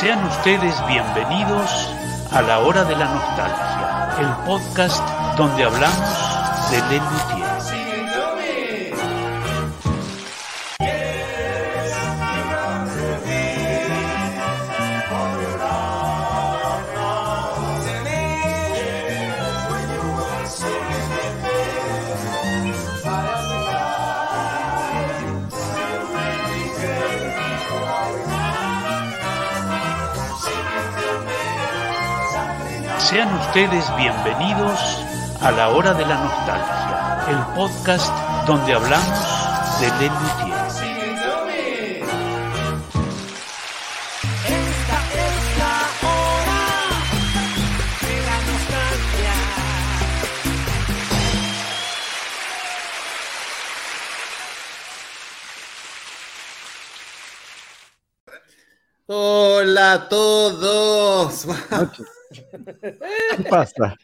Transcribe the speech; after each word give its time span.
Sean 0.00 0.24
ustedes 0.24 0.74
bienvenidos 0.88 1.94
a 2.32 2.40
la 2.40 2.60
hora 2.60 2.84
de 2.84 2.96
la 2.96 3.04
nostalgia, 3.04 4.16
el 4.18 4.46
podcast 4.46 5.06
donde 5.36 5.62
hablamos 5.62 6.70
de 6.70 6.80
Lelutier. 6.88 7.39
Sean 33.10 33.34
ustedes 33.40 33.84
bienvenidos 33.96 34.78
a 35.40 35.50
la 35.50 35.70
hora 35.70 35.94
de 35.94 36.06
la 36.06 36.14
nostalgia, 36.14 37.24
el 37.28 37.56
podcast 37.56 38.08
donde 38.46 38.72
hablamos 38.72 39.80
de 39.80 39.88
Lelutier. 39.98 40.60
Hola 59.08 59.94
a 59.94 60.08
todos. 60.08 61.46
¿Qué 62.50 63.42
pasa? 63.50 63.96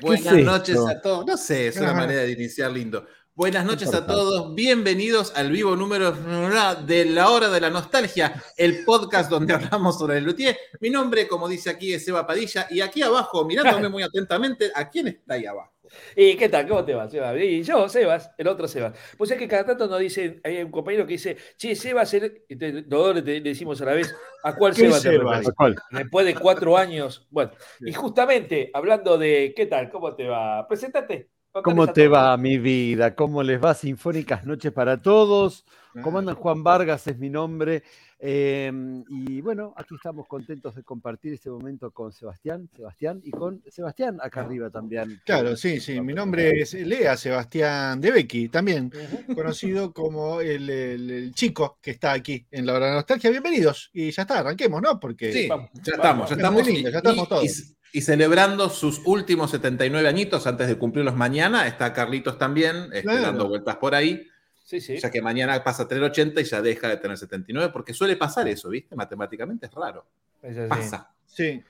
Buenas 0.00 0.32
¿Qué 0.32 0.40
es 0.40 0.46
noches 0.46 0.76
esto? 0.76 0.88
a 0.88 1.00
todos. 1.00 1.26
No 1.26 1.36
sé, 1.36 1.68
es 1.68 1.76
una 1.78 1.94
manera 1.94 2.22
de 2.22 2.32
iniciar 2.32 2.70
lindo. 2.70 3.06
Buenas 3.34 3.64
noches 3.64 3.94
a 3.94 4.04
todos. 4.04 4.54
Bienvenidos 4.54 5.32
al 5.36 5.52
vivo 5.52 5.76
número 5.76 6.10
de 6.12 7.04
la 7.04 7.30
hora 7.30 7.48
de 7.48 7.60
la 7.60 7.70
nostalgia, 7.70 8.42
el 8.56 8.84
podcast 8.84 9.30
donde 9.30 9.54
hablamos 9.54 9.98
sobre 9.98 10.18
el 10.18 10.24
luthier. 10.24 10.58
Mi 10.80 10.90
nombre, 10.90 11.28
como 11.28 11.48
dice 11.48 11.70
aquí, 11.70 11.92
es 11.92 12.04
Seba 12.04 12.26
Padilla. 12.26 12.66
Y 12.70 12.80
aquí 12.80 13.02
abajo, 13.02 13.44
mirándome 13.44 13.88
muy 13.88 14.02
atentamente, 14.02 14.72
¿a 14.74 14.88
quién 14.90 15.08
está 15.08 15.34
ahí 15.34 15.46
abajo? 15.46 15.72
¿Y 16.16 16.36
qué 16.36 16.48
tal? 16.48 16.66
¿Cómo 16.66 16.84
te 16.84 16.94
va, 16.94 17.08
Sebas? 17.08 17.36
Y 17.40 17.62
yo, 17.62 17.88
Sebas, 17.88 18.30
el 18.36 18.48
otro 18.48 18.68
Sebas. 18.68 18.94
Pues 19.16 19.30
es 19.30 19.38
que 19.38 19.48
cada 19.48 19.64
tanto 19.64 19.86
nos 19.86 20.00
dicen, 20.00 20.40
hay 20.44 20.62
un 20.62 20.70
compañero 20.70 21.06
que 21.06 21.14
dice, 21.14 21.36
che, 21.56 21.74
Sebas, 21.74 22.12
el... 22.14 22.44
dos 22.86 23.14
le, 23.14 23.40
decimos 23.40 23.80
a 23.82 23.86
la 23.86 23.94
vez, 23.94 24.14
¿a 24.42 24.54
cuál 24.54 24.72
¿Qué 24.74 24.82
Sebas 24.82 25.02
te 25.02 25.10
Sebas? 25.10 25.50
cuál? 25.56 25.76
Después 25.90 26.26
de 26.26 26.34
cuatro 26.34 26.76
años. 26.76 27.26
Bueno, 27.30 27.52
y 27.80 27.92
justamente, 27.92 28.70
hablando 28.72 29.18
de, 29.18 29.52
¿qué 29.56 29.66
tal? 29.66 29.90
¿Cómo 29.90 30.14
te 30.14 30.26
va? 30.26 30.66
Preséntate. 30.68 31.30
¿Cómo 31.62 31.86
te 31.92 32.08
va, 32.08 32.36
mi 32.36 32.58
vida? 32.58 33.14
¿Cómo 33.14 33.42
les 33.42 33.62
va? 33.62 33.74
Sinfónicas 33.74 34.44
noches 34.46 34.72
para 34.72 35.00
todos. 35.00 35.64
¿Cómo 36.02 36.18
andan? 36.18 36.36
Juan 36.36 36.62
Vargas 36.62 37.06
es 37.08 37.18
mi 37.18 37.28
nombre. 37.28 37.82
Eh, 38.20 38.70
y 39.08 39.40
bueno, 39.40 39.72
aquí 39.76 39.94
estamos 39.94 40.26
contentos 40.26 40.74
de 40.74 40.82
compartir 40.82 41.32
este 41.32 41.50
momento 41.50 41.90
con 41.92 42.12
Sebastián, 42.12 42.68
Sebastián 42.76 43.20
y 43.24 43.30
con 43.30 43.62
Sebastián 43.68 44.18
acá 44.20 44.40
arriba 44.42 44.70
también. 44.70 45.20
Claro, 45.24 45.56
sí, 45.56 45.80
sí. 45.80 46.00
Mi 46.00 46.14
nombre 46.14 46.60
es 46.60 46.74
Lea 46.74 47.16
Sebastián 47.16 48.00
De 48.00 48.10
Becky, 48.12 48.48
también 48.48 48.92
conocido 49.34 49.92
como 49.92 50.40
el, 50.40 50.68
el- 50.68 51.10
el 51.10 51.32
chico 51.34 51.78
que 51.80 51.92
está 51.92 52.12
aquí 52.12 52.44
en 52.50 52.66
la 52.66 52.74
hora 52.74 52.86
de 52.88 52.92
nostalgia. 52.94 53.30
Bienvenidos. 53.30 53.90
Y 53.92 54.10
ya 54.10 54.22
está, 54.22 54.40
arranquemos, 54.40 54.82
¿no? 54.82 54.98
Porque 55.00 55.32
Sí, 55.32 55.46
Vamos, 55.48 55.70
ya 55.74 55.96
vamos, 55.96 55.96
estamos, 55.96 56.28
ya 56.30 56.36
estamos. 56.36 56.62
Muy 56.62 56.72
lindo, 56.72 56.90
ya 56.90 56.98
estamos 56.98 57.24
y, 57.24 57.28
todos. 57.28 57.44
y- 57.44 57.77
y 57.92 58.02
celebrando 58.02 58.68
sus 58.70 59.00
últimos 59.04 59.50
79 59.50 60.08
añitos 60.08 60.46
antes 60.46 60.68
de 60.68 60.76
cumplirlos 60.76 61.14
mañana. 61.16 61.66
Está 61.66 61.92
Carlitos 61.92 62.38
también, 62.38 62.76
este, 62.92 63.02
Claro. 63.02 63.22
dando 63.22 63.48
vueltas 63.48 63.76
por 63.76 63.94
ahí. 63.94 64.26
Sí, 64.64 64.80
sí. 64.80 64.98
Ya 64.98 65.10
que 65.10 65.22
mañana 65.22 65.62
pasa 65.64 65.84
a 65.84 65.88
tener 65.88 66.04
80 66.04 66.40
y 66.40 66.44
ya 66.44 66.60
deja 66.60 66.88
de 66.88 66.98
tener 66.98 67.16
79, 67.16 67.70
porque 67.72 67.94
suele 67.94 68.16
pasar 68.16 68.46
eso, 68.48 68.68
¿viste? 68.68 68.94
Matemáticamente 68.94 69.66
es 69.66 69.72
raro. 69.72 70.04
Es 70.42 70.56
así, 70.58 70.68
Pasa. 70.68 71.10
sí. 71.26 71.62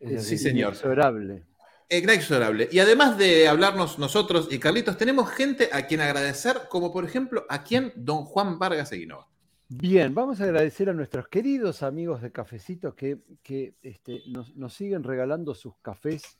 es. 0.00 0.26
Sí, 0.26 0.38
señor. 0.38 0.70
Inexorable. 0.72 1.42
Eh, 1.88 1.98
inexorable. 1.98 2.68
Y 2.72 2.78
además 2.78 3.18
de 3.18 3.46
hablarnos 3.48 3.98
nosotros 3.98 4.48
y 4.50 4.58
Carlitos, 4.58 4.96
tenemos 4.96 5.30
gente 5.30 5.68
a 5.72 5.86
quien 5.86 6.00
agradecer, 6.00 6.62
como 6.70 6.90
por 6.92 7.04
ejemplo 7.04 7.44
a 7.50 7.62
quien 7.62 7.92
don 7.94 8.24
Juan 8.24 8.58
Vargas 8.58 8.90
Eguinoa. 8.92 9.28
Bien, 9.74 10.14
vamos 10.14 10.38
a 10.38 10.44
agradecer 10.44 10.90
a 10.90 10.92
nuestros 10.92 11.28
queridos 11.28 11.82
amigos 11.82 12.20
de 12.20 12.30
Cafecitos 12.30 12.94
que, 12.94 13.74
este, 13.80 14.20
nos, 14.28 14.74
siguen 14.74 15.02
regalando 15.02 15.54
sus 15.54 15.78
cafés 15.78 16.38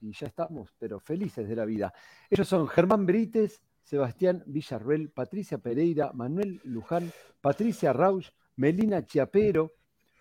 y 0.00 0.12
ya 0.12 0.26
estamos, 0.26 0.74
pero 0.80 0.98
felices 0.98 1.48
de 1.48 1.54
la 1.54 1.64
vida. 1.64 1.94
Ellos 2.28 2.48
son 2.48 2.66
Germán 2.66 3.06
Brites, 3.06 3.62
Sebastián 3.84 4.42
Villarruel, 4.46 5.10
Patricia 5.10 5.58
Pereira, 5.58 6.10
Manuel 6.12 6.60
Luján, 6.64 7.12
Patricia 7.40 7.92
Rausch, 7.92 8.30
Melina 8.56 9.06
Chiapero, 9.06 9.74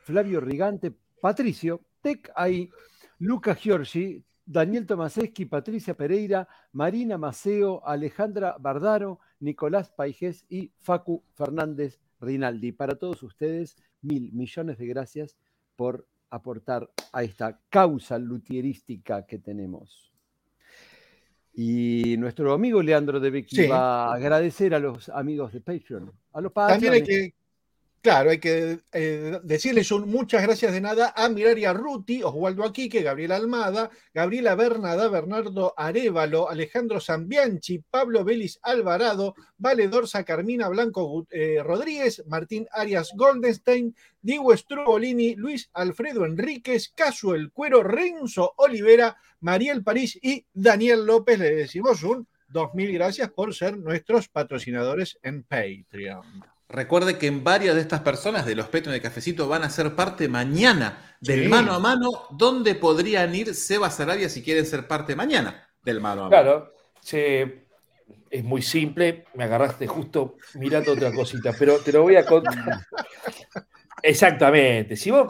Flavio 0.04 0.40
Rigante, 0.40 0.94
Patricio, 1.20 1.82
Tec 2.00 2.32
ahí, 2.36 2.70
Luca 3.18 3.56
Giorgi, 3.56 4.24
Daniel 4.46 4.86
Tomaseschi, 4.86 5.46
Patricia 5.46 5.96
Pereira, 5.96 6.48
Marina 6.74 7.18
Maceo, 7.18 7.84
Alejandra 7.84 8.56
Bardaro, 8.60 9.20
Nicolás 9.40 9.90
Paijés 9.90 10.46
y 10.48 10.72
Facu 10.78 11.24
Fernández 11.34 12.00
Rinaldi. 12.22 12.72
Para 12.72 12.96
todos 12.96 13.22
ustedes, 13.24 13.76
mil 14.02 14.32
millones 14.32 14.78
de 14.78 14.88
gracias 14.88 15.38
por 15.76 16.08
aportar 16.30 16.90
a 17.12 17.24
esta 17.24 17.60
causa 17.70 18.18
luthierística 18.18 19.26
que 19.26 19.40
tenemos. 19.40 20.12
Y 21.54 22.16
nuestro 22.18 22.54
amigo 22.54 22.82
Leandro 22.82 23.20
de 23.20 23.30
Becky 23.30 23.56
Sí. 23.56 23.68
va 23.68 24.06
a 24.06 24.14
agradecer 24.16 24.74
a 24.74 24.80
los 24.80 25.10
amigos 25.10 25.52
de 25.52 25.60
Patreon, 25.60 26.12
a 26.32 26.40
los 26.42 26.54
También 26.54 26.94
hay 26.94 27.04
que, 27.04 27.34
claro, 28.02 28.32
hay 28.32 28.40
que 28.40 28.80
eh, 28.92 29.40
decirles 29.44 29.92
un 29.92 30.10
muchas 30.10 30.42
gracias 30.42 30.74
de 30.74 30.82
nada 30.82 31.14
a 31.16 31.30
Miraria 31.30 31.74
Ruti, 31.74 32.24
Oswaldo 32.24 32.64
Aquique, 32.64 33.02
Gabriela 33.02 33.36
Almada, 33.36 33.90
Gabriela 34.14 34.56
Bernada, 34.56 35.08
Bernardo 35.08 35.74
Arevalo, 35.78 36.50
Alejandro 36.50 37.00
Zambianchi, 37.00 37.80
Pablo 37.90 38.24
Vélez 38.24 38.60
Alvarado, 38.64 39.36
Vale 39.58 39.88
Dorsa, 39.88 40.24
Carmina 40.24 40.68
Blanco 40.70 41.28
eh, 41.32 41.62
Rodríguez, 41.64 42.24
Martín 42.28 42.68
Arias 42.72 43.12
Goldenstein, 43.16 43.96
Diego 44.22 44.56
Strubolini, 44.56 45.36
Luis 45.36 45.70
Alfredo 45.74 46.26
Enríquez, 46.26 46.90
Caso 46.96 47.36
El 47.36 47.52
Cuero, 47.52 47.84
Renzo 47.84 48.54
Olivera, 48.58 49.18
Mariel 49.40 49.84
París 49.84 50.20
y 50.22 50.46
Daniel 50.54 51.06
López. 51.06 51.40
Le 51.40 51.56
decimos 51.56 52.04
un 52.04 52.28
dos 52.48 52.74
mil 52.74 52.92
gracias 52.92 53.30
por 53.30 53.54
ser 53.54 53.78
nuestros 53.78 54.28
patrocinadores 54.28 55.18
en 55.24 55.44
Patreon. 55.44 56.44
Recuerde 56.72 57.18
que 57.18 57.28
en 57.28 57.44
varias 57.44 57.76
de 57.76 57.82
estas 57.82 58.00
personas 58.00 58.46
de 58.46 58.56
los 58.56 58.66
Patreon 58.68 58.94
de 58.94 59.02
Cafecito 59.02 59.48
van 59.48 59.64
a 59.64 59.70
ser 59.70 59.94
parte 59.96 60.28
mañana 60.30 61.18
del 61.20 61.44
Sí. 61.44 61.48
mano 61.50 61.74
a 61.74 61.80
mano, 61.80 62.10
donde 62.32 62.76
podrían 62.76 63.36
ir 63.36 63.54
Sebas 63.54 64.00
Arabia 64.00 64.30
si 64.30 64.42
quieren 64.42 64.66
ser 64.66 64.88
parte 64.88 65.16
mañana 65.16 65.68
del 65.84 66.00
mano 66.00 66.26
a 66.26 66.30
mano. 66.30 66.30
Claro, 66.30 66.74
se- 67.02 67.66
es 68.30 68.44
muy 68.44 68.62
simple, 68.62 69.26
me 69.34 69.44
agarraste 69.44 69.86
justo 69.88 70.38
mirando 70.56 70.94
otra 70.94 71.12
cosita, 71.12 71.54
pero 71.60 71.80
te 71.80 71.92
lo 71.92 72.04
voy 72.04 72.16
a 72.16 72.26
contar. 72.26 72.56
Exactamente. 74.04 74.96
Si 74.96 75.12
vos 75.12 75.28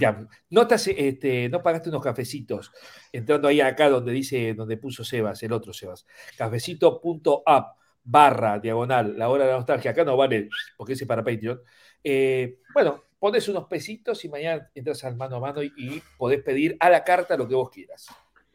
ya, 0.00 0.24
no, 0.50 0.68
este, 0.70 1.48
no 1.48 1.62
pagaste 1.62 1.88
unos 1.90 2.02
cafecitos, 2.02 2.72
entrando 3.12 3.48
ahí 3.48 3.60
acá 3.60 3.88
donde 3.90 4.12
dice, 4.12 4.54
donde 4.54 4.76
puso 4.76 5.04
Sebas, 5.04 5.42
el 5.42 5.52
otro 5.52 5.72
Sebas, 5.72 6.06
cafecito.app 6.38 7.76
barra 8.08 8.58
diagonal, 8.60 9.18
la 9.18 9.28
hora 9.28 9.44
de 9.44 9.50
la 9.50 9.56
nostalgia, 9.56 9.90
acá 9.90 10.04
no 10.04 10.16
vale 10.16 10.48
porque 10.76 10.92
ese 10.94 11.04
es 11.04 11.08
para 11.08 11.24
Patreon. 11.24 11.60
Eh, 12.04 12.60
bueno, 12.72 13.02
pones 13.18 13.48
unos 13.48 13.64
pesitos 13.66 14.24
y 14.24 14.28
mañana 14.28 14.70
entras 14.74 15.02
al 15.04 15.16
mano 15.16 15.36
a 15.36 15.40
mano 15.40 15.62
y, 15.62 15.72
y 15.76 16.02
podés 16.16 16.42
pedir 16.42 16.76
a 16.80 16.88
la 16.88 17.02
carta 17.02 17.36
lo 17.36 17.48
que 17.48 17.54
vos 17.56 17.68
quieras. 17.70 18.06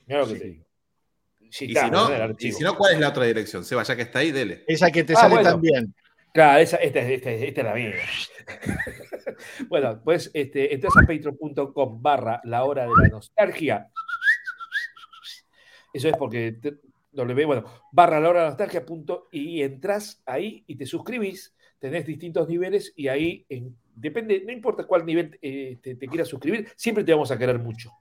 Mira 0.07 0.21
lo 0.21 0.27
que 0.27 0.33
Sí. 0.33 0.39
te 0.39 0.45
digo. 0.47 0.65
Sí, 1.49 1.65
Y, 1.65 1.73
claro, 1.73 2.07
si 2.07 2.13
no, 2.13 2.35
y 2.39 2.51
si 2.53 2.63
no, 2.63 2.77
¿cuál 2.77 2.93
es 2.93 2.99
la 3.01 3.09
otra 3.09 3.25
dirección? 3.25 3.65
Sebas, 3.65 3.85
ya 3.89 3.95
que 3.97 4.03
está 4.03 4.19
ahí, 4.19 4.31
dele. 4.31 4.63
Esa 4.67 4.89
que 4.89 5.03
te 5.03 5.13
Ah, 5.13 5.17
sale 5.17 5.35
bueno. 5.35 5.57
bien. 5.59 5.93
Claro, 6.33 6.59
esa, 6.61 6.77
esta, 6.77 6.99
es- 7.01 7.09
esta, 7.09 7.29
es- 7.31 7.41
esta 7.41 7.59
es 7.61 7.67
la 7.67 7.73
mía. 7.73 7.93
bueno, 9.67 10.01
pues 10.01 10.31
este, 10.33 10.73
entras 10.73 10.93
a 10.95 11.01
patreon.com 11.05 12.01
barra 12.01 12.39
la 12.45 12.63
hora 12.63 12.83
de 12.83 12.91
la 13.01 13.09
nostalgia. 13.09 13.89
Eso 15.93 16.07
es 16.07 16.15
porque 16.17 16.53
te- 16.53 16.77
W, 17.11 17.45
bueno, 17.45 17.65
barra 17.91 18.19
la 18.19 18.29
hora 18.29 18.45
nostalgia 18.45 18.85
punto, 18.85 19.27
y 19.31 19.61
entras 19.61 20.21
ahí 20.25 20.63
y 20.67 20.75
te 20.75 20.85
suscribís, 20.85 21.53
tenés 21.79 22.05
distintos 22.05 22.47
niveles 22.47 22.93
y 22.95 23.07
ahí 23.07 23.45
en- 23.49 23.75
depende, 23.95 24.43
no 24.45 24.51
importa 24.51 24.85
cuál 24.85 25.05
nivel 25.05 25.37
eh, 25.41 25.77
te, 25.81 25.95
te 25.95 26.07
quieras 26.07 26.27
suscribir, 26.27 26.69
siempre 26.75 27.03
te 27.03 27.11
vamos 27.11 27.31
a 27.31 27.37
querer 27.37 27.59
mucho. 27.59 27.91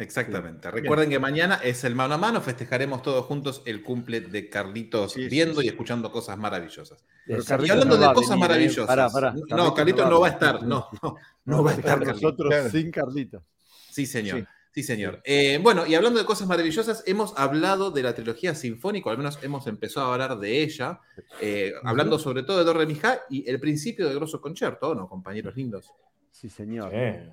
Exactamente. 0.00 0.70
Recuerden 0.70 1.10
que 1.10 1.18
mañana 1.18 1.56
es 1.56 1.82
el 1.82 1.96
mano 1.96 2.14
a 2.14 2.18
mano, 2.18 2.40
festejaremos 2.40 3.02
todos 3.02 3.24
juntos 3.26 3.62
el 3.66 3.82
cumple 3.82 4.20
de 4.20 4.48
Carlitos 4.48 5.12
Sí, 5.14 5.24
sí, 5.24 5.28
viendo 5.28 5.60
sí. 5.60 5.66
y 5.66 5.70
escuchando 5.70 6.12
cosas 6.12 6.38
maravillosas. 6.38 7.04
Pero 7.26 7.42
Y 7.42 7.70
hablando 7.70 7.98
no 7.98 8.08
de 8.08 8.14
cosas 8.14 8.30
venir, 8.30 8.44
¿eh? 8.44 8.48
maravillosas. 8.48 8.86
Pará, 8.86 9.10
pará. 9.10 9.34
No, 9.48 9.74
Carlitos 9.74 10.08
no 10.08 10.20
va 10.20 10.28
a 10.28 10.30
estar, 10.30 10.62
no, 10.62 10.88
no, 11.02 11.16
no 11.46 11.64
va 11.64 11.72
a 11.72 11.74
estar. 11.74 12.06
Nosotros 12.06 12.54
sin 12.70 12.92
Carlitos. 12.92 13.42
Sí, 13.90 14.06
señor. 14.06 14.46
Sí. 14.72 14.82
Señor. 14.82 15.20
Eh, 15.24 15.58
bueno, 15.62 15.86
y 15.86 15.94
hablando 15.94 16.18
de 16.20 16.24
cosas 16.26 16.46
maravillosas, 16.46 17.02
hemos 17.06 17.36
hablado 17.36 17.90
de 17.90 18.02
la 18.02 18.14
trilogía 18.14 18.54
sinfónica, 18.54 19.08
o 19.08 19.12
al 19.12 19.18
menos 19.18 19.38
hemos 19.42 19.66
empezado 19.66 20.06
a 20.06 20.12
hablar 20.12 20.38
de 20.38 20.62
ella, 20.62 21.00
eh, 21.40 21.72
hablando 21.82 22.18
sobre 22.18 22.42
todo 22.44 22.58
de 22.58 22.64
Do 22.64 22.72
Re 22.74 22.86
Mi 22.86 22.94
Ja 22.94 23.20
y 23.28 23.48
el 23.48 23.58
principio 23.58 24.08
de 24.08 24.14
Grosso 24.14 24.40
Concerto, 24.40 24.94
¿no, 24.94 25.08
compañeros 25.08 25.56
lindos? 25.56 25.92
Sí, 26.30 26.48
señor. 26.48 26.90
Sí. 26.92 27.32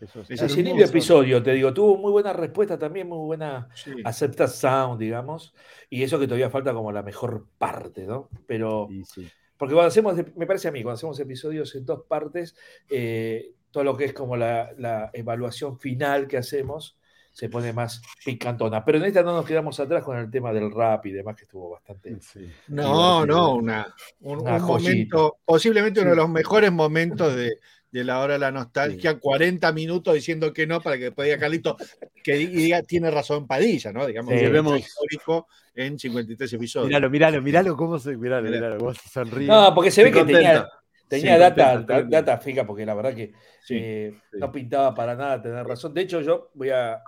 Eso 0.00 0.20
es 0.22 0.28
Sí, 0.28 0.34
Ese 0.34 0.62
lindo 0.62 0.82
episodio, 0.82 1.42
te 1.42 1.52
digo, 1.52 1.74
tuvo 1.74 1.98
muy 1.98 2.10
buena 2.10 2.32
respuesta 2.32 2.78
también, 2.78 3.06
muy 3.06 3.18
buena 3.26 3.68
Sí. 3.74 3.92
acepta 4.02 4.48
sound, 4.48 4.98
digamos, 4.98 5.54
y 5.90 6.02
eso 6.02 6.18
que 6.18 6.26
todavía 6.26 6.48
falta 6.50 6.72
como 6.72 6.90
la 6.90 7.02
mejor 7.02 7.46
parte, 7.58 8.06
¿no? 8.06 8.30
Pero, 8.46 8.88
Sí, 8.90 9.04
sí. 9.04 9.28
porque 9.58 9.74
cuando 9.74 9.88
hacemos, 9.88 10.16
me 10.36 10.46
parece 10.46 10.68
a 10.68 10.72
mí, 10.72 10.82
cuando 10.82 10.94
hacemos 10.96 11.20
episodios 11.20 11.74
en 11.74 11.84
dos 11.84 12.02
partes, 12.08 12.56
eh, 12.88 13.52
todo 13.70 13.84
lo 13.84 13.96
que 13.96 14.06
es 14.06 14.12
como 14.12 14.36
la, 14.36 14.70
la 14.78 15.10
evaluación 15.12 15.78
final 15.78 16.26
que 16.26 16.36
hacemos 16.38 16.96
se 17.32 17.48
pone 17.48 17.72
más 17.72 18.02
picantona. 18.24 18.84
Pero 18.84 18.98
en 18.98 19.04
esta 19.04 19.22
no 19.22 19.32
nos 19.32 19.46
quedamos 19.46 19.78
atrás 19.78 20.02
con 20.02 20.18
el 20.18 20.30
tema 20.30 20.52
del 20.52 20.70
rap 20.72 21.06
y 21.06 21.12
demás, 21.12 21.36
que 21.36 21.44
estuvo 21.44 21.70
bastante. 21.70 22.16
Sí. 22.20 22.50
No, 22.68 23.24
no, 23.24 23.54
una, 23.54 23.86
un, 24.20 24.40
Una 24.40 24.54
un 24.56 24.60
joyita. 24.60 24.90
momento, 24.90 25.36
posiblemente 25.44 26.00
uno 26.00 26.10
de 26.10 26.16
los 26.16 26.28
mejores 26.28 26.72
momentos 26.72 27.34
de, 27.36 27.52
de 27.92 28.04
la 28.04 28.18
hora 28.18 28.32
de 28.34 28.40
la 28.40 28.50
nostalgia, 28.50 29.18
40 29.18 29.70
minutos 29.72 30.12
diciendo 30.14 30.52
que 30.52 30.66
no 30.66 30.80
para 30.80 30.98
que 30.98 31.04
después 31.04 31.26
diga 31.26 31.38
Carlito 31.38 31.76
que 32.22 32.34
diga 32.34 32.82
tiene 32.82 33.10
razón 33.12 33.46
Padilla, 33.46 33.92
¿no? 33.92 34.06
Digamos, 34.06 34.34
Sí. 34.34 34.46
un 34.46 34.52
Vemos- 34.52 34.78
histórico 34.80 35.46
en 35.74 35.98
53 36.00 36.52
episodios. 36.54 36.88
Míralo, 36.88 37.08
míralo, 37.10 37.40
míralo 37.40 37.76
cómo 37.76 37.98
se. 38.00 38.16
Míralo, 38.16 38.50
míralo, 38.50 38.76
cómo 38.78 38.92
se 38.92 39.08
sonríe. 39.08 39.46
No, 39.46 39.72
porque 39.74 39.92
se 39.92 40.02
ve 40.02 40.10
que 40.10 40.24
tenía. 40.24 40.68
Tenía 41.10 41.34
Sí, 41.34 41.40
data, 41.40 41.82
data 42.08 42.38
fija, 42.38 42.64
porque 42.64 42.86
la 42.86 42.94
verdad 42.94 43.14
que 43.14 43.32
Sí, 43.62 43.74
eh, 43.76 44.12
sí. 44.30 44.38
no 44.38 44.50
pintaba 44.52 44.94
para 44.94 45.14
nada 45.16 45.42
tener 45.42 45.66
razón. 45.66 45.92
De 45.92 46.02
hecho, 46.02 46.20
yo 46.20 46.50
voy 46.54 46.70
a, 46.70 46.94
a- 46.94 47.02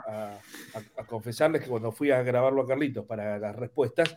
a- 0.74 1.00
a 1.00 1.06
confesarles 1.06 1.62
que 1.62 1.68
cuando 1.70 1.92
fui 1.92 2.10
a 2.10 2.22
grabarlo 2.22 2.62
a 2.62 2.66
Carlitos 2.66 3.06
para 3.06 3.38
las 3.38 3.54
respuestas, 3.56 4.14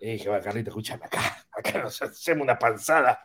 eh, 0.00 0.12
dije, 0.12 0.28
Carlitos, 0.42 0.72
escúchame 0.72 1.04
acá, 1.04 1.20
acá 1.52 1.82
nos 1.82 2.00
hacemos 2.02 2.42
una 2.44 2.58
panzada. 2.58 3.20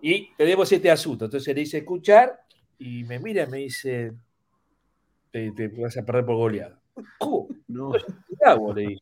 Y 0.00 0.32
tenemos 0.36 0.70
este 0.70 0.90
asunto. 0.90 1.24
Entonces 1.24 1.52
le 1.54 1.62
hice 1.62 1.78
escuchar 1.78 2.38
y 2.78 3.02
me 3.04 3.18
mira 3.18 3.42
y 3.42 3.46
me 3.48 3.58
dice, 3.58 4.12
te, 5.32 5.50
te 5.50 5.68
vas 5.68 5.96
a 5.96 6.04
perder 6.04 6.24
por 6.24 6.36
goleada. 6.36 6.80
¿Cómo? 7.18 7.48
No. 7.66 7.90
¿Qué 8.28 8.36
hago? 8.44 8.72
Le 8.72 8.82
dije. 8.82 9.00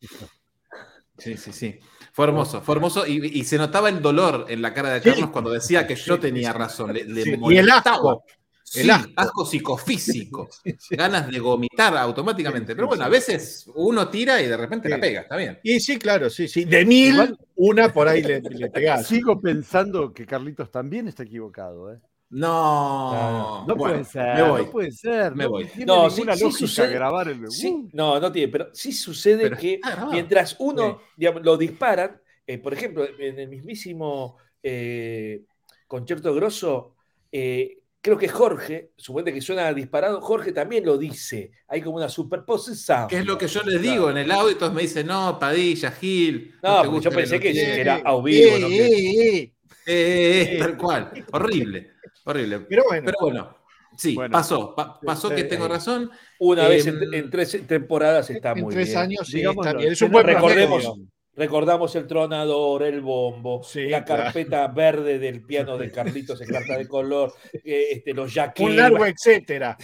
Sí, 1.19 1.37
sí, 1.37 1.53
sí. 1.53 1.79
Fue 2.13 2.27
hermoso, 2.27 2.63
fue 2.63 2.75
hermoso 2.77 3.07
y, 3.07 3.39
y 3.39 3.45
se 3.45 3.59
notaba 3.59 3.89
el 3.89 4.01
dolor 4.03 4.47
en 4.49 4.63
la 4.63 4.73
cara 4.73 4.91
de 4.95 5.01
Sí. 5.03 5.11
Carlos 5.11 5.31
cuando 5.31 5.51
decía 5.51 5.87
que 5.87 5.95
yo 5.97 6.15
Sí, 6.17 6.21
tenía 6.21 6.53
sí. 6.53 6.59
razón. 6.59 6.93
Le, 6.93 7.05
le 7.05 7.23
Sí, 7.23 7.37
y 7.51 7.57
el 7.59 7.71
asco. 7.71 8.25
Sí, 8.63 8.81
el 8.81 8.91
asco. 8.91 9.13
asco. 9.17 9.47
psicofísico. 9.47 10.49
Sí, 10.65 10.75
sí. 10.79 10.97
Ganas 10.97 11.31
de 11.31 11.39
vomitar 11.41 11.97
automáticamente. 11.97 12.73
Sí, 12.73 12.75
Pero 12.77 12.87
sí, 12.87 12.89
bueno, 12.89 13.05
a 13.05 13.09
veces 13.09 13.71
uno 13.75 14.09
tira 14.09 14.41
y 14.43 14.47
de 14.47 14.57
repente 14.57 14.89
Sí. 14.89 14.95
la 14.95 15.01
pega, 15.01 15.21
está 15.23 15.37
bien. 15.37 15.59
Y 15.63 15.79
sí, 15.81 15.99
claro, 15.99 16.29
sí, 16.31 16.49
sí. 16.49 16.65
De 16.65 16.85
mil, 16.85 17.15
Igual- 17.15 17.39
una 17.57 17.93
por 17.93 18.09
ahí 18.09 18.23
le, 18.23 18.41
le 18.41 18.71
pegás. 18.71 19.07
Sigo 19.07 19.41
pensando 19.41 20.13
que 20.13 20.27
Carlitos 20.27 20.71
también 20.71 21.09
está 21.09 21.23
equivocado. 21.23 21.93
¿eh? 21.93 21.99
No, 22.31 23.65
No 23.67 23.77
bueno, 23.77 23.95
puede 23.95 24.05
ser. 24.05 24.35
me 24.37 24.43
voy. 24.49 24.63
No 24.65 24.71
puede 24.71 24.93
ser. 24.93 25.35
Me 25.35 25.45
no 25.45 25.51
voy. 25.51 25.65
tiene 25.67 25.87
No, 25.87 26.11
sí- 26.11 26.53
sucede. 26.53 26.93
grabar 26.95 27.29
el. 27.29 27.51
Sí, 27.51 27.89
no, 27.93 28.19
no 28.21 28.33
tiene, 28.33 28.51
pero 28.51 28.69
sí 28.73 28.93
sucede 28.93 29.43
Pero 29.45 29.57
que 29.57 29.81
mientras 30.11 30.57
uno 30.59 31.01
digamos, 31.17 31.43
lo 31.45 31.57
disparan, 31.57 32.21
eh, 32.47 32.59
por 32.59 32.73
ejemplo, 32.75 33.07
en 33.19 33.39
el 33.39 33.49
mismísimo 33.49 34.37
eh, 34.63 35.43
concierto 35.87 36.35
grosso, 36.35 36.95
eh, 37.31 37.79
creo 38.01 38.19
que 38.19 38.29
Jorge, 38.29 38.91
suponete 38.97 39.33
que 39.33 39.41
suena 39.41 39.73
disparado, 39.73 40.21
Jorge 40.21 40.53
también 40.53 40.85
lo 40.85 40.99
dice. 40.99 41.53
Hay 41.69 41.81
como 41.83 41.97
una 41.97 42.09
superposición. 42.09 43.07
¿Qué 43.09 43.19
es 43.19 43.27
lo 43.27 43.39
que 43.39 43.47
yo 43.49 43.63
les 43.63 43.81
digo 43.81 44.11
en 44.11 44.17
el 44.19 44.31
audio? 44.33 44.51
y 44.53 44.55
Todos 44.57 44.73
me 44.73 44.83
dicen, 44.83 45.07
no, 45.07 45.39
Padilla, 45.39 45.91
Gil. 45.93 46.55
No, 46.63 46.91
gusta 46.91 47.11
yo 47.11 47.17
pensé 47.17 47.39
que, 47.41 47.53
Lelutier". 47.53 47.75
que 47.75 47.81
era 47.81 47.95
a 48.05 48.21
vivo. 48.21 48.59
¿no? 48.59 48.69
Que- 48.69 49.53
eh, 49.89 50.57
tal 50.59 50.77
cual. 50.77 51.13
Horrible, 51.33 51.93
horrible. 52.27 52.61
Pero 52.61 52.85
bueno, 52.89 53.03
Pero 53.07 53.19
bueno, 53.21 53.57
sí, 53.97 54.15
Bueno. 54.15 54.33
pasó. 54.33 54.75
pa- 54.75 55.01
pasó 55.01 55.31
que 55.31 55.45
tengo 55.45 55.67
razón. 55.69 56.11
Una 56.41 56.67
Eh, 56.67 56.69
vez 56.71 56.87
en, 56.87 57.15
en 57.15 57.31
tres 57.31 57.59
temporadas 57.67 58.29
está 58.31 58.53
en 58.53 58.61
muy 58.63 58.75
tres 58.75 58.89
bien. 58.89 58.99
años 58.99 59.27
sí, 59.27 59.41
está 59.43 59.73
bien. 59.73 59.93
Es 59.93 60.03
un 60.03 60.11
tenés 60.11 60.13
buen 60.13 60.27
recordemos- 60.37 60.83
promedio. 60.85 61.09
Recordamos 61.39 61.95
el 61.97 62.07
tronador, 62.07 62.83
el 62.83 63.03
bombo, 63.03 63.63
Sí, 63.63 63.89
la 63.91 64.05
claro. 64.07 64.23
carpeta 64.25 64.69
verde 64.69 65.19
del 65.19 65.43
piano 65.43 65.77
de 65.77 65.91
Carlitos 65.93 66.41
en 66.41 66.49
carta 66.49 66.79
de 66.79 66.89
color, 66.89 67.35
eh, 67.63 67.89
este, 67.93 68.15
los 68.15 68.33
jaquetes. 68.33 68.71
Un 68.71 68.77
largo 68.77 69.05
etcétera. 69.05 69.77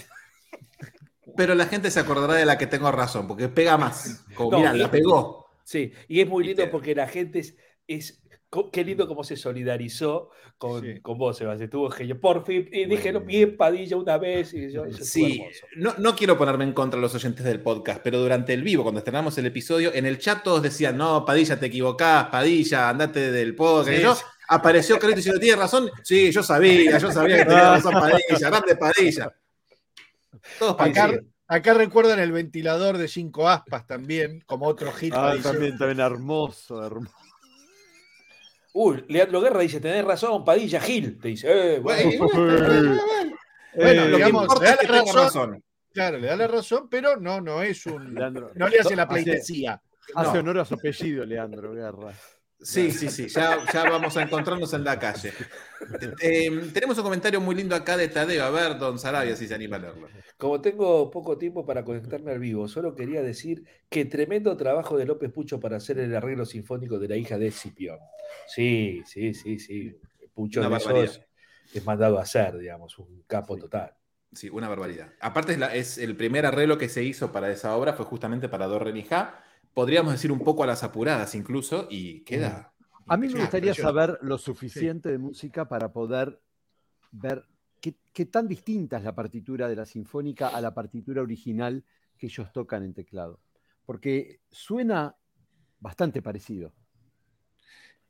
Pero 1.36 1.54
la 1.54 1.66
gente 1.66 1.90
se 1.90 2.00
acordará 2.00 2.34
de 2.34 2.46
la 2.46 2.56
que 2.58 2.66
tengo 2.66 2.90
razón, 2.90 3.28
porque 3.28 3.48
pega 3.48 3.76
más. 3.76 4.24
Como, 4.34 4.52
No, 4.58 4.74
y- 4.74 4.78
la 4.78 4.90
pegó. 4.90 5.46
Sí, 5.62 5.92
y 6.08 6.20
es 6.20 6.28
muy 6.28 6.42
lindo 6.44 6.68
porque 6.70 6.94
la 6.94 7.06
gente 7.06 7.42
es, 7.86 8.21
qué 8.70 8.84
lindo 8.84 9.08
cómo 9.08 9.24
se 9.24 9.36
solidarizó 9.36 10.30
con, 10.58 10.82
Sí. 10.82 11.00
con 11.00 11.16
vos, 11.16 11.38
Sebas. 11.38 11.60
Estuvo 11.60 11.90
genio. 11.90 12.20
Por 12.20 12.44
fin, 12.44 12.68
y 12.70 12.84
dijeron 12.84 13.24
bien 13.26 13.56
Padilla 13.56 13.96
una 13.96 14.18
vez, 14.18 14.52
y 14.52 14.70
yo, 14.70 14.84
Sí, 14.92 15.42
no, 15.76 15.94
no 15.98 16.14
quiero 16.14 16.36
ponerme 16.36 16.64
en 16.64 16.72
contra 16.72 16.98
de 16.98 17.02
los 17.02 17.14
oyentes 17.14 17.44
del 17.44 17.60
podcast, 17.60 18.00
pero 18.02 18.18
durante 18.18 18.52
el 18.52 18.62
vivo, 18.62 18.82
cuando 18.82 18.98
estrenamos 18.98 19.36
el 19.38 19.46
episodio, 19.46 19.92
en 19.94 20.04
el 20.06 20.18
chat 20.18 20.42
todos 20.42 20.62
decían, 20.62 20.96
no, 20.98 21.24
Padilla, 21.24 21.58
te 21.58 21.66
equivocás, 21.66 22.26
Padilla, 22.28 22.90
andate 22.90 23.30
del 23.32 23.54
podcast. 23.54 23.88
Sí, 23.88 23.94
y 23.96 24.02
yo, 24.02 24.14
sí. 24.14 24.22
apareció 24.48 24.96
Carlitos 24.98 25.16
diciendo, 25.16 25.40
tiene 25.40 25.56
razón. 25.56 25.90
Sí, 26.04 26.30
yo 26.30 26.42
sabía, 26.42 26.98
yo 26.98 27.10
sabía 27.10 27.38
que 27.38 27.44
tenía 27.46 27.70
razón 27.70 27.94
Padilla, 27.94 28.50
grande 28.50 28.76
Padilla. 28.76 29.34
Todos 30.58 30.76
Acá, 30.78 31.10
acá 31.46 31.74
recuerdan 31.74 32.18
el 32.18 32.32
ventilador 32.32 32.98
de 32.98 33.08
cinco 33.08 33.48
aspas 33.48 33.86
también, 33.86 34.42
como 34.44 34.66
otro 34.66 34.92
hit. 34.92 35.14
Ah, 35.16 35.34
también, 35.42 35.78
también 35.78 36.00
hermoso, 36.00 36.84
hermoso. 36.84 37.14
Uy, 38.74 39.04
Leandro 39.08 39.40
Guerra 39.40 39.60
dice, 39.60 39.80
tenés 39.80 40.04
razón, 40.04 40.44
Padilla, 40.44 40.80
Gil. 40.80 41.18
Te 41.20 41.28
dice, 41.28 41.74
eh, 41.76 41.78
bueno. 41.80 42.10
Bueno, 42.18 43.00
Eh, 43.74 43.94
Lo 44.10 44.18
que 44.18 44.28
importa 44.28 44.66
es 44.70 44.76
que 44.80 44.86
tenga 44.86 44.98
razón. 45.00 45.16
razón. 45.16 45.64
Claro, 45.94 46.18
le 46.18 46.26
da 46.26 46.36
la 46.36 46.46
razón, 46.46 46.88
pero 46.90 47.16
no, 47.16 47.40
no 47.40 47.62
es 47.62 47.86
un. 47.86 48.14
Leandro, 48.14 48.50
No 48.54 48.68
le 48.68 48.80
hace 48.80 48.94
la 48.94 49.08
pleitesía. 49.08 49.80
Hace 50.14 50.34
No. 50.34 50.40
honor 50.40 50.58
a 50.58 50.64
su 50.66 50.74
apellido, 50.74 51.24
Leandro 51.24 51.72
Guerra. 51.72 52.12
Sí, 52.62 52.90
sí, 52.92 53.08
sí, 53.08 53.28
ya, 53.28 53.58
ya 53.72 53.84
vamos 53.90 54.16
a 54.16 54.22
encontrarnos 54.22 54.72
en 54.72 54.84
la 54.84 54.98
calle. 54.98 55.32
Eh, 56.20 56.70
tenemos 56.72 56.96
un 56.98 57.04
comentario 57.04 57.40
muy 57.40 57.54
lindo 57.54 57.74
acá 57.74 57.96
de 57.96 58.08
Tadeo. 58.08 58.44
A 58.44 58.50
ver, 58.50 58.78
don 58.78 58.98
Sarabia, 58.98 59.34
si 59.36 59.48
se 59.48 59.54
anima 59.54 59.76
a 59.76 59.80
leerlo. 59.80 60.08
Como 60.38 60.60
tengo 60.60 61.10
poco 61.10 61.36
tiempo 61.38 61.66
para 61.66 61.84
conectarme 61.84 62.30
al 62.32 62.38
vivo, 62.38 62.68
solo 62.68 62.94
quería 62.94 63.22
decir 63.22 63.64
que 63.88 64.04
tremendo 64.04 64.56
trabajo 64.56 64.96
de 64.96 65.06
López 65.06 65.30
Pucho 65.32 65.58
para 65.60 65.76
hacer 65.76 65.98
el 65.98 66.14
arreglo 66.14 66.46
sinfónico 66.46 66.98
de 66.98 67.08
la 67.08 67.16
hija 67.16 67.36
de 67.38 67.48
Escipión. 67.48 67.98
Sí, 68.46 69.02
sí, 69.06 69.34
sí, 69.34 69.58
sí. 69.58 69.96
Pucho 70.34 70.60
de 70.68 70.76
esos 70.76 71.20
es 71.74 71.84
mandado 71.84 72.18
a 72.18 72.22
hacer, 72.22 72.58
digamos, 72.58 72.98
un 72.98 73.22
capo 73.26 73.56
total. 73.56 73.94
Sí, 74.32 74.48
una 74.48 74.68
barbaridad. 74.68 75.12
Aparte, 75.20 75.52
es, 75.52 75.58
la- 75.58 75.74
es 75.74 75.98
el 75.98 76.16
primer 76.16 76.46
arreglo 76.46 76.78
que 76.78 76.88
se 76.88 77.02
hizo 77.02 77.32
para 77.32 77.50
esa 77.50 77.76
obra, 77.76 77.92
fue 77.92 78.06
justamente 78.06 78.48
para 78.48 78.66
Do, 78.66 78.78
Re, 78.78 79.02
Ja. 79.02 79.44
Podríamos 79.74 80.12
decir 80.12 80.30
un 80.30 80.40
poco 80.40 80.64
a 80.64 80.66
las 80.66 80.82
apuradas 80.82 81.34
incluso, 81.34 81.86
y 81.90 82.20
queda. 82.24 82.72
A 83.06 83.16
mí 83.16 83.28
me 83.28 83.40
gustaría 83.40 83.74
saber 83.74 84.18
lo 84.22 84.38
suficiente 84.38 85.10
de 85.10 85.18
música 85.18 85.68
para 85.68 85.92
poder 85.92 86.40
ver 87.10 87.44
qué, 87.80 87.96
qué 88.12 88.26
tan 88.26 88.46
distinta 88.46 88.98
es 88.98 89.04
la 89.04 89.14
partitura 89.14 89.68
de 89.68 89.76
la 89.76 89.86
sinfónica 89.86 90.48
a 90.48 90.60
la 90.60 90.74
partitura 90.74 91.22
original 91.22 91.84
que 92.18 92.26
ellos 92.26 92.52
tocan 92.52 92.84
en 92.84 92.94
teclado. 92.94 93.40
Porque 93.84 94.40
suena 94.50 95.16
bastante 95.80 96.22
parecido. 96.22 96.72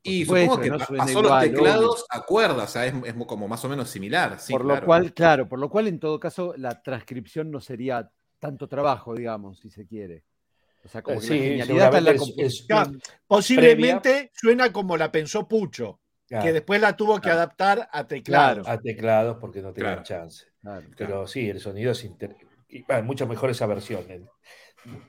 Y 0.03 0.25
supuesto 0.25 0.55
supongo 0.55 0.63
que 0.63 0.71
no 0.71 0.79
pasó 0.99 1.21
igual, 1.21 1.25
los 1.25 1.41
teclados 1.43 2.07
a 2.11 2.23
cuerdas, 2.23 2.71
o 2.71 2.73
sea, 2.73 2.87
es, 2.87 2.95
es 3.05 3.15
como 3.27 3.47
más 3.47 3.65
o 3.65 3.69
menos 3.69 3.89
similar. 3.89 4.39
Sí, 4.41 4.53
por 4.53 4.63
claro. 4.63 4.81
lo 4.81 4.87
cual, 4.87 5.15
claro, 5.15 5.49
por 5.49 5.59
lo 5.61 5.71
cual 5.71 5.87
en 5.87 6.01
todo 6.01 6.19
caso 6.19 6.55
la 6.57 6.83
transcripción 6.83 7.51
no 7.51 7.61
sería 7.61 8.11
tanto 8.41 8.69
trabajo, 8.69 9.15
digamos, 9.15 9.61
si 9.61 9.71
se 9.71 9.87
quiere. 9.87 10.25
O 10.85 10.89
sea, 10.89 11.03
como 11.03 11.21
que 11.21 11.27
la 11.29 11.33
Sí, 11.35 11.41
genialidad 11.41 11.85
está 11.87 11.99
en 11.99 12.05
la 12.05 12.11
seguramente 12.13 12.43
es- 12.47 12.53
es- 12.55 12.67
composición. 12.67 13.03
Posiblemente 13.27 14.31
suena 14.35 14.73
como 14.73 14.97
la 14.97 15.13
pensó 15.13 15.47
Pucho, 15.49 16.01
Claro, 16.27 16.45
que 16.45 16.53
después 16.53 16.81
la 16.81 16.97
tuvo 16.97 17.17
que 17.17 17.23
Claro. 17.23 17.37
adaptar 17.37 17.89
a 17.93 18.07
teclado. 18.07 18.63
a 18.67 18.79
teclados 18.81 19.37
porque 19.41 19.61
no 19.63 19.73
tenían 19.73 19.95
Claro. 19.95 20.03
chance. 20.05 20.47
Claro. 20.61 20.87
Pero 20.97 21.27
sí, 21.27 21.49
el 21.51 21.61
sonido 21.61 21.93
es 21.93 22.05
inter- 22.05 22.37
y, 22.69 22.83
bueno, 22.85 23.03
mucho 23.05 23.27
mejor 23.27 23.51
esa 23.51 23.67
versión. 23.67 24.05
el 24.11 24.27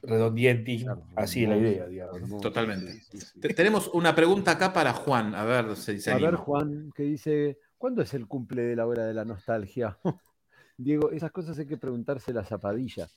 redondiente, 0.04 0.78
Claro, 0.84 1.08
así 1.16 1.44
es 1.44 1.50
la 1.50 1.58
idea, 1.58 1.88
digamos. 1.88 2.40
Totalmente. 2.42 2.92
sí, 2.92 3.00
sí, 3.12 3.20
sí. 3.22 3.40
Te- 3.40 3.54
Tenemos 3.56 3.88
una 3.94 4.14
pregunta 4.14 4.52
acá 4.52 4.72
para 4.72 4.94
Juan, 4.94 5.34
a 5.34 5.44
ver 5.46 5.76
si 5.76 6.00
se 6.00 6.12
A 6.12 6.16
anima. 6.16 6.30
ver, 6.32 6.40
Juan, 6.40 6.92
que 6.96 7.02
dice, 7.04 7.58
¿cuándo 7.78 8.04
es 8.04 8.14
el 8.14 8.28
cumple 8.28 8.62
de 8.64 8.76
la 8.76 8.86
hora 8.86 9.06
de 9.06 9.14
la 9.16 9.26
nostalgia? 9.26 9.98
Diego, 10.78 11.12
esas 11.12 11.32
cosas 11.32 11.58
hay 11.60 11.66
que 11.68 11.78
preguntarse 11.78 12.34
la 12.34 12.44
zapadilla. 12.44 13.08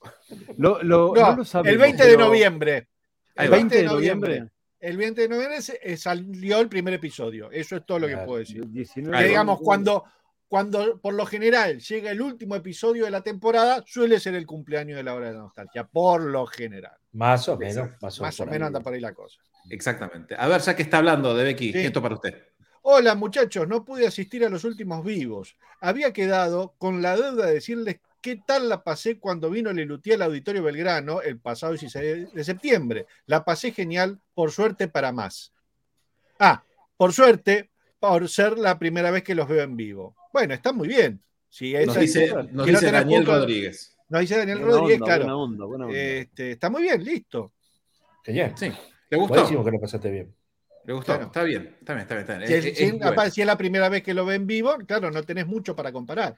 Lo, 0.57 0.81
lo- 0.83 1.13
No, 1.15 1.31
no 1.31 1.37
lo 1.37 1.45
sabemos, 1.45 1.73
el 1.73 1.77
20 1.79 2.03
de 2.03 2.09
pero- 2.15 2.25
noviembre. 2.27 2.87
El 3.35 3.51
va. 3.51 3.55
20 3.57 3.57
de 3.57 3.57
20 3.57 3.77
de 3.77 3.83
noviembre. 3.83 4.49
El 4.79 4.97
20 4.97 5.21
de 5.21 5.27
noviembre 5.29 5.57
eh, 5.81 5.97
salió 5.97 6.59
el 6.59 6.69
primer 6.69 6.93
episodio. 6.93 7.49
Eso 7.51 7.75
es 7.77 7.85
todo 7.85 7.99
lo 7.99 8.07
que 8.07 8.13
Claro. 8.13 8.27
puedo 8.27 8.39
decir. 8.39 8.63
19 8.67 9.11
Que 9.11 9.17
Ahí 9.17 9.23
va. 9.25 9.29
digamos, 9.29 9.59
cuando, 9.59 10.03
cuando 10.47 10.99
por 11.01 11.13
lo 11.15 11.25
general 11.25 11.79
llega 11.79 12.11
el 12.11 12.21
último 12.21 12.55
episodio 12.55 13.05
de 13.05 13.11
la 13.11 13.21
temporada, 13.21 13.83
suele 13.87 14.19
ser 14.19 14.35
el 14.35 14.45
cumpleaños 14.45 14.97
de 14.97 15.03
la 15.03 15.15
hora 15.15 15.27
de 15.27 15.33
la 15.33 15.39
nostalgia. 15.39 15.83
Por 15.85 16.21
lo 16.21 16.45
general. 16.45 16.95
Más 17.13 17.49
o 17.49 17.57
menos. 17.57 17.89
Más 18.01 18.19
o, 18.19 18.23
Más 18.23 18.39
o 18.39 18.45
menos 18.45 18.61
ahí. 18.61 18.67
anda 18.67 18.79
por 18.81 18.93
ahí 18.93 18.99
la 18.99 19.13
cosa. 19.13 19.39
Exactamente. 19.69 20.35
A 20.37 20.47
ver, 20.47 20.61
ya 20.61 20.75
que 20.75 20.83
está 20.83 20.99
hablando 20.99 21.35
de 21.35 21.43
Becky, 21.43 21.71
Sí. 21.73 21.79
esto 21.79 22.01
para 22.01 22.13
usted. 22.15 22.35
Hola 22.89 23.15
muchachos, 23.15 23.67
no 23.67 23.83
pude 23.83 24.07
asistir 24.07 24.45
a 24.45 24.49
los 24.49 24.63
últimos 24.63 25.03
vivos. 25.03 25.57
Había 25.81 26.13
quedado 26.13 26.73
con 26.77 27.01
la 27.01 27.17
deuda 27.17 27.47
de 27.47 27.55
decirles 27.55 27.99
qué 28.21 28.37
tal 28.47 28.69
la 28.69 28.81
pasé 28.85 29.19
cuando 29.19 29.49
vino 29.49 29.73
Lelutier 29.73 30.15
al 30.15 30.29
Auditorio 30.29 30.63
Belgrano 30.63 31.21
el 31.21 31.37
pasado 31.37 31.73
16 31.73 32.31
de 32.31 32.43
septiembre. 32.45 33.05
La 33.25 33.43
pasé 33.43 33.73
genial, 33.73 34.21
por 34.33 34.51
suerte 34.53 34.87
para 34.87 35.11
más. 35.11 35.51
Ah, 36.39 36.63
por 36.95 37.11
suerte, 37.11 37.71
por 37.99 38.29
ser 38.29 38.57
la 38.57 38.79
primera 38.79 39.11
vez 39.11 39.21
que 39.21 39.35
los 39.35 39.49
veo 39.49 39.63
en 39.63 39.75
vivo. 39.75 40.15
Bueno, 40.31 40.53
está 40.53 40.71
muy 40.71 40.87
bien. 40.87 41.21
Si 41.49 41.73
Nos 41.73 41.99
dice, 41.99 42.29
nos 42.33 42.53
no 42.53 42.63
dice 42.63 42.89
Daniel 42.89 43.25
punto- 43.25 43.39
Rodríguez. 43.39 43.97
Nos 44.07 44.21
dice 44.21 44.37
Daniel 44.37 44.59
Buena 44.59 44.71
Rodríguez, 44.77 45.01
onda, 45.01 45.05
claro. 45.07 45.23
buena 45.23 45.37
onda, 45.37 45.65
buena 45.65 45.85
onda. 45.87 45.97
Este, 45.99 46.51
está 46.53 46.69
muy 46.69 46.83
bien, 46.83 47.03
listo. 47.03 47.51
Genial. 48.23 48.53
Sí. 48.55 48.71
¿Le 49.09 49.17
gustó? 49.17 49.33
Buenísimo 49.33 49.65
que 49.65 49.71
lo 49.71 49.81
pasaste 49.81 50.09
bien. 50.09 50.33
¿Le 50.87 50.93
gustó? 50.93 51.11
Claro. 51.11 51.25
Está 51.27 51.43
bien, 51.43 51.75
está 51.79 51.93
bien, 51.93 52.01
está 52.03 52.15
bien. 52.15 52.21
está 52.23 52.37
bien. 52.37 52.47
Si 52.47 52.53
es, 52.53 52.65
Es- 52.65 52.77
si 52.77 52.83
es 52.83 52.89
es- 52.89 52.95
bueno. 52.97 53.11
aparte, 53.11 53.31
si 53.31 53.41
es 53.41 53.47
la 53.47 53.57
primera 53.57 53.89
vez 53.89 54.01
que 54.01 54.13
lo 54.15 54.25
ve 54.25 54.35
en 54.35 54.47
vivo, 54.47 54.75
claro, 54.87 55.11
no 55.11 55.21
tenés 55.21 55.45
mucho 55.45 55.75
para 55.75 55.91
comparar. 55.91 56.35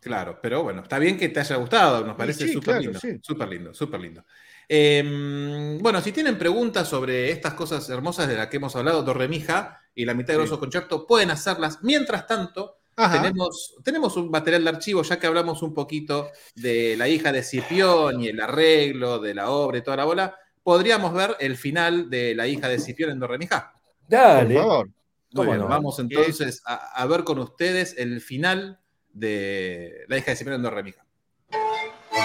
Claro, 0.00 0.38
pero 0.42 0.62
bueno, 0.62 0.82
está 0.82 0.98
bien 0.98 1.16
que 1.18 1.28
te 1.28 1.40
haya 1.40 1.56
gustado, 1.56 2.04
nos 2.04 2.16
parece 2.16 2.46
sí, 2.46 2.52
súper 2.54 2.64
claro, 2.64 2.80
lindo. 2.80 2.98
sí. 3.00 3.18
Súper 3.22 3.48
lindo, 3.48 3.74
súper 3.74 4.00
lindo. 4.00 4.24
Eh, 4.68 5.78
bueno, 5.80 6.00
si 6.00 6.12
tienen 6.12 6.38
preguntas 6.38 6.88
sobre 6.88 7.30
estas 7.30 7.54
cosas 7.54 7.88
hermosas 7.90 8.26
de 8.28 8.36
las 8.36 8.46
que 8.48 8.56
hemos 8.56 8.74
hablado, 8.74 9.04
Torremija 9.04 9.80
y 9.94 10.04
la 10.04 10.14
mitad. 10.14 10.36
Ah. 10.40 10.44
oso 10.44 10.58
concierto, 10.58 11.06
pueden 11.06 11.30
hacerlas. 11.30 11.80
Mientras 11.82 12.26
tanto, 12.26 12.78
Ajá. 12.96 13.20
tenemos, 13.22 13.74
tenemos 13.84 14.16
un 14.16 14.30
material 14.30 14.64
de 14.64 14.70
archivo, 14.70 15.02
ya 15.02 15.18
que 15.18 15.26
hablamos 15.26 15.62
un 15.62 15.74
poquito 15.74 16.30
de 16.54 16.96
la 16.96 17.08
hija 17.08 17.30
de 17.32 17.42
Cipión 17.42 18.20
y 18.22 18.28
el 18.28 18.40
arreglo 18.40 19.18
de 19.20 19.34
la 19.34 19.50
obra 19.50 19.78
y 19.78 19.82
toda 19.82 19.96
la 19.98 20.04
bola. 20.04 20.36
Podríamos 20.62 21.12
ver 21.12 21.36
el 21.40 21.56
final 21.56 22.08
de 22.10 22.34
la 22.34 22.46
hija 22.46 22.68
de 22.68 22.78
Cipión 22.78 23.10
en 23.10 23.18
Dorremija. 23.20 23.72
Por 23.72 24.08
Dale. 24.08 24.54
favor. 24.54 24.86
Muy 24.86 24.94
¿Cómo 25.34 25.50
bien, 25.50 25.58
no? 25.60 25.68
vamos 25.68 25.98
entonces 25.98 26.62
a, 26.66 26.74
a 27.02 27.06
ver 27.06 27.24
con 27.24 27.38
ustedes 27.38 27.94
el 27.96 28.20
final 28.20 28.78
de 29.12 30.04
la 30.08 30.18
hija 30.18 30.30
de 30.32 30.36
Cipión 30.36 30.56
en 30.56 30.62
Dorremija. 30.62 31.04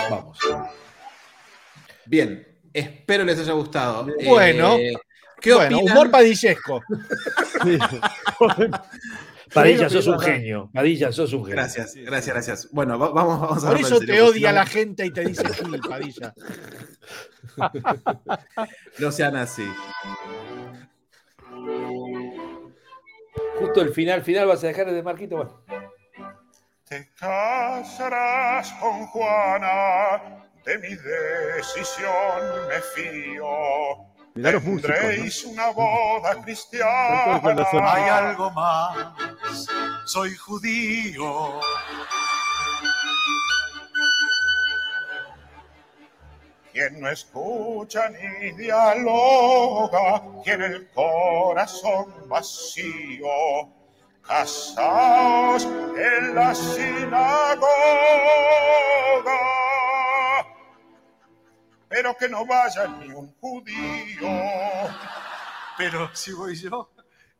Vamos. 0.09 0.37
Bien, 2.05 2.47
espero 2.73 3.23
les 3.23 3.39
haya 3.39 3.53
gustado. 3.53 4.07
Bueno. 4.25 4.75
Eh, 4.77 4.93
¿Qué 5.39 5.53
bueno, 5.53 5.77
opinan? 5.77 5.93
humor 5.97 6.11
padillesco. 6.11 6.81
Padilla, 9.61 9.89
sos 9.89 10.07
un 10.07 10.19
genio. 10.19 10.69
Padilla, 10.73 11.11
sos 11.11 11.33
un 11.33 11.41
genio. 11.45 11.55
Gracias, 11.55 11.95
gracias, 11.95 12.33
gracias. 12.35 12.69
Bueno, 12.71 12.97
va- 12.99 13.09
vamos, 13.11 13.41
vamos 13.41 13.63
a 13.65 13.69
Por 13.69 13.79
eso 13.79 13.99
te 13.99 14.21
odia 14.21 14.51
la 14.51 14.65
gente 14.65 15.05
y 15.05 15.11
te 15.11 15.21
dice 15.25 15.47
Gil, 15.53 15.79
Padilla. 15.87 16.33
No 18.99 19.11
sean 19.11 19.35
así. 19.35 19.67
Justo 23.59 23.81
el 23.81 23.93
final, 23.93 24.21
final 24.23 24.47
vas 24.47 24.63
a 24.63 24.67
dejar 24.67 24.91
de 24.91 25.01
Marquito. 25.03 25.35
Bueno, 25.37 25.61
Te 26.87 27.09
casarás 27.19 28.71
con 28.73 29.05
Juana, 29.07 30.45
de 30.65 30.77
mi 30.79 30.89
decisión 30.89 32.67
me 32.69 32.81
fío. 32.81 33.45
Mirá 34.37 34.51
los 34.51 34.63
músicos, 34.63 34.91
¿no? 34.91 35.01
Tendréis 35.01 35.43
una 35.45 35.71
boda 35.71 36.41
cristiana. 36.43 37.41
Hay 37.91 38.03
algo 38.03 38.51
más, 38.51 38.95
soy 40.05 40.35
judío. 40.35 41.59
Quien 46.71 47.01
no 47.01 47.09
escucha 47.09 48.09
ni 48.09 48.51
dialoga, 48.51 50.21
tiene 50.43 50.67
el 50.67 50.87
corazón 50.91 52.13
vacío. 52.27 53.27
Casaos 54.21 55.63
en 55.65 56.35
la 56.35 56.53
sinagoga. 56.53 57.67
Pero 61.97 62.15
que 62.15 62.29
no 62.29 62.45
vaya 62.45 62.85
ni 62.99 63.11
un 63.11 63.33
judío. 63.41 64.29
Pero 65.79 66.13
si 66.13 66.31
voy 66.31 66.55
yo, 66.55 66.91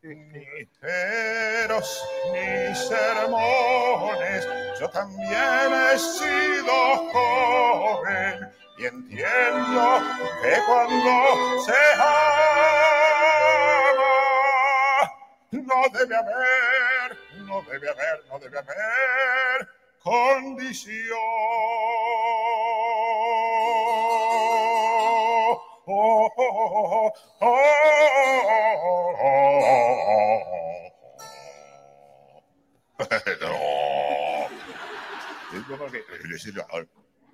Ni 0.02 0.64
peros 0.80 2.04
ni 2.32 2.74
sermones, 2.74 4.48
yo 4.80 4.90
también 4.90 5.72
he 5.72 5.96
sido 5.96 6.72
joven 7.12 8.52
y 8.78 8.86
entiendo 8.86 10.02
que 10.42 10.54
cuando 10.66 11.62
se 11.64 11.94
ama 11.94 12.18
no 15.52 15.82
debe 15.96 16.16
haber, 16.16 17.16
no 17.46 17.62
debe 17.62 17.90
haber, 17.90 18.24
no 18.28 18.38
debe 18.40 18.58
haber 18.58 19.68
condición. 20.02 21.18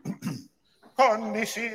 Condiciones. 0.96 1.74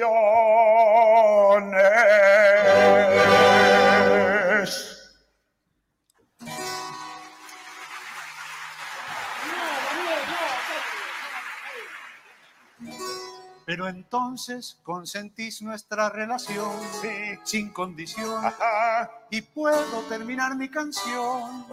Pero 13.69 13.87
entonces 13.87 14.79
consentís 14.81 15.61
nuestra 15.61 16.09
relación 16.09 16.71
Sí. 17.03 17.37
sin 17.43 17.69
condición 17.69 18.43
Ajá. 18.43 19.11
y 19.29 19.43
puedo 19.43 20.01
terminar 20.09 20.55
mi 20.55 20.67
canción. 20.71 21.67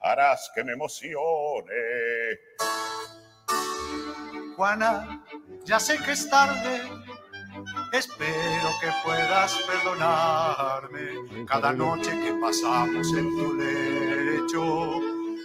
Harás 0.00 0.50
que 0.54 0.64
me 0.64 0.72
emocione. 0.72 1.74
Juana, 4.56 5.22
ya 5.66 5.78
sé 5.78 5.98
que 5.98 6.12
es 6.12 6.30
tarde, 6.30 6.88
espero 7.92 8.70
que 8.80 8.88
puedas 9.04 9.52
perdonarme. 9.68 11.44
Cada 11.46 11.74
noche 11.74 12.12
que 12.18 12.32
pasamos 12.40 13.06
en 13.12 13.28
tu 13.36 13.52
lecho 13.56 15.02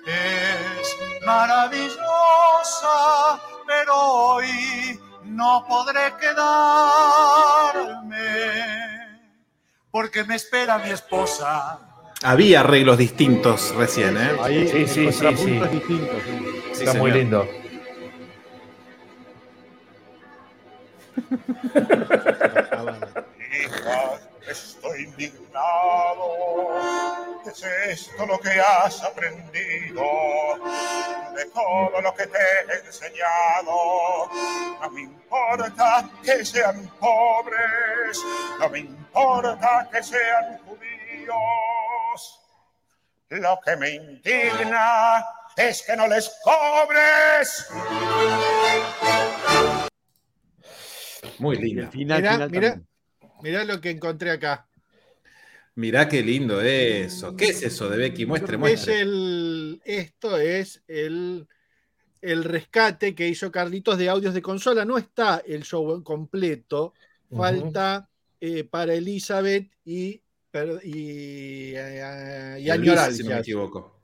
es 0.08 0.98
maravillosa, 1.25 1.98
pero 3.67 3.94
hoy 3.94 5.01
no 5.36 5.65
podré 5.68 6.13
quedarme 6.20 8.08
porque 9.92 10.24
me 10.24 10.36
espera 10.36 10.80
mi 10.80 10.89
esposa. 10.89 11.80
Había 12.24 12.62
arreglos 12.62 12.98
distintos 12.98 13.75
recién, 13.75 14.18
¿eh? 14.18 14.32
Ahí 14.42 14.68
Sí, 14.68 14.88
sí, 14.88 15.12
sí, 15.12 15.38
sí. 15.38 15.62
está 16.72 16.94
muy 16.96 17.12
lindo. 17.12 17.48
Estoy 24.48 25.04
indignado. 25.04 26.28
¿Qué 27.44 27.50
es 27.50 27.64
esto 27.64 28.25
lo 28.25 28.40
que 28.40 28.60
has 28.60 29.04
aprendido? 29.04 30.04
De 31.36 31.46
todo 31.46 32.02
lo 32.02 32.14
que 32.16 32.28
te 32.28 32.38
he 32.38 32.86
enseñado. 32.86 34.30
No 34.82 34.90
me 34.92 35.02
importa 35.02 36.10
que 36.24 36.46
sean 36.46 36.88
pobres. 37.00 38.20
No 38.60 38.70
me 38.70 38.80
importa 38.80 39.90
que 39.92 40.04
sean 40.04 40.60
judíos. 40.60 42.42
Lo 43.30 43.60
que 43.66 43.75
me 43.78 43.90
indigna 43.90 45.25
es 45.58 45.82
que 45.82 45.96
no 45.96 46.08
les 46.08 46.32
cobres. 46.44 47.68
Muy 51.40 51.58
lindo. 51.58 51.90
final, 51.90 52.22
final 52.22 52.50
mirá. 52.52 52.80
Mirá 53.42 53.63
lo 53.63 53.80
que 53.82 53.89
encontré 53.92 54.32
acá. 54.32 54.68
Mirá 55.75 56.08
qué 56.08 56.24
lindo 56.24 56.62
eso. 56.62 57.36
¿Qué 57.36 57.46
es 57.50 57.62
eso 57.63 57.89
de 57.89 57.98
Becky? 57.98 58.25
Muestre, 58.25 58.54
Es 58.54 58.60
muestre. 58.60 59.01
el, 59.01 59.82
esto 59.84 60.38
es 60.38 60.82
el, 60.88 61.48
el 62.22 62.44
rescate 62.44 63.13
que 63.13 63.27
hizo 63.27 63.51
Carlitos 63.51 63.98
de 63.98 64.10
audios 64.10 64.34
de 64.34 64.42
consola. 64.42 64.86
No 64.86 64.98
está 64.98 65.44
el 65.46 65.63
show 65.63 66.01
completo. 66.04 66.94
Falta 67.36 68.10
eh, 68.39 68.63
para 68.63 68.94
Elizabeth 68.94 69.70
y, 69.84 70.22
per- 70.50 70.80
y, 70.84 71.74
eh, 71.75 72.58
y. 72.62 72.77
Luis, 72.77 73.00
si 73.18 73.24
no 73.24 73.32
me 73.32 73.39
equivoco. 73.39 74.00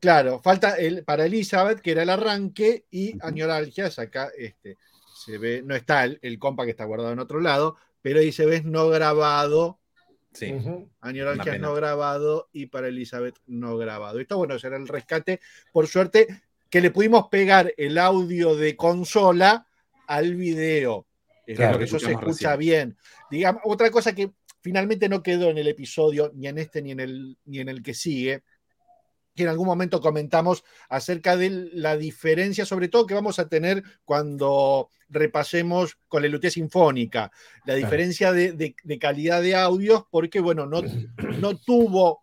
Claro, 0.00 0.40
falta 0.40 0.76
el, 0.76 1.04
para 1.04 1.26
Elizabeth, 1.26 1.80
que 1.80 1.90
era 1.90 2.04
el 2.04 2.08
arranque, 2.08 2.86
y. 2.90 3.14
Añoralgias, 3.20 3.98
acá 3.98 4.30
este, 4.38 4.78
se 5.14 5.36
ve, 5.36 5.60
no 5.62 5.76
está 5.76 6.04
el, 6.04 6.18
el 6.22 6.38
compa 6.38 6.64
que 6.64 6.70
está 6.70 6.86
guardado 6.86 7.12
en 7.12 7.18
otro 7.18 7.38
lado, 7.40 7.76
pero 8.02 8.20
ahí 8.20 8.32
se 8.32 8.46
ve 8.46 8.62
no 8.64 8.88
grabado, 8.88 9.80
Sí. 10.32 10.52
Una 10.52 11.42
pena. 11.42 11.58
no 11.58 11.74
grabado 11.74 12.48
y 12.52 12.66
para 12.66 12.88
Elizabeth 12.88 13.36
no 13.46 13.76
grabado. 13.76 14.20
Esto, 14.20 14.36
bueno, 14.36 14.58
será 14.58 14.76
el 14.76 14.86
rescate, 14.86 15.40
por 15.72 15.88
suerte, 15.88 16.28
que 16.68 16.80
le 16.80 16.90
pudimos 16.90 17.28
pegar 17.28 17.74
el 17.76 17.98
audio 17.98 18.54
de 18.54 18.76
consola 18.76 19.66
al 20.06 20.36
video. 20.36 21.06
Claro, 21.56 21.78
que 21.78 21.84
eso 21.84 21.98
se 21.98 22.12
escucha 22.12 22.54
bien. 22.54 22.96
Digamos, 23.28 23.62
otra 23.64 23.90
cosa 23.90 24.14
que 24.14 24.30
finalmente 24.60 25.08
no 25.08 25.20
quedó 25.20 25.50
en 25.50 25.58
el 25.58 25.66
episodio, 25.66 26.30
ni 26.34 26.46
en 26.46 26.58
este 26.58 26.80
ni 26.80 26.92
en 26.92 27.00
el, 27.00 27.38
ni 27.46 27.58
en 27.58 27.68
el 27.68 27.82
que 27.82 27.94
sigue, 27.94 28.44
que 29.34 29.44
en 29.44 29.48
algún 29.48 29.66
momento 29.66 30.00
comentamos 30.00 30.64
acerca 30.88 31.36
de 31.36 31.70
la 31.72 31.96
diferencia, 31.96 32.64
sobre 32.66 32.88
todo 32.88 33.06
que 33.06 33.14
vamos 33.14 33.38
a 33.38 33.48
tener 33.48 33.82
cuando 34.04 34.90
repasemos 35.08 35.96
con 36.08 36.22
la 36.22 36.28
Luthier 36.28 36.52
Sinfónica, 36.52 37.30
la 37.64 37.74
diferencia 37.74 38.32
de, 38.32 38.52
de- 38.52 38.74
de 38.82 38.98
calidad 38.98 39.42
de 39.42 39.54
audios, 39.56 40.04
porque 40.10 40.40
bueno, 40.40 40.66
no, 40.66 40.82
no 41.38 41.56
tuvo 41.56 42.22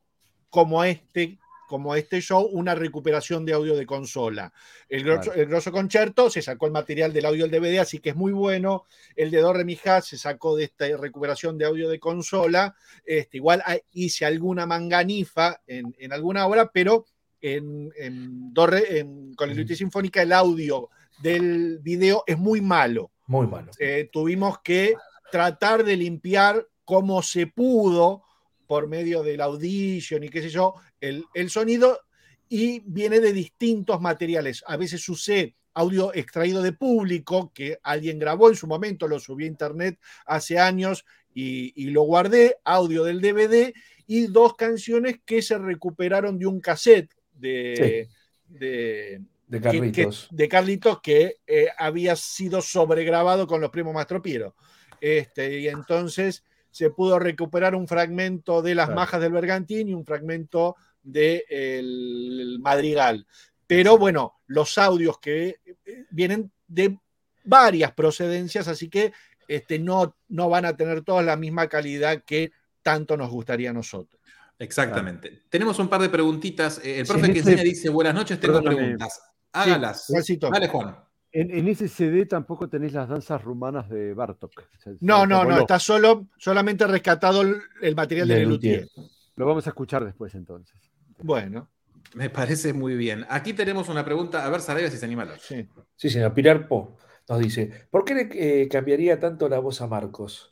como 0.49 0.83
este, 0.83 1.37
como 1.67 1.95
este 1.95 2.21
show 2.21 2.43
una 2.51 2.73
recuperación 2.73 3.45
de 3.45 3.53
audio 3.53 3.75
de 3.75 3.85
consola. 3.85 4.51
El 4.89 5.03
grosso, 5.03 5.33
el 5.33 5.45
grosso 5.47 5.71
concierto 5.71 6.29
se 6.29 6.41
sacó 6.41 6.65
el 6.65 6.71
material 6.71 7.13
del 7.13 7.25
audio 7.25 7.47
del 7.47 7.61
DVD, 7.61 7.79
así 7.79 7.99
que 7.99 8.09
es 8.11 8.15
muy 8.15 8.31
bueno. 8.31 8.85
El 9.15 9.29
de 9.29 9.39
Do 9.39 9.53
Re 9.53 9.65
Mi 9.65 9.75
se 9.75 10.17
sacó 10.17 10.55
de 10.55 10.63
esta 10.63 10.85
recuperación 10.97 11.57
de 11.57 11.65
audio 11.65 11.89
de 11.89 11.99
consola. 11.99 12.75
Este, 13.05 13.37
igual 13.37 13.61
hay- 13.65 13.81
hice 13.91 14.25
alguna 14.25 14.65
manganifa 14.65 15.61
en, 15.67 15.93
en 15.99 16.13
alguna 16.13 16.47
hora, 16.47 16.71
pero 16.71 17.05
en, 17.41 17.91
en 17.97 18.53
Do 18.53 18.65
Re- 18.67 18.99
en- 18.99 19.33
con 19.35 19.47
la 19.49 19.53
Ujú. 19.53 19.61
Luthier 19.61 19.77
Sinfónica 19.77 20.21
el 20.21 20.31
audio 20.33 20.89
del 21.21 21.79
video 21.79 22.23
es 22.25 22.37
muy 22.37 22.61
malo 22.61 23.11
Muy 23.27 23.45
malo. 23.47 23.71
eh, 23.79 24.09
tuvimos 24.11 24.59
que 24.63 24.95
tratar 25.31 25.83
de 25.83 25.97
limpiar 25.97 26.65
como 26.85 27.21
se 27.21 27.47
pudo 27.47 28.23
por 28.67 28.87
medio 28.87 29.23
del 29.23 29.41
audition 29.41 30.23
y 30.23 30.29
qué 30.29 30.41
sé 30.41 30.49
yo, 30.49 30.75
el, 31.01 31.23
el 31.33 31.49
sonido 31.49 32.01
y 32.49 32.81
viene 32.85 33.19
de 33.19 33.33
distintos 33.33 33.99
materiales. 34.01 34.63
A 34.67 34.77
veces 34.77 35.07
usé 35.09 35.55
audio 35.73 36.13
extraído 36.13 36.61
de 36.61 36.73
público 36.73 37.51
que 37.53 37.79
alguien 37.83 38.19
grabó 38.19 38.49
en 38.49 38.55
su 38.55 38.67
momento, 38.67 39.07
lo 39.07 39.19
subí 39.19 39.45
a 39.45 39.47
internet 39.47 39.99
hace 40.25 40.59
años 40.59 41.05
y, 41.33 41.71
y 41.81 41.91
lo 41.91 42.01
guardé, 42.03 42.57
audio 42.63 43.03
del 43.03 43.21
DVD 43.21 43.73
y 44.07 44.27
dos 44.27 44.55
canciones 44.55 45.19
que 45.25 45.41
se 45.41 45.57
recuperaron 45.57 46.39
de 46.39 46.45
un 46.47 46.59
cassette 46.61 47.13
de, 47.33 48.07
de, 48.47 49.21
De 49.47 49.61
Carlitos. 49.61 50.27
que- 50.29 50.35
de 50.35 50.47
Carlitos 50.47 51.01
que 51.01 51.35
eh, 51.45 51.67
había 51.77 52.15
sido 52.15 52.61
sobregrabado 52.61 53.45
con 53.45 53.61
los 53.61 53.69
primos 53.69 53.93
Mastropiero. 53.93 54.55
Este, 54.99 55.59
y 55.59 55.67
entonces 55.67 56.43
se 56.71 56.89
pudo 56.89 57.17
recuperar 57.19 57.75
un 57.75 57.87
fragmento 57.87 58.61
de 58.61 58.75
las 58.75 58.87
Claro. 58.87 59.01
majas 59.01 59.21
del 59.21 59.31
Bergantín 59.31 59.89
y 59.89 59.93
un 59.93 60.05
fragmento 60.05 60.75
del 61.01 62.57
Madrigal. 62.61 63.25
Pero 63.65 63.97
bueno, 63.97 64.35
los 64.47 64.77
audios 64.77 65.19
que 65.19 65.57
eh, 65.65 66.05
vienen 66.09 66.51
de 66.67 66.97
varias 67.43 67.91
procedencias, 67.93 68.67
así 68.67 68.89
que 68.89 69.13
este, 69.47 69.79
no, 69.79 70.15
no 70.29 70.49
van 70.49 70.65
a 70.65 70.75
tener 70.75 71.01
todas 71.03 71.25
la 71.25 71.35
misma 71.37 71.67
calidad 71.67 72.23
que 72.25 72.51
tanto 72.81 73.17
nos 73.17 73.29
gustaría 73.29 73.69
a 73.69 73.73
nosotros. 73.73 74.21
Exactamente. 74.59 75.43
Tenemos 75.49 75.77
un 75.79 75.87
par 75.87 76.01
de 76.01 76.09
preguntitas. 76.09 76.79
Eh, 76.83 76.99
El 76.99 77.05
Sí, 77.05 77.11
profe 77.13 77.31
que 77.33 77.39
enseña 77.39 77.63
dice, 77.63 77.89
buenas 77.89 78.13
noches, 78.15 78.39
tengo 78.39 78.55
Perdóname. 78.55 78.77
preguntas. 78.77 79.21
Hágalas. 79.51 80.05
Juancito. 80.07 80.49
Dale, 80.49 80.67
Juan. 80.67 80.97
En, 81.39 81.51
en 81.51 81.67
ese 81.67 81.87
CD 81.87 82.25
tampoco 82.25 82.67
tenés 82.67 82.93
las 82.93 83.07
danzas 83.09 83.43
rumanas 83.43 83.89
de 83.89 84.13
Bartok. 84.13 84.51
Se- 84.79 84.93
se 84.93 84.97
No, 85.01 85.25
no, 85.25 85.43
no, 85.45 85.59
está 85.59 85.77
solo, 85.77 86.27
solamente 86.37 86.87
rescatado 86.87 87.41
el, 87.41 87.57
el 87.81 87.95
material 87.95 88.27
de 88.27 88.45
De. 88.57 88.89
Lo 89.35 89.45
vamos 89.45 89.67
a 89.67 89.69
escuchar 89.69 90.03
después 90.03 90.33
entonces. 90.35 90.75
Bueno, 91.19 91.69
Me 92.15 92.29
parece 92.29 92.73
muy 92.73 92.95
bien. 92.95 93.25
Aquí 93.29 93.53
tenemos 93.53 93.89
una 93.89 94.03
pregunta. 94.03 94.45
A 94.45 94.49
ver, 94.49 94.61
Sarabia, 94.61 94.89
si 94.89 94.97
se 94.97 95.05
anima. 95.05 95.23
a 95.23 95.37
sí. 95.37 95.67
Sí, 95.95 96.09
señor. 96.09 96.33
Pilar 96.33 96.67
Po 96.67 96.97
nos 97.29 97.39
dice: 97.39 97.87
¿Por 97.91 98.03
qué 98.05 98.15
le 98.15 98.29
eh, 98.63 98.67
cambiaría 98.67 99.19
tanto 99.19 99.47
la 99.49 99.59
voz 99.59 99.81
a 99.81 99.87
Marcos? 99.87 100.49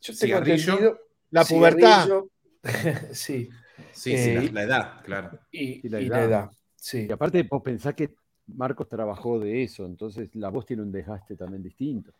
Yo 0.00 0.14
tengo 0.16 0.38
entendido- 0.38 0.98
La 1.30 1.44
pubertad. 1.44 2.08
sí. 3.12 3.48
Sí, 3.92 4.16
sí, 4.16 4.30
Eh, 4.30 4.34
la, 4.46 4.52
la 4.52 4.62
edad, 4.62 5.02
claro. 5.04 5.38
Y, 5.52 5.86
Y 5.86 5.88
la 5.90 6.00
y 6.00 6.06
la 6.08 6.18
edad. 6.20 6.28
edad. 6.28 6.50
Sí. 6.74 7.06
Y 7.08 7.12
aparte, 7.12 7.42
vos 7.44 7.62
pensás 7.62 7.94
que 7.94 8.14
Marcos 8.48 8.88
trabajó 8.88 9.38
de 9.38 9.62
eso, 9.64 9.84
entonces 9.86 10.34
la 10.34 10.48
voz 10.48 10.66
tiene 10.66 10.82
un 10.82 10.92
desgaste 10.92 11.36
también 11.36 11.62
distinto. 11.62 12.12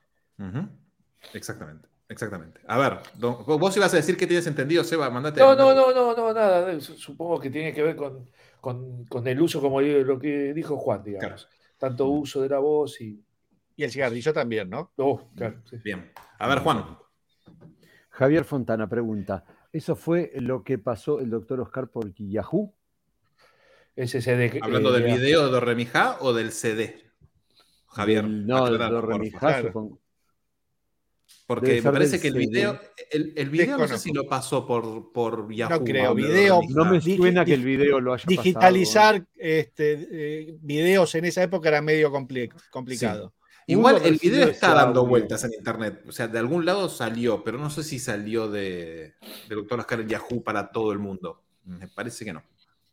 Exactamente, 1.32 1.88
exactamente. 2.08 2.60
A 2.66 2.78
ver, 2.78 2.98
don- 3.14 3.44
vos 3.46 3.76
ibas 3.76 3.92
a 3.94 3.96
decir 3.96 4.16
que 4.16 4.26
tienes 4.26 4.46
entendido, 4.46 4.84
Seba, 4.84 5.08
mandate. 5.10 5.40
No, 5.40 5.54
no, 5.54 5.74
no, 5.74 5.92
no, 5.92 6.14
no, 6.14 6.32
nada. 6.32 6.70
eso. 6.72 6.94
Supongo 6.94 7.40
que 7.40 7.50
tiene 7.50 7.72
que 7.72 7.82
ver 7.82 7.96
con, 7.96 8.28
con- 8.60 9.04
con 9.06 9.26
el 9.26 9.40
uso, 9.40 9.60
como 9.60 9.80
lo 9.80 10.18
que 10.18 10.52
dijo 10.52 10.76
Juan, 10.76 11.02
digamos. 11.04 11.48
Tanto 11.78 12.08
uso 12.08 12.42
de 12.42 12.48
la 12.48 12.58
voz 12.58 13.00
y. 13.00 13.22
Y 13.78 13.84
el 13.84 13.90
cigarrillo 13.90 14.32
también, 14.32 14.70
¿no? 14.70 14.90
Oh, 14.96 15.20
claro, 15.36 15.60
sí. 15.68 15.76
Bien. 15.84 16.10
A 16.38 16.48
ver, 16.48 16.60
Juan. 16.60 16.96
Javier 18.08 18.44
Fontana 18.44 18.88
pregunta: 18.88 19.44
¿Eso 19.70 19.94
fue 19.94 20.32
lo 20.36 20.64
que 20.64 20.78
pasó 20.78 21.20
el 21.20 21.28
doctor 21.28 21.60
Oscar 21.60 21.88
por 21.88 22.14
Yahoo? 22.14 22.72
Ese 23.96 24.20
CD. 24.20 24.58
¿Hablando 24.62 24.94
eh, 24.96 25.00
del 25.00 25.18
video 25.18 25.46
de 25.46 25.50
Doremijá 25.52 26.18
o 26.20 26.32
del 26.32 26.52
CD? 26.52 27.02
Javier. 27.88 28.22
Del- 28.22 28.46
no, 28.46 28.66
del 28.70 28.78
por 28.78 29.30
Claro. 29.38 29.68
supongo. 29.68 29.98
Porque 31.46 31.80
me 31.80 31.92
parece 31.92 32.20
que 32.20 32.28
el 32.28 32.34
video, 32.34 32.78
el, 33.10 33.32
el 33.36 33.50
video 33.50 33.78
no 33.78 33.86
sé 33.88 33.98
si 33.98 34.12
lo 34.12 34.26
pasó 34.28 34.66
por, 34.66 35.12
por 35.12 35.52
Yahoo. 35.52 35.84
creo, 35.84 36.10
o 36.12 36.14
de 36.14 36.22
video-. 36.22 36.60
No 36.70 36.84
me 36.84 37.00
suena 37.00 37.44
que 37.44 37.54
el 37.54 37.62
video 37.64 38.00
lo 38.00 38.14
haya 38.14 38.24
pasado. 38.24 38.42
Digitalizar 38.42 39.26
este, 39.36 40.08
eh, 40.10 40.56
videos 40.60 41.14
en 41.14 41.24
esa 41.24 41.42
época 41.44 41.68
era 41.68 41.80
medio 41.82 42.12
compli- 42.12 42.52
complicado. 42.70 43.32
Igual 43.68 44.00
el 44.04 44.16
video 44.18 44.48
está 44.48 44.74
dando 44.74 45.06
vueltas 45.06 45.42
en 45.44 45.54
internet. 45.54 46.02
O 46.06 46.12
sea, 46.12 46.26
de 46.28 46.38
algún 46.38 46.64
lado 46.64 46.88
salió, 46.88 47.42
pero 47.44 47.58
no 47.58 47.70
sé 47.70 47.82
si 47.84 47.98
salió 48.00 48.48
de, 48.48 49.14
de 49.48 49.54
Doctor 49.54 49.80
Oscar 49.80 50.00
en 50.00 50.08
Yahoo 50.08 50.42
para 50.42 50.70
todo 50.70 50.92
el 50.92 50.98
mundo. 50.98 51.42
Me 51.64 51.88
parece 51.88 52.24
que 52.24 52.32
no. 52.32 52.42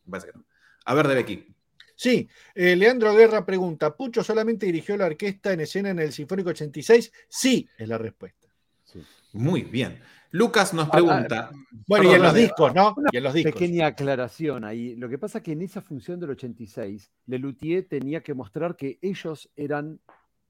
Me 0.06 0.12
parece 0.12 0.32
que 0.32 0.38
no. 0.38 0.46
A 0.86 0.93
ver, 0.93 1.08
de 1.08 1.15
Becky. 1.15 1.48
Sí, 1.96 2.28
eh, 2.56 2.76
Leandro 2.76 3.13
Guerra 3.15 3.46
pregunta: 3.46 3.96
¿Pucho 3.96 4.24
solamente 4.24 4.65
dirigió 4.65 4.98
la 4.98 5.06
orquesta 5.06 5.54
en 5.54 5.62
escena 5.62 5.89
en 5.91 6.00
el 6.00 6.12
Sinfónico 6.12 6.50
86? 6.50 7.12
Sí, 7.30 7.67
es 7.78 7.88
la 7.88 7.98
respuesta. 7.98 8.48
Sí. 8.84 9.02
Muy 9.34 9.62
bien. 9.62 10.00
Lucas 10.32 10.74
nos 10.74 10.88
Ah, 10.88 10.91
pregunta. 10.91 11.52
Bueno, 11.88 12.12
y 12.12 12.15
en 12.15 12.24
los 12.24 12.34
discos, 12.34 12.74
¿no? 12.74 12.96
Una 12.98 13.10
Y 13.12 13.17
en 13.17 13.24
los 13.24 13.34
discos. 13.36 13.54
Pequeña 13.54 13.86
aclaración 13.88 14.63
ahí. 14.65 14.96
Lo 14.96 15.08
que 15.08 15.19
pasa 15.19 15.38
es 15.38 15.43
que 15.43 15.52
en 15.52 15.62
esa 15.62 15.82
función 15.82 16.19
del 16.19 16.32
86, 16.32 17.12
Lelutier 17.28 17.88
tenía 17.88 18.22
que 18.24 18.34
mostrar 18.34 18.76
que 18.76 18.98
ellos 19.02 19.52
eran 19.56 20.00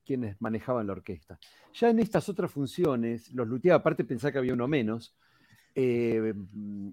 quienes 0.06 0.39
manejaban 0.41 0.88
la 0.88 0.93
orquesta. 0.93 1.38
Ya 1.74 1.89
en 1.89 2.00
estas 2.00 2.30
otras 2.30 2.50
funciones, 2.52 3.32
los 3.34 3.48
Luthier, 3.48 3.74
aparte 3.74 4.06
pensar 4.06 4.32
que 4.32 4.38
había 4.38 4.54
uno 4.54 4.67
menos, 4.69 5.15
eh, 5.76 6.34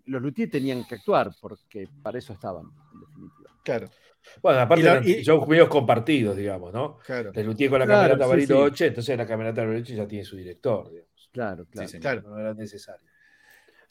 los 0.06 0.22
Luthier 0.22 0.50
tenían 0.50 0.84
que 0.86 0.94
actuar, 0.96 1.30
porque 1.40 1.88
para 2.02 2.18
eso 2.18 2.32
estaban, 2.32 2.66
en 2.94 3.00
definitiva. 3.00 3.50
Claro, 3.62 3.88
Bueno, 4.42 4.60
aparte 4.60 4.80
Y 4.82 4.84
la- 4.84 4.92
eran 4.92 5.04
y- 5.08 5.22
shows 5.22 5.48
medios 5.48 5.68
compartidos, 5.68 6.36
digamos, 6.36 6.72
¿no? 6.74 6.98
claro. 6.98 7.30
El 7.34 7.46
Lutier 7.46 7.70
con 7.70 7.78
la 7.80 7.86
Claro, 7.86 8.00
camerata 8.02 8.24
sí, 8.24 8.30
Bariloche, 8.30 8.86
entonces 8.86 9.16
la 9.16 9.26
camerata 9.26 9.64
Bariloche 9.64 9.96
ya 9.96 10.06
tiene 10.06 10.24
su 10.24 10.36
director, 10.36 10.90
digamos. 10.90 11.28
Claro, 11.32 11.64
claro. 11.70 11.88
Sí. 11.88 11.98
Claro. 11.98 12.22
No 12.28 12.38
era 12.38 12.52
necesario. 12.54 13.06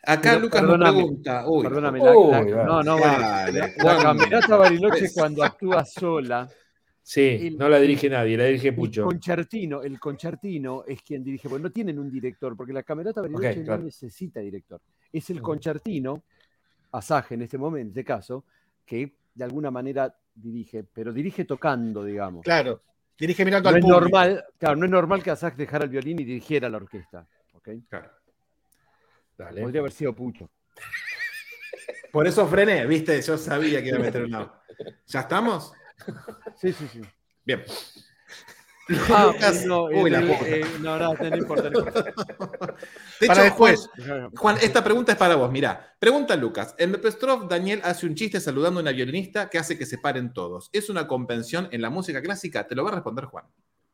Acá 0.04 0.22
Pero 0.32 0.40
Lucas 0.40 0.62
perdóname, 0.62 0.92
nos 0.92 1.04
pregunta. 1.06 1.48
Uy, 1.50 1.64
Perdóname, 1.64 2.00
la, 2.00 2.18
Uy, 2.18 2.32
la- 2.32 2.40
vale. 2.42 2.64
no, 2.64 2.84
no, 2.84 2.98
Dale, 3.00 3.52
la, 3.78 3.94
la 3.96 4.02
camerata 4.02 4.56
Bariloche 4.58 5.12
cuando 5.14 5.44
actúa 5.44 5.84
sola, 5.86 6.48
Sí, 7.12 7.22
El- 7.48 7.58
no 7.58 7.68
la 7.68 7.80
dirige 7.80 8.08
nadie, 8.08 8.38
la 8.38 8.44
dirige 8.44 8.68
el 8.68 8.76
Pucho. 8.76 9.04
concertino, 9.04 9.82
el 9.82 10.00
concertino 10.00 10.84
es 10.86 11.02
quien 11.02 11.24
dirige, 11.24 11.50
porque 11.50 11.64
no 11.64 11.72
tienen 11.72 11.98
un 11.98 12.12
director, 12.12 12.56
porque 12.56 12.72
la 12.72 12.84
camerata 12.84 13.20
Bariloche 13.22 13.50
Ok, 13.50 13.64
claro. 13.66 13.80
no 13.80 13.86
necesita 13.86 14.40
director. 14.42 14.80
Es 15.12 15.28
el 15.32 15.38
Ujú. 15.38 15.46
concertino, 15.46 16.22
Asaje 16.92 17.34
en 17.34 17.42
este 17.42 17.58
momento, 17.58 17.82
en 17.82 17.88
este 17.90 18.04
caso, 18.06 18.46
que 18.86 19.12
de 19.34 19.44
alguna 19.44 19.72
manera 19.72 20.16
dirige, 20.36 20.84
pero 20.84 21.12
dirige 21.12 21.46
tocando, 21.46 22.04
digamos. 22.04 22.44
Claro. 22.44 22.84
Dirige 23.18 23.44
mirando 23.44 23.72
No 23.72 23.76
al 23.76 23.80
es 23.80 23.86
público. 23.86 24.02
normal, 24.02 24.46
claro, 24.60 24.76
no 24.76 24.86
es 24.86 24.92
normal 24.92 25.24
que 25.24 25.32
Asaj 25.32 25.56
dejara 25.56 25.86
el 25.86 25.90
violín 25.90 26.20
y 26.20 26.26
dirigiera 26.26 26.70
la 26.70 26.78
orquesta. 26.78 27.28
¿ok? 27.54 27.70
Claro. 27.90 28.12
Dale. 29.36 29.62
Podría 29.64 29.80
haber 29.82 29.94
sido 29.94 30.14
Pucho. 30.14 30.48
Por 32.12 32.28
eso 32.28 32.46
frené, 32.48 32.86
viste, 32.86 33.20
yo 33.20 33.36
sabía 33.36 33.82
que 33.82 33.90
iba 33.90 33.98
a 33.98 34.02
meter 34.02 34.24
una. 34.26 34.54
¿Ya 35.08 35.22
estamos? 35.22 35.74
Sí, 36.58 36.74
sí, 36.74 36.88
sí. 36.92 37.02
Bien. 37.46 37.64
Ah, 39.14 39.26
Lucas- 39.32 39.66
no, 39.68 39.84
Uy, 39.86 40.10
la 40.10 40.18
el- 40.20 40.30
eh, 40.32 40.66
no, 40.82 40.98
no, 40.98 41.14
no 41.14 41.38
importa. 41.38 41.70
no 41.70 41.78
importa. 41.78 42.04
De 43.22 43.28
Para 43.28 43.46
hecho, 43.46 43.56
Juan, 43.56 43.72
después. 43.76 43.90
Juan, 44.36 44.58
esta 44.64 44.84
pregunta 44.84 45.12
es 45.12 45.18
para 45.20 45.36
vos. 45.36 45.52
Mirá, 45.52 45.96
pregunta 46.00 46.36
Lucas. 46.36 46.74
En 46.80 46.90
Mepestrov, 46.90 47.48
Daniel 47.48 47.82
hace 47.84 48.08
un 48.08 48.16
chiste 48.16 48.40
saludando 48.40 48.80
a 48.80 48.82
una 48.82 48.92
violinista 48.92 49.48
que 49.48 49.60
hace 49.60 49.78
que 49.78 49.86
se 49.86 50.00
paren 50.00 50.34
todos. 50.34 50.72
¿Es 50.74 50.90
una 50.90 51.06
convención 51.06 51.68
en 51.72 51.84
la 51.84 51.92
música 51.92 52.20
clásica? 52.20 52.66
Te 52.66 52.74
lo 52.74 52.84
va 52.84 52.90
a 52.90 52.96
responder 52.96 53.26
Juan. 53.26 53.46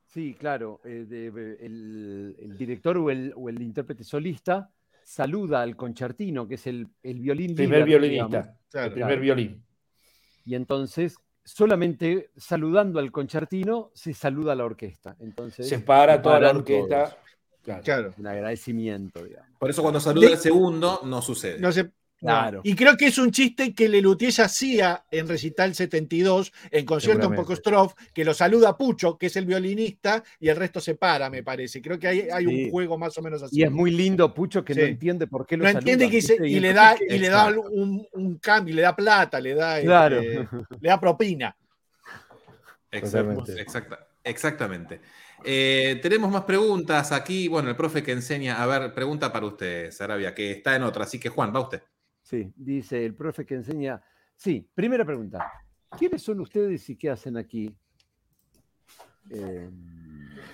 Sí, 0.05 0.33
claro. 0.33 0.79
eh, 0.85 1.03
de- 1.05 1.29
de- 1.29 1.57
el, 1.65 2.35
el 2.39 2.57
director 2.57 2.97
o 2.97 3.09
el, 3.11 3.33
o 3.35 3.49
el 3.49 3.61
intérprete 3.61 4.05
solista 4.05 4.69
saluda 5.03 5.61
al 5.61 5.75
concertino, 5.75 6.47
que 6.47 6.55
es 6.55 6.67
el, 6.67 6.87
el 7.03 7.19
violín 7.19 7.53
Primer 7.53 7.85
líder, 7.85 7.99
violinista. 7.99 8.57
Claro. 8.71 8.87
El 8.87 8.93
primer 8.93 9.09
Claro. 9.09 9.21
violín. 9.21 9.65
y 10.45 10.55
entonces 10.55 11.17
solamente 11.45 12.31
saludando 12.36 12.99
al 12.99 13.12
concertino 13.12 13.91
se 13.93 14.13
saluda 14.13 14.53
a 14.53 14.55
la 14.55 14.65
orquesta. 14.65 15.15
Entonces, 15.19 15.69
Se 15.69 15.79
para 15.79 16.21
toda 16.21 16.39
la 16.39 16.49
orquesta. 16.49 17.17
Claro. 17.62 17.84
Claro. 17.84 18.13
Un 18.17 18.27
agradecimiento, 18.27 19.23
digamos. 19.23 19.49
Por 19.58 19.69
eso 19.69 19.81
cuando 19.81 19.99
saluda 19.99 20.29
el 20.29 20.38
segundo, 20.38 21.01
no 21.03 21.21
sucede. 21.21 21.60
No 21.60 21.71
sé. 21.71 21.91
Claro. 22.25 22.61
Y 22.63 22.75
creo 22.75 22.97
que 22.97 23.07
es 23.07 23.17
un 23.17 23.31
chiste 23.31 23.73
que 23.73 23.88
Lelutier 23.89 24.33
hacía 24.41 25.03
en 25.11 25.27
Recital 25.27 25.73
72, 25.75 26.51
en 26.71 26.85
concierto 26.85 27.27
un 27.27 27.35
Seguramente. 27.35 27.43
poco 27.43 27.55
Stroff, 27.55 27.93
que 28.13 28.25
lo 28.25 28.33
saluda 28.33 28.77
Pucho, 28.77 29.17
que 29.17 29.27
es 29.27 29.35
el 29.35 29.45
violinista, 29.45 30.23
y 30.39 30.49
el 30.49 30.55
resto 30.55 30.79
se 30.79 30.95
para, 30.95 31.29
me 31.29 31.43
parece. 31.43 31.81
Creo 31.81 31.97
que 31.99 32.07
hay, 32.07 32.27
hay 32.31 32.45
Sí. 32.45 32.63
un 32.65 32.71
juego 32.71 32.97
más 32.97 33.17
o 33.17 33.21
menos 33.21 33.41
así. 33.43 33.59
Y 33.59 33.63
es 33.63 33.71
muy 33.71 33.91
lindo, 33.91 34.33
Pucho, 34.33 34.63
que 34.65 34.75
no 34.75 34.81
entiende 34.81 35.27
por 35.27 35.45
qué 35.45 35.57
lo 35.57 35.63
no 35.63 35.69
entiende 35.69 36.05
saludan, 36.05 36.11
que 36.11 36.21
se- 36.21 36.47
y, 36.47 36.59
le 36.59 36.73
da, 36.73 36.95
que- 36.95 37.15
y 37.15 37.19
le 37.19 37.29
da 37.29 37.47
un, 37.49 38.07
un 38.11 38.38
cambio, 38.39 38.75
le 38.75 38.81
da 38.81 38.95
plata, 38.95 39.39
le 39.39 39.53
da, 39.55 39.81
Claro. 39.81 40.19
este, 40.19 40.47
le 40.81 40.89
da 40.89 40.99
propina. 40.99 41.55
Exacto, 42.91 43.17
Totalmente. 43.35 43.61
exacta- 43.61 44.07
exactamente. 44.23 45.01
Eh, 45.43 45.99
tenemos 46.01 46.31
más 46.31 46.43
preguntas 46.43 47.11
aquí. 47.11 47.47
Bueno, 47.47 47.69
el 47.69 47.75
profe 47.75 48.01
que 48.01 48.13
enseña. 48.13 48.63
A 48.63 48.65
ver, 48.65 48.93
pregunta 48.93 49.31
para 49.31 49.45
usted, 49.45 49.91
Sarabia, 49.91 50.33
que 50.33 50.51
está 50.51 50.75
en 50.75 50.83
otra. 50.83 51.03
Así 51.03 51.19
que, 51.19 51.29
Juan, 51.29 51.53
va 51.53 51.59
usted. 51.59 51.81
Sí, 52.25 52.51
dice 52.55 53.05
el 53.05 53.13
profe 53.13 53.45
que 53.45 53.53
enseña. 53.53 54.01
Sí, 54.35 54.67
primera 54.73 55.05
pregunta. 55.05 55.45
¿Quiénes 55.95 56.23
son 56.23 56.39
ustedes 56.39 56.89
y 56.89 56.95
qué 56.97 57.11
hacen 57.11 57.38
aquí? 57.38 57.71
Eh, 59.29 59.69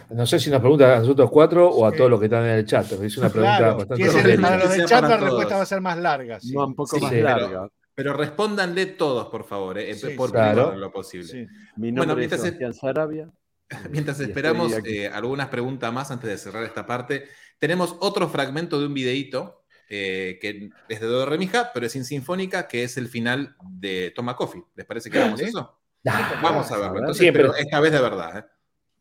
No 0.09 0.25
sé 0.25 0.37
si 0.37 0.49
nos 0.49 0.59
pregunta 0.59 0.97
a 0.97 0.99
nosotros 0.99 1.29
cuatro 1.31 1.69
o 1.69 1.85
a 1.85 1.91
Sí. 1.91 1.97
todos 1.97 2.09
los 2.09 2.19
que 2.19 2.25
están 2.25 2.43
en 2.43 2.51
el 2.57 2.65
chat. 2.65 2.91
Es 2.91 3.17
una 3.17 3.29
pregunta 3.29 3.57
Claro, 3.57 3.77
bastante 3.77 3.95
si 4.03 4.09
es 4.17 4.25
el- 4.25 4.41
para 4.41 4.57
los 4.57 4.69
del 4.69 4.85
chat 4.85 5.01
la 5.01 5.07
respuesta 5.17 5.43
todos. 5.45 5.53
va 5.59 5.61
a 5.61 5.65
ser 5.65 5.81
más 5.81 5.97
larga. 5.97 6.39
sí. 6.41 6.53
no, 6.53 6.67
un 6.67 6.75
poco 6.75 6.97
Sí, 6.97 7.01
más 7.01 7.11
pero- 7.11 7.23
larga. 7.29 7.69
Pero 7.95 8.13
respóndanle 8.13 8.85
todos, 8.87 9.27
por 9.29 9.45
favor, 9.45 9.77
eh, 9.77 9.93
Sí, 9.95 10.09
por 10.17 10.31
Claro. 10.31 10.73
en 10.73 10.81
lo 10.81 10.91
posible. 10.91 11.27
Sí. 11.27 11.47
Mi 11.77 11.91
Bueno, 11.91 12.05
nombre 12.07 12.25
es 12.25 12.31
mientras- 12.31 12.41
Sebastián 12.41 12.73
Sarabia. 12.73 13.31
Mientras 13.89 14.19
Y 14.19 14.23
esperamos 14.23 14.73
eh, 14.85 15.07
algunas 15.07 15.47
preguntas 15.47 15.93
más 15.93 16.11
antes 16.11 16.29
de 16.29 16.37
cerrar 16.37 16.63
esta 16.65 16.85
parte, 16.85 17.25
tenemos 17.57 17.95
otro 18.01 18.27
fragmento 18.27 18.79
de 18.79 18.87
un 18.87 18.93
videíto 18.93 19.60
eh, 19.93 20.39
que 20.39 20.69
es 20.87 20.99
de 21.01 21.05
Do 21.05 21.19
de 21.19 21.25
Remija, 21.25 21.71
pero 21.73 21.85
es 21.85 21.91
sin 21.91 22.05
sinfónica, 22.05 22.65
que 22.67 22.83
es 22.85 22.95
el 22.97 23.09
final 23.09 23.55
de 23.69 24.11
Toma 24.15 24.37
Coffee. 24.37 24.63
¿Les 24.75 24.85
parece 24.85 25.09
que 25.09 25.17
hagamos 25.19 25.39
Dale. 25.39 25.49
eso? 25.49 25.77
Ah, 26.07 26.39
Vamos 26.41 26.71
a 26.71 26.77
verlo. 26.77 26.93
ver. 26.93 26.99
Entonces, 27.01 27.19
Siempre. 27.21 27.43
pero 27.43 27.55
esta 27.55 27.79
vez 27.81 27.91
de 27.91 28.01
verdad. 28.01 28.37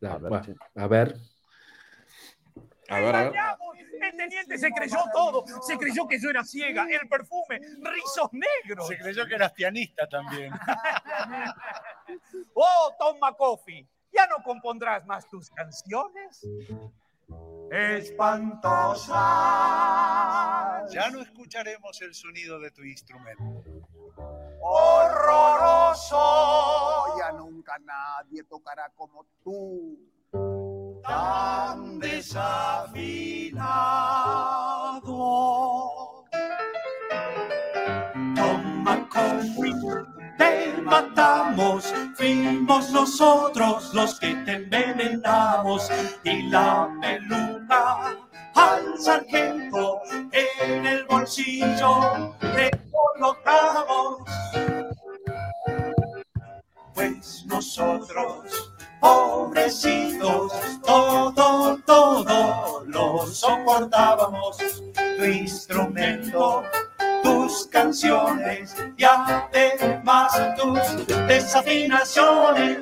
¿eh? 0.03 0.07
A 0.07 0.18
ver, 0.18 0.29
bueno, 0.31 0.55
a 0.74 0.87
ver. 0.88 1.16
A 2.88 2.98
ver, 3.00 3.14
a 3.16 3.22
ver. 3.31 3.35
El 4.03 4.16
teniente 4.16 4.59
se 4.59 4.70
creyó 4.72 4.98
todo. 5.12 5.44
Se 5.62 5.79
creyó 5.79 6.09
que 6.09 6.18
yo 6.18 6.29
era 6.31 6.42
ciega. 6.42 6.87
El 6.90 7.09
perfume, 7.09 7.61
rizos 7.83 8.31
negros. 8.33 8.88
Se 8.88 8.98
creyó 8.98 9.26
que 9.26 9.35
eras 9.37 9.53
pianista 9.53 10.09
también. 10.09 10.53
Oh, 12.55 12.92
Tom 12.98 13.18
McCoffey, 13.20 13.87
¿ya 14.12 14.26
no 14.26 14.42
compondrás 14.42 15.07
más 15.07 15.29
tus 15.31 15.48
canciones? 15.50 16.44
Espantosa. 17.70 19.16
Ya 20.90 21.08
no 21.10 21.20
escucharemos 21.20 22.02
el 22.02 22.14
sonido 22.14 22.58
de 22.58 22.70
tu 22.72 22.82
instrumento. 22.82 23.62
Horroroso. 24.60 26.16
Ya 27.18 27.32
nunca 27.32 27.78
nadie 27.78 28.42
tocará 28.44 28.90
como 28.96 29.24
tú. 29.44 29.98
Tan 31.02 31.98
desafinado. 32.00 32.90
Te 40.40 40.81
matamos, 40.83 41.92
fuimos 42.14 42.90
nosotros 42.90 43.92
los 43.92 44.18
que 44.18 44.35
te 44.46 44.53
envenenamos 44.53 45.90
y 46.24 46.44
la 46.48 46.88
peluca 47.00 48.16
al 48.55 48.98
sargento 48.98 50.00
en 50.33 50.87
el 50.87 51.05
bolsillo 51.05 52.35
le 52.55 52.70
colocamos. 52.90 54.22
Pues 56.94 57.44
nosotros, 57.46 58.72
pobrecitos, 58.98 60.53
todo, 60.83 61.79
todo 61.85 62.85
lo 62.87 63.26
soportábamos. 63.26 64.57
Tu 65.18 65.24
instrumento, 65.24 66.62
tus 67.50 67.66
canciones 67.66 68.76
y 68.96 69.04
además 69.04 70.32
tus 70.56 70.78
desafinaciones. 71.26 72.78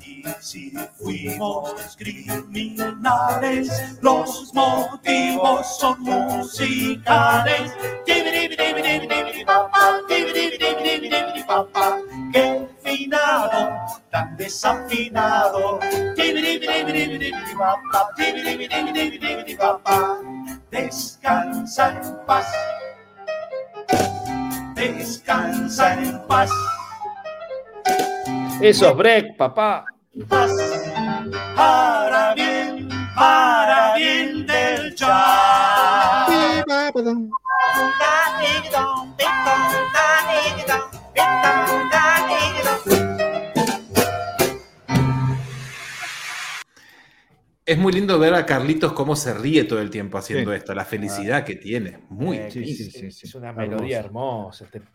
Y 0.00 0.24
si 0.40 0.72
fuimos 0.98 1.96
criminales, 1.96 3.70
los 4.02 4.52
motivos 4.54 5.78
son 5.78 6.00
musicales. 6.00 7.72
Qué 12.32 12.68
finado, 12.90 13.70
tan 14.10 14.36
desafinado. 14.36 15.78
Descansa 20.70 21.90
en 21.90 22.26
paz. 22.26 22.46
Descansa 24.74 25.94
en 25.94 26.26
paz. 26.26 26.50
Eso 28.60 28.90
es 28.90 28.96
break, 28.96 29.36
papá. 29.36 29.84
paz. 30.28 30.50
Para 31.56 32.34
bien, 32.34 32.88
para 33.14 33.94
bien 33.94 34.46
del 34.46 34.94
jazz. 34.94 36.28
Es 47.66 47.78
muy 47.78 47.92
lindo 47.92 48.18
ver 48.18 48.34
a 48.34 48.46
Carlitos 48.46 48.92
cómo 48.94 49.14
se 49.14 49.32
ríe 49.32 49.62
todo 49.64 49.80
el 49.80 49.90
tiempo 49.90 50.18
haciendo 50.18 50.50
Sí. 50.50 50.56
esto, 50.56 50.74
la 50.74 50.84
felicidad 50.84 51.44
que 51.44 51.54
tiene. 51.54 51.98
Muy 52.08 52.38
Eh, 52.38 52.50
sí, 52.50 52.62
es- 52.62 52.76
sí, 52.76 52.90
sí, 52.90 53.06
es, 53.06 53.18
sí. 53.18 53.36
una 53.36 53.52
melodía 53.52 54.00
hermosa. 54.00 54.64
te- 54.66 54.78
se 54.80 54.84
te 54.84 54.86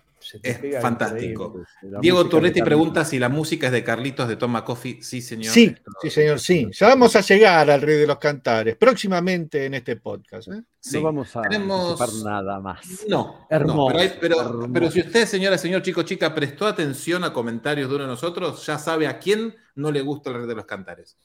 Es 0.42 0.82
fantástico. 0.82 1.64
Diego 2.02 2.28
Turretti 2.28 2.62
pregunta 2.62 3.06
si 3.06 3.20
la 3.20 3.30
música 3.30 3.68
es 3.68 3.72
de 3.74 3.84
Carlitos 3.84 4.28
de 4.28 4.36
Toma 4.36 4.64
Coffee. 4.66 5.02
Sí, 5.02 5.22
señor. 5.22 5.54
Sí, 5.54 5.66
Esto- 5.76 5.92
sí, 6.02 6.10
señor, 6.10 6.40
sí. 6.40 6.68
Ya 6.72 6.88
vamos 6.88 7.16
a 7.16 7.22
llegar 7.22 7.70
al 7.70 7.82
Rey 7.82 7.98
de 7.98 8.08
los 8.08 8.18
Cantares 8.18 8.76
próximamente 8.76 9.66
en 9.66 9.76
este 9.76 9.96
podcast. 9.98 10.48
¿eh? 10.50 10.64
sí. 10.80 10.98
No 10.98 11.04
vamos 11.04 11.36
a 11.36 11.42
Tenemos- 11.44 12.24
nada 12.24 12.60
más. 12.60 12.80
No, 13.08 13.48
Hermoso, 13.50 13.76
no, 13.78 13.88
pero, 13.88 14.00
hay- 14.00 14.18
pero- 14.20 14.42
hermoso. 14.42 14.70
pero 14.74 14.92
si 14.92 15.00
usted, 15.02 15.26
señora, 15.26 15.58
señor, 15.58 15.82
chico, 15.82 16.04
chica, 16.04 16.34
prestó 16.34 16.68
atención 16.68 17.24
a 17.24 17.34
comentarios 17.34 17.90
de 17.90 17.96
uno 17.96 18.04
de 18.06 18.10
nosotros, 18.12 18.66
ya 18.66 18.78
sabe 18.78 19.08
a 19.08 19.20
quién 19.20 19.56
no 19.76 19.92
le 19.92 20.02
gusta 20.02 20.30
el 20.30 20.38
rey 20.38 20.48
de 20.48 20.56
los 20.56 20.66
cantares. 20.66 21.18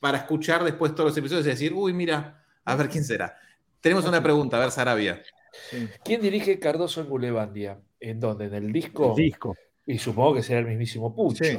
Para 0.00 0.18
escuchar 0.18 0.64
después 0.64 0.94
todos 0.94 1.10
los 1.10 1.16
episodios 1.18 1.46
y 1.46 1.50
decir, 1.50 1.72
uy, 1.74 1.92
mira, 1.92 2.44
a 2.64 2.74
ver 2.76 2.88
quién 2.88 3.04
será. 3.04 3.36
Tenemos 3.80 4.04
una 4.06 4.22
pregunta, 4.22 4.56
a 4.56 4.60
ver, 4.60 4.70
Sarabia. 4.70 5.22
¿Quién 6.04 6.20
dirige 6.20 6.58
Cardoso 6.58 7.00
en 7.00 7.08
Gulebandia? 7.08 7.78
¿En 8.00 8.18
dónde? 8.18 8.46
¿En 8.46 8.54
el 8.54 8.72
disco? 8.72 9.10
El 9.10 9.24
disco. 9.24 9.54
Y 9.86 9.98
supongo 9.98 10.34
que 10.34 10.42
será 10.42 10.60
el 10.60 10.66
mismísimo 10.66 11.14
Pucho. 11.14 11.44
Sí. 11.44 11.58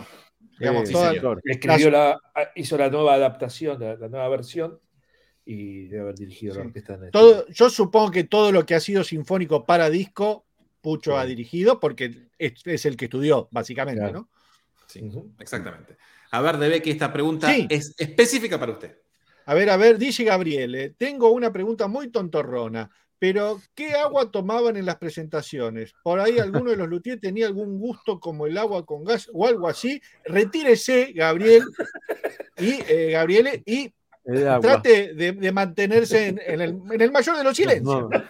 Digamos, 0.60 0.88
sí, 0.88 0.94
toda-. 0.94 1.14
Escribió 1.44 1.90
la, 1.92 2.20
hizo 2.56 2.78
la 2.78 2.90
nueva 2.90 3.14
adaptación, 3.16 3.80
la, 3.80 3.96
la 3.96 4.08
nueva 4.10 4.28
versión, 4.30 4.80
y 5.46 5.88
debe 5.88 6.02
haber 6.04 6.16
dirigido 6.16 6.54
la 6.56 6.62
Sí. 6.62 6.68
orquesta 6.68 6.94
en 6.96 7.04
el 7.06 7.12
Todo, 7.12 7.48
yo 7.50 7.70
supongo 7.70 8.12
que 8.12 8.24
todo 8.26 8.52
lo 8.52 8.66
que 8.66 8.76
ha 8.76 8.80
sido 8.80 9.04
sinfónico 9.04 9.66
para 9.66 9.90
disco, 9.90 10.46
Pucho 10.82 11.18
ha 11.18 11.26
dirigido, 11.26 11.80
porque 11.80 12.30
es, 12.40 12.54
es 12.66 12.86
el 12.86 12.98
que 12.98 13.06
estudió, 13.06 13.48
básicamente, 13.52 14.02
Claro. 14.02 14.20
¿no? 14.22 14.30
Sí, 14.88 15.10
exactamente. 15.40 15.96
A 16.32 16.42
ver, 16.42 16.58
debe 16.58 16.82
que 16.82 16.92
esta 16.92 17.12
pregunta 17.14 17.54
Sí. 17.54 17.68
es 17.70 17.94
específica 17.98 18.60
para 18.60 18.72
usted. 18.74 18.98
A 19.46 19.54
ver, 19.54 19.70
a 19.70 19.78
ver, 19.78 19.98
dice 19.98 20.24
Gabriel, 20.24 20.76
eh, 20.76 20.90
tengo 20.98 21.30
una 21.32 21.52
pregunta 21.52 21.88
muy 21.88 22.10
tontorrona, 22.10 22.90
Pero, 23.22 23.62
¿qué 23.76 23.92
agua 23.94 24.32
tomaban 24.32 24.78
en 24.78 24.88
las 24.88 24.96
presentaciones? 24.98 25.94
Por 26.02 26.20
ahí 26.20 26.40
alguno 26.40 26.72
de 26.72 26.76
los 26.76 26.90
luthiers 26.90 27.22
tenía 27.22 27.46
algún 27.46 27.78
gusto 27.78 28.20
como 28.20 28.48
el 28.48 28.58
agua 28.58 28.84
con 28.84 29.04
gas 29.04 29.30
o 29.32 29.46
algo 29.46 29.68
así. 29.68 30.02
Retírese, 30.26 31.14
Gabriel, 31.14 31.64
y 32.58 32.80
eh, 32.90 33.12
Gabriele, 33.12 33.62
y 33.64 33.94
trate 34.60 35.14
de, 35.14 35.34
de 35.34 35.52
mantenerse 35.52 36.30
en, 36.30 36.42
en 36.44 36.62
el, 36.62 36.80
en 36.92 37.00
el 37.00 37.12
mayor 37.12 37.38
de 37.38 37.44
los 37.44 37.56
silencios. 37.56 37.86
No, 37.86 38.10
no, 38.10 38.24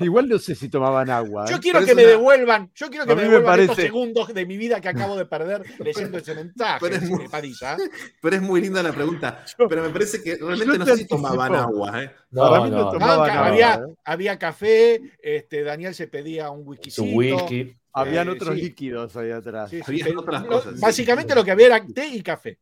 igual 0.00 0.28
no 0.28 0.38
sé 0.38 0.54
si 0.54 0.68
tomaban 0.68 1.08
agua. 1.10 1.46
Yo 1.48 1.56
¿eh? 1.56 1.60
quiero 1.60 1.78
Pero 1.80 1.88
que 1.88 1.94
me 1.94 2.02
una- 2.02 2.10
devuelvan, 2.10 2.70
yo 2.74 2.90
quiero 2.90 3.06
que 3.06 3.14
me 3.14 3.22
devuelvan 3.22 3.60
estos 3.60 3.76
segundos 3.76 4.34
de 4.34 4.46
mi 4.46 4.56
vida 4.56 4.80
que 4.80 4.88
acabo 4.88 5.16
de 5.16 5.26
perder 5.26 5.62
leyendo 5.80 6.18
ese 6.18 6.34
mensaje, 6.34 6.78
Pero 6.80 6.96
es 6.96 7.02
muy- 7.08 7.28
Padilla. 7.28 7.76
Pero 8.20 8.36
es 8.36 8.42
muy 8.42 8.60
linda 8.60 8.82
la 8.82 8.92
pregunta. 8.92 9.44
Pero 9.68 9.82
me 9.82 9.90
parece 9.90 10.22
que 10.22 10.36
realmente 10.36 10.78
no 10.78 10.86
sé 10.86 10.96
si 10.98 11.06
tomaban 11.06 11.54
agua. 11.54 12.02
¿eh? 12.02 12.10
Para 12.34 12.58
No, 12.58 12.64
mí 12.64 12.70
no 12.70 12.76
no, 12.76 12.90
tomaba- 12.90 13.12
Ah, 13.14 13.16
tomaban 13.16 13.30
agua, 13.30 13.46
había, 13.48 13.74
¿eh? 13.74 13.94
había 14.04 14.38
café, 14.38 15.00
este, 15.22 15.62
Daniel 15.62 15.94
se 15.94 16.08
pedía 16.08 16.50
un 16.50 16.62
whisky. 16.66 17.76
Habían 17.96 18.26
Eh, 18.28 18.32
otros 18.32 18.56
sí. 18.56 18.60
líquidos 18.62 19.16
ahí 19.16 19.30
atrás. 19.30 19.70
Sí, 19.70 19.76
sí, 19.78 19.84
Había 19.92 20.04
pero 20.06 20.20
otras 20.20 20.42
lo- 20.42 20.48
cosas, 20.48 20.74
sí. 20.74 20.80
Básicamente 20.80 21.34
lo 21.34 21.44
que 21.44 21.52
había 21.52 21.66
era 21.66 21.86
té 21.86 22.08
y 22.08 22.22
café. 22.22 22.58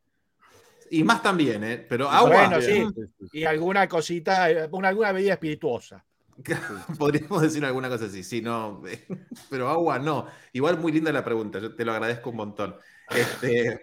Y 0.90 1.02
más 1.04 1.22
también, 1.22 1.64
¿eh? 1.64 1.78
Pero 1.88 2.06
agua. 2.10 2.48
Bueno, 2.48 2.60
sí. 2.60 2.84
Y 3.32 3.44
alguna 3.44 3.88
cosita, 3.88 4.48
una, 4.72 4.88
alguna 4.88 5.10
bebida 5.12 5.32
espirituosa. 5.32 6.04
Podríamos 6.98 7.42
decir 7.42 7.64
alguna 7.64 7.88
cosa 7.88 8.06
así, 8.06 8.22
sí, 8.22 8.40
no. 8.40 8.82
Pero 9.50 9.68
agua 9.68 9.98
no. 9.98 10.26
Igual 10.52 10.78
muy 10.78 10.92
linda 10.92 11.12
la 11.12 11.24
pregunta, 11.24 11.58
yo 11.58 11.74
te 11.74 11.84
lo 11.84 11.92
agradezco 11.92 12.30
un 12.30 12.36
montón. 12.36 12.76
Este, 13.10 13.78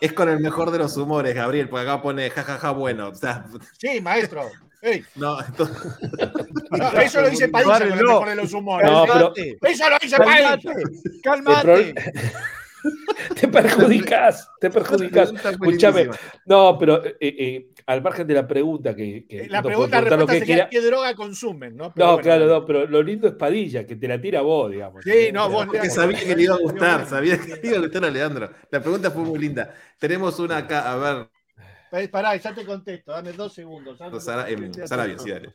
es 0.00 0.12
con 0.12 0.28
el 0.28 0.40
mejor 0.40 0.70
de 0.70 0.78
los 0.78 0.96
humores, 0.96 1.34
Gabriel, 1.34 1.68
porque 1.68 1.88
acá 1.88 2.02
pone 2.02 2.30
jajaja 2.30 2.70
bueno. 2.70 3.08
O 3.08 3.14
sea, 3.14 3.44
Sí, 3.78 4.00
maestro. 4.00 4.48
No, 5.16 5.36
no, 6.70 6.90
eso 7.02 7.20
lo 7.20 7.28
dice 7.28 7.48
Padilla 7.48 7.78
con 7.80 7.82
el 7.88 7.94
mejor 7.96 8.28
de 8.28 8.34
los 8.36 8.52
humores. 8.54 8.90
No, 8.90 9.04
pero- 9.06 9.32
Eso 9.62 9.90
lo 9.90 9.98
dice 10.00 10.16
Padilla. 10.16 10.58
cálmate. 11.22 11.94
Te 13.40 13.48
perjudicas, 13.48 14.48
te 14.60 14.70
perjudicas. 14.70 15.32
lindísima. 15.60 16.16
no, 16.46 16.76
pero 16.78 17.04
eh, 17.04 17.16
eh, 17.20 17.70
al 17.86 18.02
margen 18.02 18.26
de 18.26 18.34
la 18.34 18.46
pregunta 18.46 18.94
que, 18.94 19.26
que 19.26 19.42
Eh, 19.44 19.48
La 19.48 19.62
puede 19.62 19.74
pregunta 19.76 20.16
lo 20.16 20.26
que 20.26 20.38
sería 20.38 20.54
quiera. 20.54 20.68
¿qué 20.70 20.80
droga 20.80 21.14
consumen? 21.14 21.76
No, 21.76 21.92
Pero 21.94 22.06
No, 22.06 22.12
bueno, 22.14 22.22
claro, 22.22 22.46
no, 22.46 22.66
pero 22.66 22.86
lo 22.86 23.02
lindo 23.02 23.28
es 23.28 23.34
Padilla, 23.34 23.86
que 23.86 23.96
te 23.96 24.08
la 24.08 24.20
tira 24.20 24.40
vos, 24.40 24.70
digamos. 24.70 25.04
Sí, 25.04 25.30
no, 25.32 25.48
vos, 25.48 25.66
Porque 25.66 25.78
Leandro. 25.78 25.94
sabía 26.02 26.20
que 26.20 26.36
le 26.36 26.42
iba 26.42 26.54
a 26.54 26.58
gustar, 26.58 27.06
sabía 27.06 27.38
que 27.38 27.56
le 27.56 27.68
iba 27.68 27.78
a 27.78 27.80
gustar 27.80 28.04
a 28.04 28.10
Leandro. 28.10 28.50
La 28.70 28.80
pregunta 28.80 29.10
fue 29.10 29.22
muy 29.22 29.38
linda. 29.38 29.74
Tenemos 29.98 30.38
una 30.38 30.58
acá, 30.58 30.90
a 30.92 30.96
ver, 30.96 31.28
Eh, 31.92 32.08
Pará, 32.08 32.36
ya 32.36 32.54
te 32.54 32.64
contesto, 32.64 33.12
dame 33.12 33.32
dos 33.32 33.52
segundos. 33.52 33.98
dame 33.98 34.12
dos 34.12 34.22
Sara, 34.24 34.46
sí, 35.18 35.30
dale. 35.30 35.54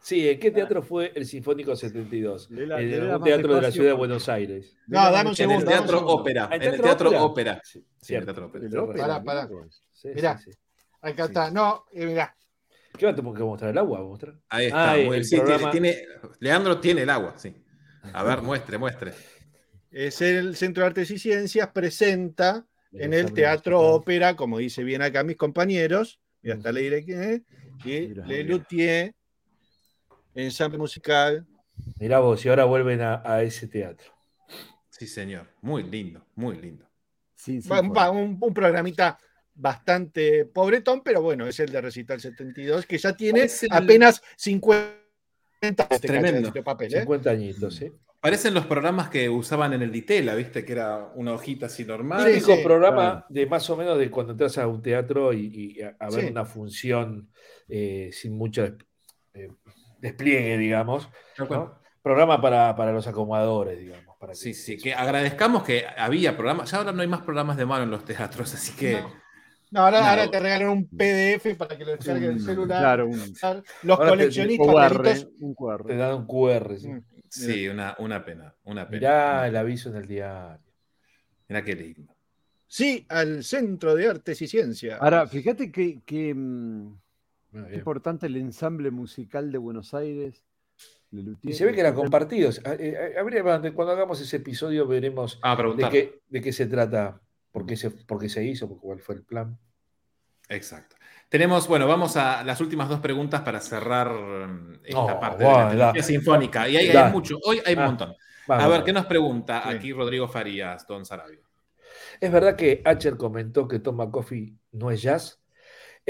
Sí, 0.00 0.28
¿en 0.28 0.38
qué 0.38 0.50
teatro 0.50 0.82
fue 0.82 1.12
el 1.14 1.26
Sinfónico 1.26 1.74
72? 1.76 2.50
Lela- 2.50 2.80
en 2.80 3.10
un 3.14 3.22
teatro 3.22 3.54
de 3.56 3.62
la 3.62 3.70
ciudad 3.70 3.88
de 3.88 3.92
Buenos 3.94 4.28
Aires. 4.28 4.76
No, 4.86 5.00
dame 5.10 5.18
un 5.20 5.20
En 5.20 5.28
el 5.28 5.36
segundo. 5.36 5.64
dame 5.64 5.64
un 5.64 5.66
Teatro 5.82 5.98
segundo. 5.98 6.14
Ópera. 6.14 6.48
¿Ah, 6.50 6.56
En 6.56 6.62
el 6.62 6.80
Teatro 6.80 7.24
Ópera. 7.24 7.60
Sí, 7.64 7.78
en 7.78 7.84
el 7.84 8.06
cierto. 8.06 8.26
Teatro 8.26 8.46
Ópera. 8.46 8.64
El 8.66 8.98
Pará, 9.00 9.22
pará. 9.22 9.48
Mirá. 10.14 10.40
Acá 11.00 11.24
está. 11.24 11.50
No, 11.50 11.84
eh, 11.92 12.06
mirá. 12.06 12.34
¿Qué 12.96 13.06
va 13.06 13.12
a 13.12 13.14
tener 13.14 13.32
que 13.34 13.42
mostrar? 13.42 13.70
¿El 13.70 13.78
agua? 13.78 13.98
¿Va 14.00 14.04
a 14.04 14.08
mostrar? 14.08 14.34
Ahí 14.48 14.66
está. 14.66 14.92
Ah, 14.92 14.94
muy 14.96 15.02
el 15.04 15.10
bien. 15.10 15.24
Sí, 15.24 15.30
tiene- 15.36 15.44
programa- 15.46 15.70
tiene- 15.70 16.02
Leandro 16.40 16.80
tiene 16.80 17.02
el 17.02 17.10
agua, 17.10 17.34
sí. 17.36 17.54
A 18.12 18.22
ver, 18.22 18.42
muestre, 18.42 18.78
muestre. 18.78 19.12
Es 19.90 20.20
el 20.22 20.56
Centro 20.56 20.82
de 20.82 20.88
Artes 20.88 21.10
y 21.10 21.18
Ciencias 21.18 21.68
presenta 21.68 22.66
en 22.92 23.14
el 23.14 23.32
Teatro. 23.32 23.80
Ópera, 23.80 24.34
como 24.36 24.58
dice 24.58 24.82
bien 24.84 25.02
acá 25.02 25.22
mis 25.24 25.36
compañeros, 25.36 26.20
y 26.42 26.50
hasta 26.50 26.72
le 26.72 26.80
diré 26.82 27.04
quién 27.04 27.22
es, 27.22 27.42
que 27.82 28.08
Mirá, 28.08 28.26
Le. 28.26 28.44
Luthier, 28.44 29.14
ensamble 30.44 30.78
musical. 30.78 31.46
Mirá 32.00 32.18
vos, 32.20 32.44
y 32.44 32.48
ahora 32.48 32.64
vuelven 32.64 33.00
a, 33.00 33.22
a 33.24 33.42
ese 33.42 33.66
teatro. 33.68 34.12
Sí, 34.90 35.06
señor. 35.06 35.46
Muy 35.60 35.82
lindo, 35.84 36.24
muy 36.34 36.56
lindo. 36.56 36.84
Sinfonía. 37.34 37.90
va, 37.92 38.10
un, 38.10 38.36
un 38.40 38.52
programita 38.54 39.16
bastante 39.54 40.44
pobretón, 40.46 41.02
pero 41.04 41.22
bueno, 41.22 41.46
es 41.46 41.58
el 41.60 41.70
de 41.70 41.80
Recital 41.80 42.20
72, 42.20 42.86
que 42.86 42.98
ya 42.98 43.12
tiene 43.16 43.42
Es 43.44 43.62
el- 43.62 43.68
apenas 43.72 44.20
50 44.36 44.96
este 45.90 46.08
tremendo. 46.08 46.50
de 46.50 46.62
papel, 46.62 46.94
¿eh? 46.94 47.00
50 47.00 47.30
añitos, 47.30 47.74
¿sí? 47.76 47.92
Parecen 48.20 48.52
los 48.54 48.66
programas 48.66 49.08
que 49.10 49.28
usaban 49.28 49.72
en 49.74 49.82
el 49.82 49.92
Ditela, 49.92 50.34
¿viste? 50.34 50.64
Que 50.64 50.72
era 50.72 51.12
una 51.14 51.32
hojita 51.34 51.66
así 51.66 51.84
normal. 51.84 52.32
Sí, 52.34 52.40
sí, 52.40 52.52
programa 52.64 53.10
claro. 53.10 53.26
de 53.28 53.46
más 53.46 53.70
o 53.70 53.76
menos 53.76 53.96
de 53.96 54.10
cuando 54.10 54.32
entras 54.32 54.58
a 54.58 54.66
un 54.66 54.82
teatro 54.82 55.32
y, 55.32 55.76
y 55.78 55.82
a, 55.82 55.96
a 56.00 56.10
ver 56.10 56.22
Sí. 56.24 56.30
una 56.32 56.44
función 56.44 57.30
eh, 57.68 58.10
sin 58.12 58.36
mucho 58.36 58.64
eh, 59.34 59.50
despliegue, 59.98 60.56
digamos. 60.58 61.08
Programa 62.02 62.40
para, 62.40 62.74
para 62.76 62.92
los 62.92 63.06
acomodadores, 63.06 63.78
digamos. 63.78 64.16
Para 64.18 64.32
que- 64.32 64.38
Sí, 64.38 64.54
sí, 64.54 64.76
que 64.78 64.94
agradezcamos 64.94 65.62
que 65.62 65.84
había 65.96 66.36
programas. 66.36 66.70
Ya 66.70 66.78
ahora 66.78 66.92
no 66.92 67.02
hay 67.02 67.08
más 67.08 67.22
programas 67.22 67.56
de 67.56 67.66
mano 67.66 67.84
en 67.84 67.90
los 67.90 68.04
teatros, 68.04 68.54
así 68.54 68.74
que. 68.76 69.02
No, 69.70 69.80
ahora, 69.82 70.00
No. 70.00 70.06
ahora 70.06 70.30
te 70.30 70.40
regalan 70.40 70.68
un 70.70 70.88
PDF 70.88 71.54
para 71.56 71.76
que 71.76 71.84
lo 71.84 71.90
descargue 71.92 72.26
el 72.26 72.32
Un- 72.34 72.40
celular. 72.40 72.80
Claro, 72.80 73.06
un 73.06 73.18
Los 73.18 73.42
Ahora 73.42 73.64
te- 73.82 74.16
coleccionistas 74.16 74.66
QR, 74.66 74.74
malditos, 75.04 75.28
un 75.40 75.54
QR. 75.54 75.84
Te 75.86 75.96
dan 75.96 76.14
un 76.14 76.26
QR. 76.26 76.78
¿sí? 76.78 76.88
Mm. 76.88 77.02
Sí, 77.28 77.68
una, 77.68 77.94
una 77.98 78.24
pena. 78.24 78.54
Una 78.64 78.88
pena. 78.88 78.98
Mirá 78.98 79.48
el 79.48 79.56
aviso 79.56 79.90
en 79.90 79.96
el 79.96 80.06
diario. 80.08 80.72
Mirá 81.48 81.62
qué 81.62 81.74
lindo. 81.74 82.16
Sí, 82.66 83.04
al 83.10 83.44
Centro 83.44 83.94
de 83.94 84.08
Artes 84.08 84.40
y 84.40 84.48
Ciencias. 84.48 84.98
Ahora, 85.00 85.26
fíjate 85.26 85.70
que, 85.70 86.00
que, 86.04 86.32
mm, 86.34 86.98
qué 87.52 87.58
bien. 87.60 87.74
importante 87.74 88.26
el 88.26 88.36
ensamble 88.36 88.90
musical 88.90 89.50
de 89.52 89.58
Buenos 89.58 89.94
Aires. 89.94 90.44
Y 91.42 91.54
se 91.54 91.64
ve 91.64 91.72
que 91.72 91.80
era 91.80 91.94
compartido. 91.94 92.50
Ah, 92.64 92.74
eh, 92.74 93.12
eh, 93.14 93.18
habría- 93.18 93.42
Cuando 93.42 93.92
hagamos 93.92 94.20
ese 94.20 94.36
episodio 94.36 94.86
veremos 94.86 95.38
Ah, 95.42 95.52
de 95.52 95.56
preguntar. 95.56 95.90
qué, 95.90 96.20
de 96.28 96.40
qué 96.42 96.52
se 96.52 96.66
trata, 96.66 97.20
por 97.50 97.64
qué 97.64 97.76
se, 97.76 97.90
por 97.90 98.18
qué 98.20 98.28
se 98.28 98.44
hizo, 98.44 98.68
cuál 98.78 99.00
fue 99.00 99.14
el 99.16 99.22
plan. 99.22 99.58
Exacto. 100.50 100.96
Tenemos, 101.28 101.66
bueno, 101.68 101.86
vamos 101.86 102.16
a 102.16 102.42
las 102.44 102.60
últimas 102.60 102.88
dos 102.88 103.00
preguntas 103.00 103.40
para 103.42 103.60
cerrar 103.60 104.10
mm, 104.12 104.80
esta 104.84 104.98
Oh, 105.16 105.20
parte 105.20 105.44
de 105.44 105.50
la 105.76 105.92
da. 105.92 106.02
sinfónica. 106.02 106.68
Y 106.68 106.76
ahí 106.76 106.88
Da. 106.92 107.06
hay 107.06 107.12
mucho, 107.12 107.38
hoy 107.44 107.60
hay 107.64 107.74
un 107.74 107.80
Ah, 107.80 107.86
montón. 107.86 108.14
Vamos, 108.46 108.64
a 108.64 108.68
ver. 108.68 108.84
¿qué 108.84 108.92
nos 108.94 109.04
pregunta 109.06 109.62
Sí. 109.62 109.68
aquí 109.76 109.92
Rodrigo 109.92 110.26
Farías, 110.28 110.86
Don 110.86 111.04
Sarabia? 111.04 111.40
¿Es 112.20 112.32
verdad 112.32 112.56
que 112.56 112.80
Acher 112.84 113.16
comentó 113.16 113.68
que 113.68 113.78
Toma 113.78 114.10
Coffee 114.10 114.54
no 114.72 114.90
es 114.90 115.02
jazz? 115.02 115.38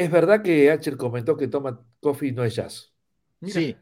¿Es 0.03 0.11
verdad 0.11 0.43
que 0.43 0.71
Acher 0.71 0.97
comentó 0.97 1.37
que 1.37 1.49
Toma 1.49 1.85
Coffee 2.01 2.33
no 2.33 2.45
es 2.45 2.55
jazz? 2.55 2.95
Sí, 3.43 3.77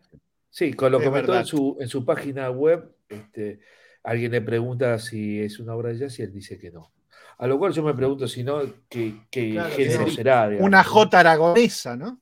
Sí, 0.50 0.72
con 0.72 0.90
lo 0.90 1.02
comentó 1.02 1.36
en 1.36 1.44
su, 1.44 1.76
en 1.80 1.88
su 1.88 2.04
página 2.04 2.50
web. 2.50 2.90
Este, 3.08 3.60
alguien 4.02 4.32
le 4.32 4.40
pregunta 4.40 4.98
si 4.98 5.40
es 5.40 5.58
una 5.60 5.74
obra 5.74 5.90
de 5.90 5.98
jazz 5.98 6.18
y 6.18 6.22
él 6.22 6.32
dice 6.32 6.58
que 6.58 6.70
no. 6.70 6.92
A 7.38 7.46
lo 7.46 7.58
cual 7.58 7.72
yo 7.72 7.82
me 7.82 7.92
pregunto 7.94 8.26
si 8.26 8.42
no, 8.42 8.60
¿qué, 8.88 9.12
qué 9.30 9.52
Claro, 9.52 9.70
género 9.70 10.06
sí. 10.06 10.16
será? 10.16 10.48
digamos? 10.48 10.70
una 10.70 10.82
J 10.84 11.20
aragonesa, 11.20 11.96
¿no? 11.96 12.18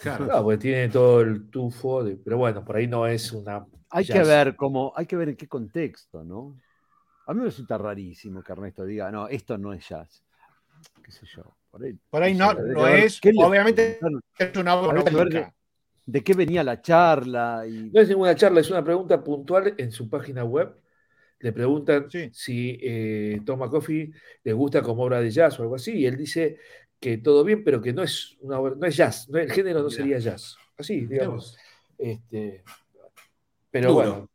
Claro. 0.00 0.28
No, 0.28 0.42
porque 0.44 0.58
tiene 0.58 0.88
todo 0.88 1.20
el 1.22 1.50
tufo, 1.50 2.04
de- 2.04 2.16
pero 2.16 2.38
bueno, 2.38 2.64
por 2.64 2.76
ahí 2.76 2.86
no 2.86 3.04
es 3.06 3.32
una. 3.32 3.66
Hay 3.90 4.04
que 4.04 4.22
ver 4.22 4.54
cómo, 4.54 4.92
hay 4.94 5.06
que 5.06 5.16
ver 5.16 5.30
en 5.30 5.36
qué 5.36 5.48
contexto, 5.48 6.22
¿no? 6.22 6.56
A 7.26 7.34
mí 7.34 7.40
me 7.40 7.46
resulta 7.46 7.78
rarísimo 7.78 8.42
que 8.42 8.52
Ernesto 8.52 8.84
diga, 8.84 9.10
no, 9.10 9.28
esto 9.28 9.58
no 9.58 9.72
es 9.72 9.88
jazz. 9.88 10.22
¿Qué 11.02 11.10
sé 11.12 11.26
yo? 11.26 11.57
Por 11.78 11.84
ahí, 11.86 11.98
Por 12.10 12.22
ahí 12.22 12.32
sé, 12.34 12.38
no, 12.38 12.52
no 12.54 12.88
es, 12.88 13.20
qué 13.20 13.32
obviamente 13.36 14.00
es 14.38 14.56
una 14.56 14.74
obra 14.74 15.52
de 16.06 16.24
qué 16.24 16.34
venía 16.34 16.64
la 16.64 16.80
charla 16.80 17.64
y 17.68 17.90
No 17.90 18.00
es 18.00 18.08
ninguna 18.08 18.34
charla, 18.34 18.60
es 18.60 18.70
una 18.70 18.82
pregunta 18.82 19.22
puntual 19.22 19.74
en 19.76 19.92
su 19.92 20.08
página 20.08 20.42
web. 20.44 20.74
Le 21.40 21.52
preguntan 21.52 22.10
Sí. 22.10 22.30
si 22.32 22.78
eh, 22.82 23.40
Toma 23.44 23.70
Coffee 23.70 24.10
le 24.42 24.52
gusta 24.52 24.82
como 24.82 25.04
obra 25.04 25.20
de 25.20 25.30
jazz 25.30 25.58
o 25.60 25.62
algo 25.62 25.76
así, 25.76 25.92
y 25.92 26.06
él 26.06 26.16
dice 26.16 26.56
que 26.98 27.18
todo 27.18 27.44
bien, 27.44 27.62
pero 27.62 27.80
que 27.80 27.92
no 27.92 28.02
es 28.02 28.36
una 28.40 28.58
obra, 28.58 28.74
no 28.76 28.86
es 28.86 28.96
jazz, 28.96 29.28
no- 29.28 29.38
el 29.38 29.52
género 29.52 29.82
no 29.82 29.90
sería 29.90 30.18
jazz. 30.18 30.56
Así, 30.76 31.06
digamos. 31.06 31.56
Este, 31.96 32.64
pero 33.70 33.92
Duro. 33.92 33.94
bueno. 34.10 34.30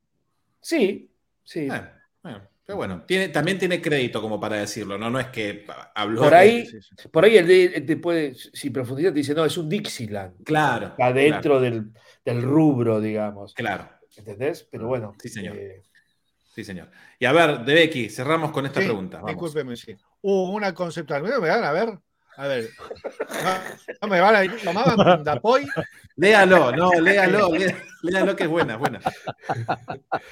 Sí, 0.61 1.11
sí. 1.43 1.67
Bueno, 1.67 1.89
bueno, 2.21 2.41
pero 2.65 2.77
bueno, 2.77 3.03
tiene, 3.05 3.29
también 3.29 3.59
tiene 3.59 3.81
crédito 3.81 4.21
como 4.21 4.39
para 4.39 4.57
decirlo, 4.57 4.97
¿no? 4.97 5.09
No 5.09 5.19
es 5.19 5.27
que 5.27 5.65
habló. 5.95 6.21
Por 6.21 6.31
de- 6.31 6.35
ahí- 6.37 6.65
sí. 6.65 6.79
Por 7.11 7.25
ahí 7.25 7.37
el 7.37 7.47
de, 7.47 7.81
te 7.81 7.97
puede, 7.97 8.33
si 8.35 8.69
profundizas, 8.69 9.13
te 9.13 9.19
dice, 9.19 9.33
no, 9.33 9.43
es 9.45 9.57
un 9.57 9.67
Dixieland. 9.69 10.43
Claro. 10.43 10.87
Está 10.87 11.11
dentro 11.11 11.59
del, 11.59 11.91
del 12.23 12.41
rubro, 12.41 13.01
digamos. 13.01 13.53
Claro, 13.53 13.89
¿Entendés? 14.15 14.67
Pero 14.71 14.87
bueno. 14.87 15.13
Sí, 15.21 15.27
señor. 15.29 15.55
eh, 15.57 15.81
sí, 16.53 16.63
señor. 16.63 16.89
Y 17.19 17.25
a 17.25 17.31
ver, 17.31 17.65
de 17.65 17.73
Becky, 17.73 18.09
cerramos 18.09 18.51
con 18.51 18.65
esta 18.65 18.79
Sí, 18.79 18.85
pregunta. 18.85 19.17
Vamos. 19.17 19.31
Discúlpeme, 19.31 19.75
sí. 19.75 19.95
Uh, 20.21 20.51
una 20.53 20.73
conceptual. 20.73 21.23
¿Me 21.23 21.37
van 21.37 21.63
a 21.63 21.71
ver? 21.71 21.97
A 22.37 22.47
ver. 22.47 22.69
No, 23.29 23.97
no 24.01 24.07
me 24.07 24.21
van 24.21 24.35
a 24.35 24.57
tomaban 24.63 24.97
Pindapoy. 25.17 25.67
Léalo, 26.15 26.71
no, 26.75 26.91
léalo, 26.99 27.49
lé- 27.51 27.75
léalo 28.03 28.35
que 28.35 28.43
es 28.43 28.49
buena, 28.49 28.73
es 28.73 28.79
buena. 28.79 28.99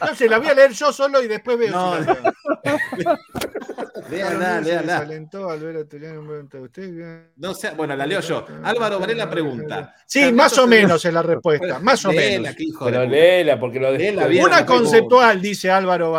No 0.02 0.16
se 0.16 0.30
la 0.30 0.38
voy 0.38 0.48
a 0.48 0.54
leer 0.54 0.72
yo 0.74 0.92
solo 0.94 1.22
y 1.22 1.28
después 1.28 1.58
veo. 1.58 1.72
No, 1.72 1.98
si 2.00 3.04
la. 3.04 3.20
Léala, 4.10 4.62
léala. 4.62 4.82
desalentó 5.00 5.50
al 5.50 5.60
ver 5.60 5.78
a 5.78 5.86
Tulián 5.86 6.14
en 6.16 6.26
momento 6.26 6.58
de 6.58 6.64
usted. 6.64 7.24
No 7.38 7.54
sé, 7.54 7.72
bueno, 7.72 7.96
la 7.96 8.06
leo 8.06 8.20
yo. 8.22 8.46
Álvaro 8.64 9.00
Varela 9.00 9.30
pregunta. 9.30 9.96
Sí, 10.06 10.32
más 10.32 10.58
o 10.58 10.68
menos 10.68 11.04
es 11.06 11.14
la 11.14 11.22
respuesta, 11.22 11.80
más 11.80 12.04
o 12.06 12.12
Léela, 12.12 12.54
menos. 12.58 12.78
Pero 12.84 13.06
léela, 13.06 13.60
porque 13.60 13.80
lo 13.80 13.92
Léela 13.92 14.24
de 14.24 14.30
bien. 14.30 14.46
Una 14.46 14.66
conceptual, 14.66 15.42
dice 15.42 15.70
Álvaro, 15.72 16.16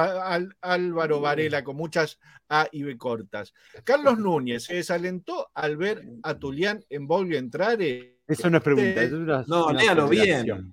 Álvaro 0.61 1.21
Varela, 1.21 1.63
con 1.65 1.77
muchas 1.77 2.19
A 2.49 2.69
y 2.71 2.83
B 2.83 2.97
cortas. 2.99 3.53
Carlos 3.85 4.19
Núñez 4.19 4.65
se 4.65 4.75
desalentó 4.75 5.51
al 5.55 5.77
ver 5.77 6.03
a 6.23 6.35
Tulián 6.39 6.85
en 6.89 7.07
Boglio 7.07 7.39
Entrare. 7.39 8.21
Eso 8.27 8.49
no 8.51 8.59
es 8.59 8.63
pregunta, 8.63 9.03
Eh, 9.03 9.07
es 9.07 9.13
una. 9.13 9.45
No, 9.47 9.67
una 9.67 9.81
léalo 9.81 10.09
bien. 10.09 10.73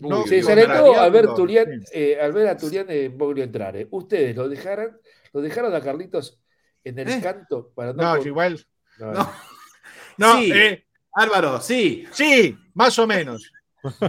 No, 0.00 0.26
Se 0.26 0.36
desalentó 0.36 0.98
al 1.00 1.10
ver, 1.12 1.26
Tulián, 1.34 1.66
eh, 1.92 2.18
al 2.20 2.32
ver 2.32 2.48
a 2.48 2.56
Tulián 2.56 2.86
en 2.90 3.16
Boglio 3.16 3.44
entrar. 3.44 3.76
eh. 3.76 3.86
Ustedes 3.90 4.34
lo 4.36 4.48
dejaron, 4.48 4.98
lo 5.34 5.42
dejaron 5.42 5.74
a 5.74 5.80
Carlitos 5.82 6.40
en 6.84 6.98
el 6.98 7.08
¿Eh? 7.10 7.20
canto 7.22 7.70
para 7.74 7.92
no. 7.92 8.16
No, 8.16 8.22
igual. 8.24 8.64
no, 8.98 9.12
No. 9.12 9.32
No, 10.16 10.36
Sí. 10.38 10.52
eh, 10.52 10.86
Álvaro, 11.12 11.60
sí. 11.60 12.06
sí, 12.12 12.56
más 12.72 12.96
o 12.98 13.06
menos. 13.06 13.50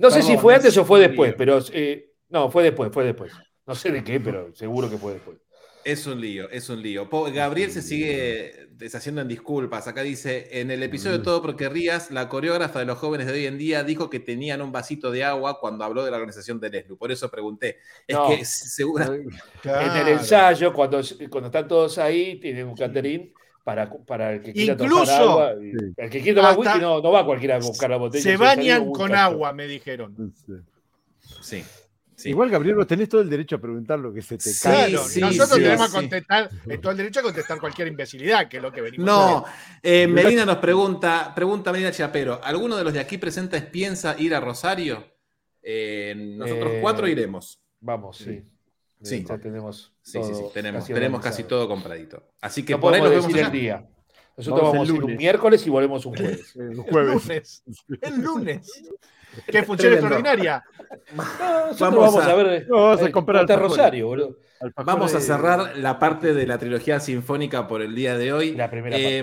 No 0.00 0.10
sé 0.10 0.22
si 0.22 0.36
fue 0.36 0.52
es 0.54 0.58
antes 0.60 0.76
o 0.78 0.84
fue 0.84 1.00
después, 1.00 1.34
pero 1.36 1.58
eh, 1.72 2.12
no, 2.28 2.48
fue 2.50 2.62
después, 2.62 2.92
fue 2.92 3.04
después. 3.04 3.32
No 3.66 3.74
sé 3.74 3.90
de 3.90 4.04
qué, 4.04 4.20
pero 4.20 4.54
seguro 4.54 4.88
que 4.88 4.96
fue 4.96 5.14
después. 5.14 5.38
Es 5.84 6.06
un 6.06 6.20
lío, 6.20 6.50
es 6.50 6.68
un 6.68 6.82
lío. 6.82 7.08
Po- 7.08 7.30
Gabriel 7.32 7.70
se 7.70 7.80
sigue 7.82 8.68
deshaciendo 8.72 9.20
en 9.22 9.28
disculpas. 9.28 9.88
Acá 9.88 10.02
dice, 10.02 10.60
en 10.60 10.70
el 10.70 10.82
episodio 10.82 11.18
de 11.18 11.24
Todo 11.24 11.40
porque 11.40 11.68
rías, 11.68 12.10
la 12.10 12.28
coreógrafa 12.28 12.78
de 12.80 12.84
los 12.84 12.98
jóvenes 12.98 13.26
de 13.26 13.32
hoy 13.32 13.46
en 13.46 13.56
día 13.58 13.84
dijo 13.84 14.10
que 14.10 14.20
tenían 14.20 14.60
un 14.60 14.70
vasito 14.70 15.10
de 15.10 15.24
agua 15.24 15.58
cuando 15.60 15.84
habló 15.84 16.04
de 16.04 16.10
la 16.10 16.16
organización 16.18 16.60
del 16.60 16.74
ESLU. 16.74 16.98
Por 16.98 17.10
eso 17.10 17.30
pregunté. 17.30 17.78
Es 18.06 18.16
No. 18.16 18.28
que 18.28 18.44
segura... 18.44 19.06
En 19.06 19.96
el 19.96 20.08
ensayo, 20.08 20.72
cuando, 20.72 21.00
cuando 21.30 21.46
están 21.48 21.66
todos 21.66 21.96
ahí, 21.98 22.38
tienen 22.38 22.66
un 22.68 22.76
caterín 22.76 23.32
para, 23.64 23.90
para 23.90 24.34
el 24.34 24.42
que 24.42 24.52
quiera 24.52 24.74
Incluso- 24.74 25.04
tomar 25.04 25.22
agua. 25.22 25.54
Sí. 25.60 25.72
El 25.96 26.10
que 26.10 26.20
quiera 26.22 26.40
tomar 26.42 26.58
whisky 26.58 26.78
no, 26.80 27.00
no 27.00 27.10
va 27.12 27.24
cualquiera 27.24 27.56
a 27.56 27.58
buscar 27.60 27.90
la 27.90 27.96
botella. 27.96 28.22
Se 28.22 28.36
bañan 28.36 28.90
con 28.90 29.14
agua, 29.14 29.52
me 29.52 29.66
dijeron. 29.66 30.34
Sí. 31.40 31.62
Sí. 32.18 32.30
Igual, 32.30 32.50
Gabriel, 32.50 32.74
vos 32.74 32.86
tenés 32.88 33.08
todo 33.08 33.20
el 33.20 33.30
derecho 33.30 33.54
a 33.54 33.58
preguntar 33.60 33.96
lo 34.00 34.12
que 34.12 34.22
se 34.22 34.36
te 34.36 34.50
Sí, 34.50 34.60
cae. 34.64 34.90
Claro, 34.90 35.04
sí, 35.06 35.20
nosotros 35.20 35.50
sí, 35.50 35.62
tenemos 35.62 35.86
sí. 35.86 35.92
que 35.92 35.98
contestar, 35.98 36.50
eh, 36.68 36.78
todo 36.78 36.90
el 36.90 36.98
derecho 36.98 37.20
a 37.20 37.22
contestar 37.22 37.60
cualquier 37.60 37.86
imbecilidad, 37.86 38.48
que 38.48 38.56
es 38.56 38.62
lo 38.62 38.72
que 38.72 38.80
venimos 38.80 39.06
No, 39.06 39.46
a 39.46 39.54
eh, 39.84 40.08
Melina 40.08 40.44
nos 40.44 40.56
pregunta, 40.56 41.32
pregunta 41.32 41.70
Melina 41.70 41.92
Chiapero, 41.92 42.40
¿alguno 42.42 42.76
de 42.76 42.82
los 42.82 42.92
de 42.92 42.98
aquí 42.98 43.18
presentes 43.18 43.62
piensa 43.62 44.16
ir 44.18 44.34
a 44.34 44.40
Rosario? 44.40 45.04
Eh, 45.62 46.14
nosotros 46.36 46.72
Eh, 46.72 46.78
cuatro 46.82 47.06
iremos. 47.06 47.60
Vamos, 47.80 48.16
sí. 48.18 48.42
Sí. 49.00 49.24
Ya 49.28 49.38
tenemos. 49.38 49.94
Sí, 50.02 50.18
sí, 50.20 50.34
sí, 50.34 50.40
todo 50.40 50.50
tenemos, 50.50 50.80
casi 50.82 50.92
tenemos 50.94 51.20
casi 51.20 51.44
todo 51.44 51.68
compradito. 51.68 52.32
Así 52.40 52.64
que 52.64 52.72
No 52.72 52.80
por 52.80 52.94
ahí 52.94 53.00
nos 53.00 53.10
vemos 53.10 53.32
el 53.32 53.52
día. 53.52 53.88
Nosotros 54.36 54.60
Vamos 54.72 54.74
el 54.74 54.78
vamos, 54.78 54.90
a 54.90 54.92
ir 54.96 55.04
un 55.12 55.16
miércoles 55.16 55.64
y 55.66 55.70
volvemos 55.70 56.04
un 56.04 56.16
jueves. 56.16 56.56
El 56.56 56.62
El 56.72 56.76
jueves. 56.82 57.22
lunes. 57.24 57.62
El 58.02 58.20
lunes. 58.22 58.72
Qué 59.46 59.62
función 59.62 59.92
Tremendo. 59.92 60.16
extraordinaria. 60.16 60.64
No, 61.14 61.24
Vamos 61.78 61.78
vamos, 62.14 62.16
a- 62.26 62.30
a, 62.30 62.34
ver. 62.34 62.66
No, 62.68 62.76
vamos 62.82 63.02
a 63.02 63.06
eh, 63.06 63.12
comprar 63.12 63.40
hasta. 63.42 63.56
Rosario, 63.56 64.06
boludo. 64.06 64.36
Vamos 64.84 65.14
a 65.14 65.20
cerrar 65.20 65.76
la 65.76 65.98
parte 65.98 66.34
de 66.34 66.46
la 66.46 66.58
trilogía 66.58 66.98
sinfónica 66.98 67.68
por 67.68 67.80
el 67.82 67.94
día 67.94 68.18
de 68.18 68.32
hoy. 68.32 68.54
La 68.56 68.68
primera 68.70 68.96
parte, 68.96 69.22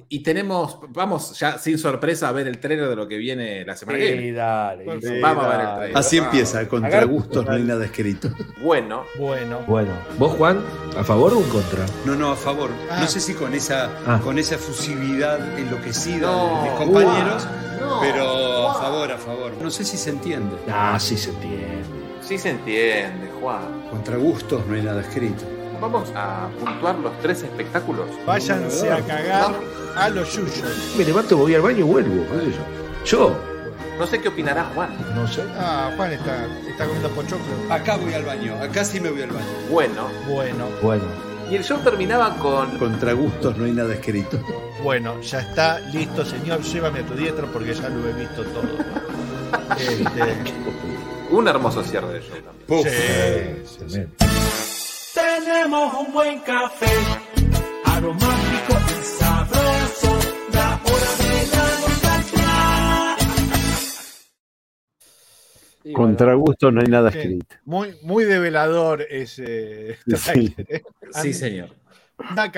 Eh, 0.00 0.04
Y 0.08 0.22
tenemos, 0.22 0.78
vamos 0.90 1.38
ya 1.38 1.58
sin 1.58 1.78
sorpresa 1.78 2.28
a 2.28 2.32
ver 2.32 2.46
el 2.48 2.58
trailer 2.58 2.88
de 2.88 2.96
lo 2.96 3.06
que 3.08 3.16
viene 3.16 3.64
la 3.64 3.76
semana 3.76 3.98
que 3.98 4.12
viene. 4.12 4.32
dale. 4.32 4.84
Sí. 5.00 5.20
Vamos 5.20 5.44
a 5.44 5.48
ver 5.48 5.60
el 5.60 5.74
trailer. 5.76 5.96
Así 5.98 6.18
Vamos. 6.18 6.32
empieza, 6.34 6.68
contra 6.68 7.04
gustos 7.04 7.44
no 7.46 7.52
hay 7.52 7.62
nada 7.62 7.84
escrito. 7.84 8.28
Bueno, 8.62 9.04
Bueno. 9.18 9.60
Bueno, 9.66 9.92
¿vos, 10.18 10.32
Juan, 10.32 10.60
a 10.96 11.04
favor 11.04 11.34
o 11.34 11.38
en 11.40 11.48
contra? 11.48 11.84
No, 12.04 12.14
no, 12.14 12.32
a 12.32 12.36
favor. 12.36 12.70
Ah. 12.90 12.98
No 13.00 13.06
sé 13.06 13.20
si 13.20 13.34
con 13.34 13.54
esa, 13.54 13.90
Ah. 14.06 14.20
con 14.22 14.38
esa 14.38 14.54
efusividad 14.56 15.58
enloquecida 15.58 16.26
No, 16.26 16.62
de 16.62 16.70
mis 16.70 16.78
compañeros, 16.78 17.46
no, 17.80 18.00
pero 18.00 18.68
a 18.70 18.74
favor, 18.74 19.12
a 19.12 19.18
favor. 19.18 19.52
No 19.60 19.70
sé 19.70 19.84
si 19.84 19.96
se 19.96 20.10
entiende. 20.10 20.56
Ah, 20.70 20.98
sí 21.00 21.16
se 21.16 21.30
entiende. 21.30 21.82
sí 22.22 22.38
se 22.38 22.50
entiende, 22.50 23.30
Juan. 23.40 23.82
Contra 23.90 24.16
gustos 24.16 24.64
no 24.66 24.74
hay 24.74 24.82
nada 24.82 25.00
escrito. 25.00 25.44
Vamos 25.80 26.12
a 26.14 26.48
puntuar 26.60 26.94
los 27.00 27.12
tres 27.20 27.42
espectáculos. 27.42 28.06
Váyanse 28.24 28.88
a 28.92 29.00
cagar 29.00 29.52
a 29.96 30.08
los 30.08 30.34
yuyos. 30.34 30.62
Me 30.96 31.04
levanto, 31.04 31.36
voy 31.36 31.54
al 31.54 31.62
baño 31.62 31.78
y 31.80 31.82
vuelvo. 31.82 32.24
qué 32.32 32.38
sé 32.46 32.52
yo. 32.52 32.64
Yo, 33.04 33.36
No 33.98 34.06
sé 34.06 34.20
qué 34.20 34.28
opinará 34.28 34.64
Juan. 34.74 34.90
no 35.14 35.26
sé. 35.28 35.42
Ah, 35.58 35.90
Juan 35.96 36.12
está, 36.12 36.46
está 36.68 36.84
comiendo 36.84 37.08
pochoclo. 37.10 37.52
Acá 37.70 37.96
voy 37.96 38.12
al 38.14 38.24
baño, 38.24 38.54
acá 38.62 38.84
sí 38.84 39.00
me 39.00 39.10
voy 39.10 39.22
al 39.22 39.30
baño. 39.30 39.46
Bueno, 39.70 40.08
Bueno, 40.28 40.66
Bueno, 40.82 41.04
y 41.50 41.56
el 41.56 41.64
show 41.64 41.78
terminaba 41.80 42.34
con 42.36 42.78
Contra 42.78 43.12
gustos 43.12 43.56
no 43.58 43.64
hay 43.66 43.72
nada 43.72 43.92
escrito. 43.94 44.40
bueno, 44.82 45.20
ya 45.20 45.40
está 45.40 45.78
listo, 45.80 46.24
señor. 46.24 46.62
Llévame 46.62 47.00
a 47.00 47.06
tu 47.06 47.14
diestra 47.14 47.46
porque 47.46 47.74
ya 47.74 47.88
lo 47.88 48.08
he 48.08 48.12
visto 48.12 48.42
todo. 48.44 48.62
Este, 49.78 50.52
un 51.30 51.46
hermoso 51.48 51.82
cierre 51.84 52.14
de 52.14 52.20
show 52.20 52.36
también. 52.40 52.66
Puf. 52.66 52.86
sí, 52.88 53.84
sí. 53.88 54.06
Tenemos 55.14 55.94
un 56.06 56.12
buen 56.12 56.40
café, 56.40 56.86
aromático 57.84 58.74
Contra 65.94 66.34
gusto 66.34 66.70
no 66.70 66.80
hay 66.80 66.86
nada 66.86 67.10
escrito. 67.10 67.56
Muy, 67.64 67.96
muy 68.02 68.24
develador 68.24 69.02
ese 69.08 69.98
Sí. 70.16 70.54
Sí, 71.22 71.32
señor. 71.32 71.70
Anda 72.18 72.50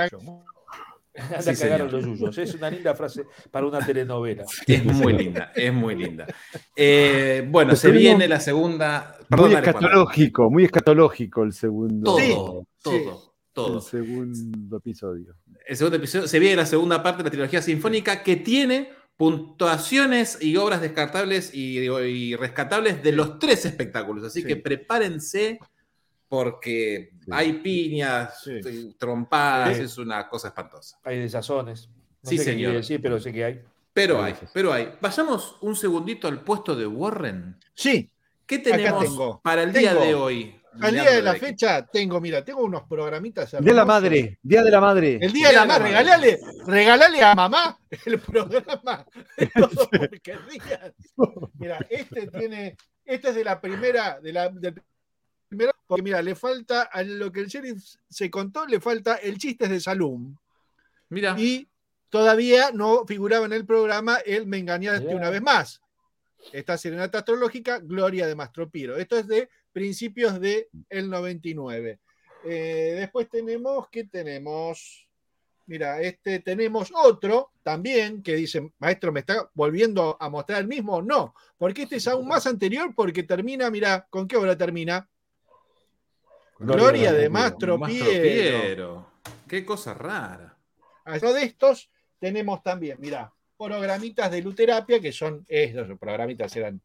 Sí, 1.40 1.50
a 1.50 1.54
cagar 1.54 1.82
a 1.82 1.84
los 1.84 2.04
yuyos. 2.04 2.36
Es 2.38 2.54
una 2.54 2.68
linda 2.70 2.92
frase 2.94 3.24
para 3.50 3.66
una 3.66 3.78
telenovela. 3.84 4.44
Es 4.66 4.84
muy 4.84 5.12
linda, 5.12 5.52
es 5.54 5.72
muy 5.72 5.94
linda. 5.94 6.26
Eh, 6.74 7.46
bueno, 7.48 7.70
Pues 7.70 7.80
se 7.80 7.92
viene 7.92 8.26
la 8.26 8.40
segunda. 8.40 9.16
Perdón, 9.28 9.50
Muy 9.50 9.56
escatológico, 9.56 10.50
muy 10.50 10.64
escatológico 10.64 11.44
el 11.44 11.52
segundo. 11.52 12.16
Todo, 12.16 12.66
Sí, 12.78 12.90
todo, 13.04 13.34
todo. 13.52 13.76
El 13.76 13.82
segundo 13.82 14.76
episodio. 14.78 15.36
El 15.66 15.76
segundo 15.76 15.96
episodio 15.98 16.26
se 16.26 16.38
viene 16.40 16.56
la 16.56 16.66
segunda 16.66 17.00
parte 17.00 17.18
de 17.18 17.24
la 17.24 17.30
trilogía 17.30 17.62
sinfónica 17.62 18.22
que 18.24 18.36
tiene 18.36 18.90
puntuaciones 19.16 20.38
y 20.40 20.56
obras 20.56 20.80
descartables 20.80 21.54
y, 21.54 21.78
y 21.78 22.36
rescatables 22.36 23.02
de 23.02 23.12
los 23.12 23.38
tres 23.38 23.64
espectáculos. 23.66 24.24
Así 24.24 24.42
Sí. 24.42 24.46
que 24.46 24.56
prepárense 24.56 25.58
porque 26.28 27.10
Sí. 27.24 27.30
hay 27.30 27.52
piñas, 27.54 28.42
Sí. 28.42 28.60
y 28.70 28.94
trompadas, 28.94 29.78
es 29.78 29.98
una 29.98 30.28
cosa 30.28 30.48
espantosa. 30.48 30.98
Hay 31.04 31.18
desazones. 31.18 31.88
No 32.22 32.30
Sí, 32.30 32.38
sé 32.38 32.44
qué 32.44 32.50
señor. 32.52 32.72
decir, 32.74 33.00
pero 33.02 33.20
sé 33.20 33.32
que 33.32 33.44
hay. 33.44 33.60
Pero 33.92 34.20
hay, 34.22 34.34
pero 34.52 34.72
hay. 34.72 34.88
Vayamos 35.00 35.56
un 35.60 35.76
segundito 35.76 36.26
al 36.26 36.40
puesto 36.42 36.74
de 36.74 36.86
Warren. 36.86 37.56
Sí, 37.74 38.10
¿Qué 38.46 38.58
tenemos 38.58 39.40
para 39.42 39.62
el 39.62 39.72
día 39.72 39.94
de 39.94 40.14
hoy? 40.14 40.60
Al 40.80 40.92
día 40.92 41.10
de 41.10 41.22
la 41.22 41.34
fecha 41.34 41.86
tengo, 41.86 42.20
mira, 42.20 42.44
tengo 42.44 42.62
unos 42.62 42.82
programitas. 42.84 43.50
Día 43.50 43.60
de 43.60 43.72
la 43.72 43.84
madre, 43.84 44.38
Día 44.42 44.62
de 44.62 44.70
la 44.70 44.80
madre. 44.80 45.18
El 45.20 45.32
día 45.32 45.48
de 45.48 45.54
la 45.54 45.66
madre, 45.66 45.84
madre. 45.84 45.98
regalale, 45.98 46.40
regalale 46.66 47.22
a 47.22 47.34
mamá 47.34 47.78
el 48.04 48.18
programa 48.18 49.06
de 49.36 49.46
todo 49.46 49.88
porquerías. 49.90 50.92
Mira, 51.58 51.86
este 51.88 52.26
tiene, 52.28 52.76
este 53.04 53.28
es 53.30 53.34
de 53.34 53.44
la 53.44 53.60
primera, 53.60 54.20
de 54.20 54.32
la, 54.32 54.48
del 54.48 54.74
porque 55.86 56.02
mira, 56.02 56.22
le 56.22 56.34
falta 56.34 56.82
a 56.82 57.02
lo 57.02 57.30
que 57.30 57.40
el 57.40 57.46
sheriff 57.46 57.82
se 58.08 58.30
contó, 58.30 58.66
le 58.66 58.80
falta 58.80 59.16
el 59.16 59.38
chistes 59.38 59.70
de 59.70 59.80
Salum. 59.80 60.36
Mira, 61.10 61.36
Y 61.38 61.68
todavía 62.08 62.70
no 62.72 63.04
figuraba 63.06 63.46
en 63.46 63.52
el 63.52 63.66
programa 63.66 64.16
el 64.24 64.46
Me 64.46 64.58
engañaste 64.58 65.14
una 65.14 65.30
vez 65.30 65.42
más. 65.42 65.80
Esta 66.52 66.76
serenata 66.76 67.18
astrológica, 67.18 67.78
Gloria 67.78 68.26
de 68.26 68.34
Mastropiro. 68.34 68.96
Esto 68.96 69.16
es 69.16 69.26
de 69.26 69.48
principios 69.74 70.40
del 70.40 70.68
el 70.88 71.10
99. 71.10 71.98
Eh, 72.44 72.94
después 72.96 73.28
tenemos, 73.28 73.88
¿qué 73.90 74.04
tenemos? 74.04 75.06
Mira, 75.66 76.00
este 76.00 76.40
tenemos 76.40 76.92
otro 76.94 77.50
también 77.62 78.22
que 78.22 78.36
dice, 78.36 78.70
maestro, 78.78 79.12
¿me 79.12 79.20
está 79.20 79.50
volviendo 79.54 80.16
a 80.20 80.28
mostrar 80.30 80.60
el 80.60 80.68
mismo? 80.68 81.02
No, 81.02 81.34
porque 81.58 81.82
este 81.82 81.96
es 81.96 82.06
aún 82.06 82.28
más 82.28 82.46
anterior 82.46 82.94
porque 82.94 83.24
termina, 83.24 83.70
mira, 83.70 84.06
¿con 84.08 84.28
qué 84.28 84.36
obra 84.36 84.56
termina? 84.56 85.08
Gloria 86.58 87.12
de 87.12 87.28
Mastro 87.28 87.76
Mastro 87.76 88.06
Piero. 88.06 88.22
Piero. 88.22 89.10
Qué 89.48 89.64
cosa 89.64 89.92
rara. 89.92 90.56
De 91.04 91.42
estos 91.42 91.90
tenemos 92.18 92.62
también, 92.62 92.98
mira, 93.00 93.32
programitas 93.58 94.30
de 94.30 94.42
luterapia, 94.42 95.00
que 95.00 95.12
son 95.12 95.44
estos 95.48 95.98
programitas 95.98 96.54
eran 96.56 96.80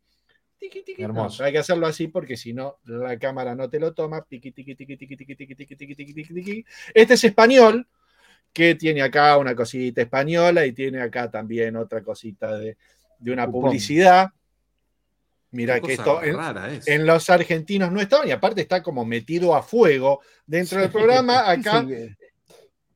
Hermoso. 0.97 1.41
No, 1.41 1.45
hay 1.47 1.51
que 1.53 1.59
hacerlo 1.59 1.87
así 1.87 2.07
porque 2.07 2.35
si 2.37 2.53
no, 2.53 2.77
la 2.85 3.17
cámara 3.17 3.55
no 3.55 3.69
te 3.69 3.79
lo 3.79 3.93
toma. 3.93 4.21
Tiqui, 4.23 4.51
tiqui, 4.51 4.75
tiqui, 4.75 4.97
tiqui, 4.97 5.15
tiqui, 5.17 5.35
tiqui, 5.35 5.55
tiqui, 5.55 5.75
tiqui, 5.75 6.13
tiqui, 6.13 6.33
tiqui. 6.33 6.65
Este 6.93 7.13
es 7.13 7.23
español, 7.23 7.87
que 8.51 8.75
tiene 8.75 9.01
acá 9.01 9.37
una 9.37 9.55
cosita 9.55 10.01
española 10.01 10.65
y 10.65 10.73
tiene 10.73 11.01
acá 11.01 11.29
también 11.29 11.75
otra 11.75 12.01
cosita 12.03 12.57
de, 12.57 12.77
de 13.19 13.31
una 13.31 13.45
Cupón. 13.45 13.61
publicidad. 13.63 14.29
Qué 15.51 15.81
que 15.81 15.93
esto 15.93 16.21
en, 16.21 16.37
en 16.85 17.05
los 17.07 17.27
argentinos 17.27 17.91
no 17.91 17.99
estaban 17.99 18.27
y 18.27 18.31
aparte 18.31 18.61
está 18.61 18.83
como 18.83 19.03
metido 19.03 19.55
a 19.55 19.63
fuego 19.63 20.21
dentro 20.45 20.79
del 20.79 20.91
programa. 20.91 21.49
Acá, 21.49 21.83
¿eh? 21.89 22.15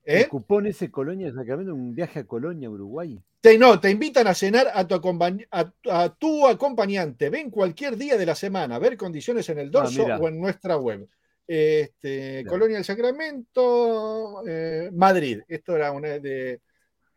El 0.03 0.27
cupón 0.27 0.67
ese 0.67 0.91
Colonia 0.91 1.33
Sacramento, 1.33 1.73
un 1.73 1.95
viaje 1.95 2.19
a 2.19 2.25
Colonia, 2.25 2.69
Uruguay. 2.69 3.19
Te, 3.43 3.57
no, 3.57 3.77
te 3.77 3.89
invitan 3.89 4.25
a 4.27 4.33
cenar 4.33 4.71
a 4.73 4.87
tu, 4.87 4.95
acompañ- 4.95 5.45
a, 5.51 5.69
a 5.91 6.15
tu 6.15 6.47
acompañante. 6.47 7.29
Ven 7.29 7.49
cualquier 7.51 7.97
día 7.97 8.15
de 8.15 8.25
la 8.25 8.35
semana, 8.35 8.79
ver 8.79 8.95
condiciones 8.95 9.49
en 9.49 9.59
el 9.59 9.69
dorso 9.69 10.03
Ah, 10.03 10.05
mira. 10.05 10.17
o 10.17 10.27
en 10.29 10.39
nuestra 10.39 10.77
web. 10.77 11.09
Este. 11.45 12.45
Colonia 12.47 12.77
del 12.77 12.85
Sacramento, 12.85 14.43
eh, 14.47 14.89
Madrid. 14.93 15.41
Esto 15.45 15.75
era 15.75 15.91
una 15.91 16.19
de. 16.19 16.61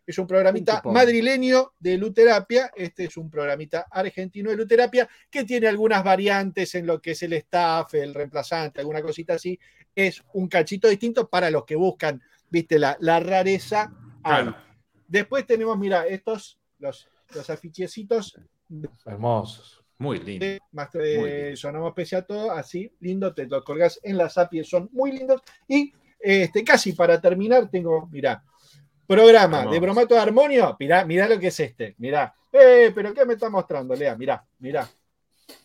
Es 0.05 0.19
un 0.19 0.27
programita 0.27 0.83
madrileño 0.93 1.73
de 1.79 1.97
luterapia. 1.97 2.73
Este 2.75 3.05
es 3.05 3.17
un 3.17 3.31
programita 3.31 3.87
argentino 3.89 4.51
de 4.51 4.57
luterapia 4.57 5.09
que 5.31 5.45
tiene 5.45 5.69
algunas 5.69 6.03
variantes 6.03 6.75
en 6.75 6.87
lo 6.89 7.01
que 7.01 7.13
es 7.13 7.23
el 7.23 7.35
staff, 7.35 7.95
el 7.95 8.15
reemplazante, 8.15 8.81
alguna 8.81 9.01
cosita 9.01 9.35
así. 9.35 9.59
Es 9.95 10.25
un 10.33 10.49
cachito 10.49 10.89
distinto 10.89 11.29
para 11.29 11.51
los 11.51 11.65
que 11.65 11.77
buscan, 11.77 12.21
viste, 12.51 12.81
la, 12.81 12.97
la 12.99 13.21
rareza. 13.21 13.93
Claro. 14.25 14.57
Después 15.09 15.47
tenemos, 15.47 15.77
mira, 15.79 16.07
estos, 16.07 16.59
los, 16.79 17.09
los 17.35 17.51
afichecitos 17.51 18.39
Hermosos. 19.05 19.83
Muy 19.99 20.19
lindo. 20.19 20.45
más 20.73 20.93
de. 20.93 21.55
Sonamos 21.57 21.95
Pese 21.95 22.17
a 22.17 22.23
Todo, 22.23 22.51
así, 22.51 22.93
lindo, 23.01 23.33
te 23.33 23.47
lo 23.47 23.63
colgás 23.65 23.99
en 24.03 24.19
las 24.19 24.37
API, 24.37 24.63
son 24.65 24.91
muy 24.93 25.13
lindos. 25.13 25.41
Y 25.69 25.93
este, 26.21 26.63
casi 26.65 26.93
para 26.93 27.21
terminar, 27.21 27.71
tengo, 27.71 28.07
mira, 28.13 28.43
programa 29.07 29.59
Hermoso. 29.61 29.73
de 29.75 29.81
bromato 29.81 30.15
de 30.15 30.21
armonio, 30.21 30.77
mirá, 30.79 31.05
mirá 31.05 31.29
lo 31.29 31.39
que 31.39 31.47
es 31.47 31.61
este, 31.61 31.95
mirá. 31.99 32.35
Eh, 32.53 32.91
pero 32.95 33.15
¿qué 33.15 33.25
me 33.25 33.35
está 33.35 33.49
mostrando, 33.49 33.95
Lea? 33.95 34.17
Mirá, 34.17 34.45
mirá. 34.59 34.89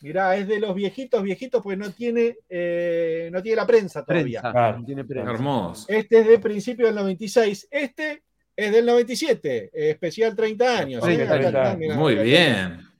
Mirá, 0.01 0.35
es 0.37 0.47
de 0.47 0.59
los 0.59 0.75
viejitos, 0.75 1.23
viejitos, 1.23 1.61
pues 1.63 1.75
no 1.77 1.91
tiene, 1.91 2.37
eh, 2.47 3.29
no 3.33 3.41
tiene 3.41 3.55
la 3.55 3.65
prensa 3.65 4.05
todavía. 4.05 4.39
Prensa, 4.41 4.51
Claro. 4.51 4.79
no 4.79 4.85
tiene 4.85 5.03
prensa. 5.03 5.31
Hermoso. 5.31 5.85
Este 5.89 6.19
es 6.19 6.27
de 6.27 6.39
principio 6.39 6.85
del 6.85 6.95
96. 6.95 7.67
Este 7.71 8.23
es 8.65 8.71
del 8.71 8.85
97, 8.85 9.71
eh, 9.73 9.89
especial 9.91 10.35
30 10.35 10.77
años. 10.77 11.03
30, 11.03 11.23
Acá 11.23 11.35
está, 11.35 11.51
30. 11.51 11.75
mirá, 11.77 11.95
Muy 11.95 12.13
acá 12.13 12.21
bien. 12.23 12.91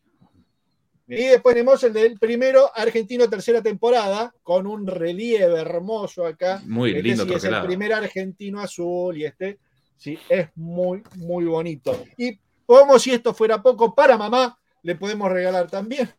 Y 1.08 1.26
después 1.26 1.56
tenemos 1.56 1.84
el 1.84 1.92
del 1.92 2.18
primero 2.18 2.72
argentino 2.74 3.30
tercera 3.30 3.62
temporada, 3.62 4.34
con 4.44 4.66
un 4.66 4.88
relieve 4.88 5.60
hermoso 5.60 6.26
acá. 6.26 6.62
Muy 6.66 6.92
Este 6.92 7.04
lindo 7.04 7.26
sí 7.26 7.34
es 7.34 7.44
el 7.44 7.62
primer 7.64 7.94
argentino 7.94 8.62
azul 8.62 9.18
y 9.18 9.26
este 9.26 9.60
sí 9.98 10.18
es 10.30 10.48
muy, 10.56 11.04
muy 11.18 11.44
bonito. 11.46 12.02
Y 12.16 12.40
como 12.66 12.98
si 12.98 13.12
esto 13.12 13.34
fuera 13.34 13.62
poco, 13.62 13.94
para 13.94 14.18
mamá 14.18 14.58
le 14.84 14.96
podemos 14.96 15.30
regalar 15.30 15.70
también 15.70 16.10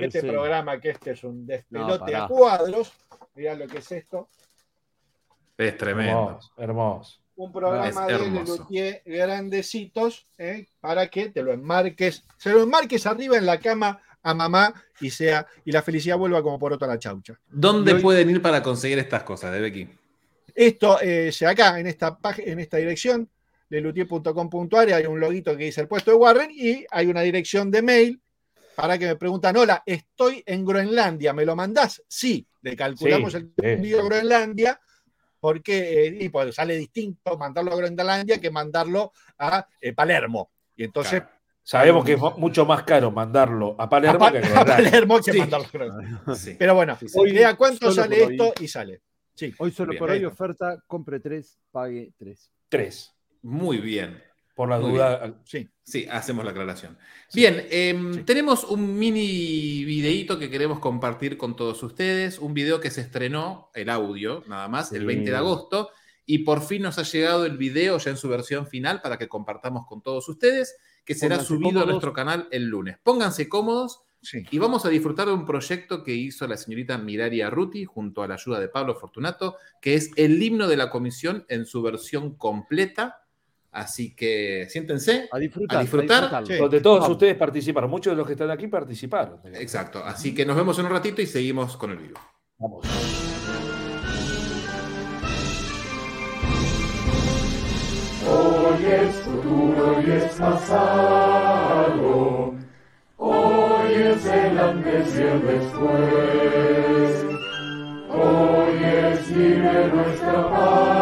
este 0.00 0.22
programa, 0.22 0.80
que 0.80 0.90
este 0.90 1.10
es 1.10 1.24
un 1.24 1.44
despelote 1.44 2.12
pará. 2.12 2.24
a 2.24 2.28
cuadros. 2.28 2.92
Mirá 3.34 3.56
lo 3.56 3.66
que 3.66 3.78
es 3.78 3.90
esto. 3.90 4.28
Es 5.58 5.76
tremendo. 5.76 6.38
Hermoso. 6.38 6.52
Hermoso. 6.56 7.21
Un 7.36 7.52
programa 7.52 8.06
de. 8.06 8.18
Lelutier 8.30 9.02
grandecitos 9.06 10.26
¿eh? 10.38 10.66
para 10.80 11.08
que 11.08 11.30
te 11.30 11.42
lo 11.42 11.52
enmarques, 11.52 12.24
se 12.36 12.50
lo 12.50 12.62
enmarques 12.62 13.06
arriba 13.06 13.36
en 13.36 13.46
la 13.46 13.58
cama 13.58 14.00
a 14.22 14.34
mamá 14.34 14.72
y 15.00 15.10
sea 15.10 15.46
y 15.64 15.72
la 15.72 15.82
felicidad 15.82 16.16
vuelva 16.18 16.42
como 16.42 16.58
por 16.58 16.72
otra 16.72 16.86
la 16.88 16.98
chaucha. 16.98 17.38
¿Dónde 17.48 17.94
hoy- 17.94 18.02
pueden 18.02 18.30
ir 18.30 18.40
para 18.42 18.62
conseguir 18.62 18.98
estas 18.98 19.22
cosas, 19.24 19.52
de 19.52 19.60
Becky? 19.60 19.88
Esto 20.54 21.00
eh, 21.00 21.32
se 21.32 21.46
acá 21.46 21.80
en 21.80 21.86
esta 21.86 22.16
página, 22.18 22.52
en 22.52 22.60
esta 22.60 22.76
dirección, 22.76 23.28
lelutier.com.ar, 23.70 24.92
hay 24.92 25.06
un 25.06 25.18
loguito 25.18 25.56
que 25.56 25.64
dice 25.64 25.80
el 25.80 25.88
puesto 25.88 26.10
de 26.10 26.16
Warren 26.18 26.50
y 26.52 26.84
hay 26.90 27.06
una 27.06 27.22
dirección 27.22 27.70
de 27.70 27.82
mail 27.82 28.20
para 28.76 28.98
que 28.98 29.06
me 29.06 29.16
preguntan, 29.16 29.56
hola, 29.56 29.82
estoy 29.86 30.42
en 30.46 30.64
Groenlandia, 30.64 31.32
¿me 31.32 31.44
lo 31.44 31.56
mandás? 31.56 32.02
Sí, 32.08 32.46
le 32.62 32.76
calculamos 32.76 33.32
Sí, 33.32 33.38
el 33.38 33.44
sí. 33.46 33.52
envío 33.66 34.00
a 34.00 34.04
Groenlandia 34.04 34.80
porque 35.42 36.06
eh, 36.06 36.16
y 36.20 36.28
pues 36.28 36.54
sale 36.54 36.76
distinto 36.76 37.36
mandarlo 37.36 37.72
a 37.72 37.76
Groenlandia 37.76 38.40
que 38.40 38.48
mandarlo 38.52 39.12
a 39.38 39.66
eh, 39.80 39.92
Palermo. 39.92 40.52
Y 40.76 40.84
entonces, 40.84 41.20
Claro. 41.20 41.36
Sabemos 41.64 42.04
que 42.04 42.12
es 42.14 42.18
mu- 42.18 42.36
mucho 42.38 42.64
más 42.66 42.82
caro 42.84 43.10
mandarlo 43.10 43.76
a 43.78 43.84
a, 43.84 43.88
Palermo 43.88 44.18
Pa- 44.18 44.32
que 44.32 44.38
a. 44.38 44.64
Palermo 44.64 45.16
que 45.20 45.32
Sí. 45.32 45.38
mandarlo 45.38 45.66
a 45.66 45.70
Groenlandia. 45.70 46.34
Sí. 46.36 46.56
Pero 46.58 46.74
bueno. 46.76 46.96
Hoy 47.14 47.30
cuánto 47.56 47.90
sale 47.92 48.24
hoy. 48.24 48.32
esto 48.36 48.54
y 48.60 48.68
sale. 48.68 49.02
Sí. 49.34 49.52
Hoy 49.58 49.70
solo 49.72 49.90
Bien, 49.90 49.98
por 49.98 50.10
hoy 50.10 50.18
bien. 50.20 50.30
oferta, 50.30 50.78
compre 50.86 51.18
tres, 51.20 51.58
pague 51.72 52.12
tres. 52.16 52.50
Tres. 52.68 53.12
Muy 53.42 53.78
bien. 53.78 54.22
Por 54.54 54.68
la 54.68 54.78
Muy 54.78 54.92
duda. 54.92 55.40
Sí. 55.44 55.68
Sí, 55.82 56.06
hacemos 56.10 56.44
la 56.44 56.50
aclaración. 56.50 56.98
Bien, 57.34 57.66
em, 57.70 58.14
Sí. 58.14 58.22
tenemos 58.24 58.64
un 58.64 58.98
mini 58.98 59.84
videíto 59.84 60.38
que 60.38 60.50
queremos 60.50 60.78
compartir 60.78 61.36
con 61.36 61.56
todos 61.56 61.82
ustedes. 61.82 62.38
Un 62.38 62.54
video 62.54 62.80
que 62.80 62.90
se 62.90 63.00
estrenó, 63.00 63.70
el 63.74 63.88
audio, 63.88 64.44
nada 64.46 64.68
más, 64.68 64.92
el 64.92 65.00
Sí. 65.00 65.06
20 65.06 65.30
de 65.30 65.36
agosto. 65.36 65.90
Y 66.26 66.38
por 66.40 66.62
fin 66.62 66.82
nos 66.82 66.98
ha 66.98 67.02
llegado 67.02 67.46
el 67.46 67.56
video 67.56 67.98
ya 67.98 68.10
en 68.10 68.16
su 68.16 68.28
versión 68.28 68.66
final 68.66 69.00
para 69.02 69.18
que 69.18 69.28
compartamos 69.28 69.86
con 69.86 70.02
todos 70.02 70.28
ustedes, 70.28 70.76
que 71.04 71.14
será 71.14 71.36
Pónganse 71.36 71.48
subido 71.48 71.82
a 71.82 71.86
nuestro 71.86 72.12
canal 72.12 72.46
el 72.52 72.66
lunes. 72.66 72.96
Pónganse 73.02 73.48
cómodos 73.48 74.02
y 74.52 74.58
vamos 74.58 74.84
a 74.84 74.88
disfrutar 74.88 75.26
de 75.26 75.32
un 75.34 75.44
proyecto 75.44 76.04
que 76.04 76.12
hizo 76.14 76.46
la 76.46 76.56
señorita 76.56 76.96
Miraria 76.96 77.50
Ruti 77.50 77.84
junto 77.84 78.22
a 78.22 78.28
la 78.28 78.34
ayuda 78.34 78.60
de 78.60 78.68
Pablo 78.68 78.94
Fortunato, 78.94 79.56
que 79.80 79.94
es 79.94 80.12
el 80.14 80.40
himno 80.40 80.68
de 80.68 80.76
la 80.76 80.90
comisión 80.90 81.44
en 81.48 81.66
su 81.66 81.82
versión 81.82 82.36
completa. 82.36 83.21
Así 83.72 84.14
que 84.14 84.66
siéntense. 84.68 85.28
A 85.32 85.38
disfrutar. 85.38 85.78
A 85.78 85.80
disfrutar. 85.80 86.20
disfrutarlo. 86.20 86.46
Sí. 86.46 86.56
Donde 86.56 86.80
todos 86.82 87.00
Vamos. 87.00 87.12
ustedes 87.12 87.36
participaron. 87.36 87.90
Muchos 87.90 88.12
de 88.12 88.16
los 88.18 88.26
que 88.26 88.34
están 88.34 88.50
aquí 88.50 88.68
participaron. 88.68 89.40
Exacto. 89.54 90.04
Así 90.04 90.34
que 90.34 90.44
nos 90.44 90.56
vemos 90.56 90.78
en 90.78 90.84
un 90.86 90.92
ratito 90.92 91.22
y 91.22 91.26
seguimos 91.26 91.76
con 91.78 91.90
el 91.90 91.96
vivo. 91.98 92.20
Vamos. 92.58 92.86
Hoy 98.28 98.84
es 98.84 99.14
futuro 99.16 100.02
y 100.06 100.10
es 100.10 100.24
pasado. 100.34 101.92
Hoy 103.16 103.94
es 103.94 104.26
el 104.26 104.58
antes 104.58 105.16
y 105.16 105.22
el 105.22 105.46
después. 105.46 107.24
Hoy 108.10 108.84
es 108.84 109.30
libre 109.30 109.88
nuestra 109.88 110.50
patria. 110.50 111.01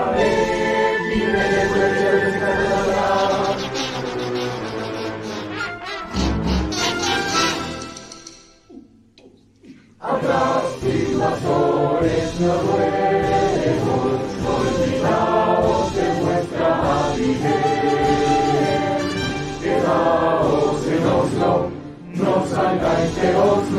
Deus. 23.21 23.70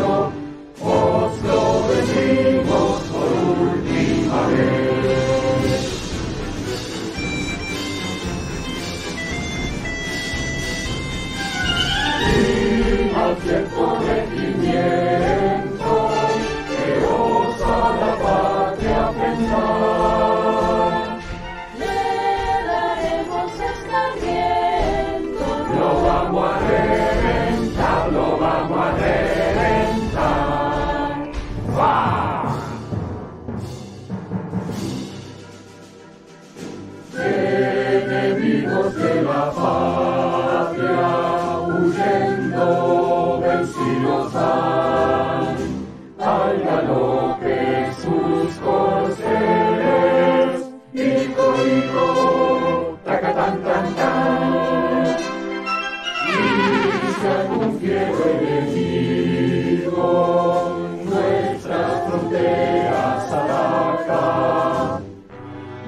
Que 57.83 57.89
vuelve 57.89 58.61
mi 58.70 59.91
con 59.91 61.05
nuestras 61.05 62.07
fronteras 62.07 63.33
a 63.33 63.47
la 63.49 63.93
acá, 63.95 65.01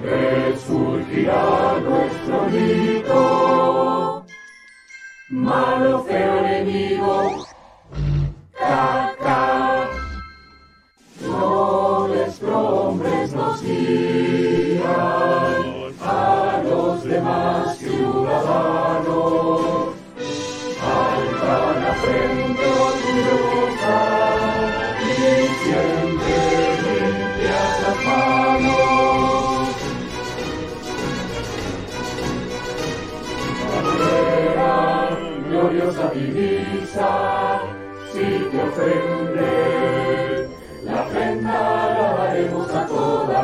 resurgirá. 0.02 1.53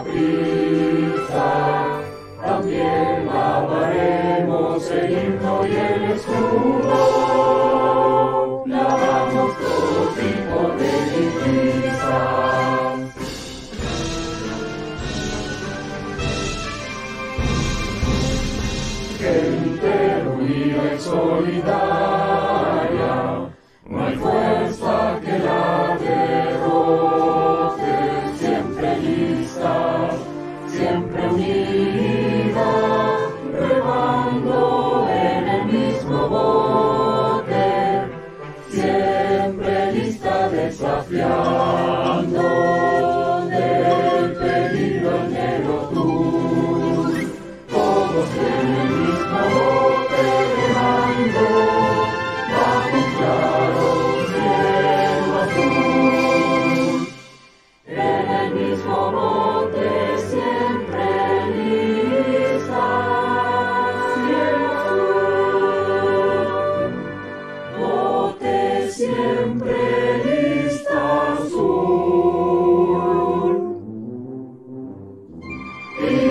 Toda 0.00 0.04
prisa. 0.04 2.00
También 2.44 3.26
lavaremos 3.26 4.90
el 4.90 5.39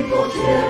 Y 0.09 0.11
por 0.11 0.68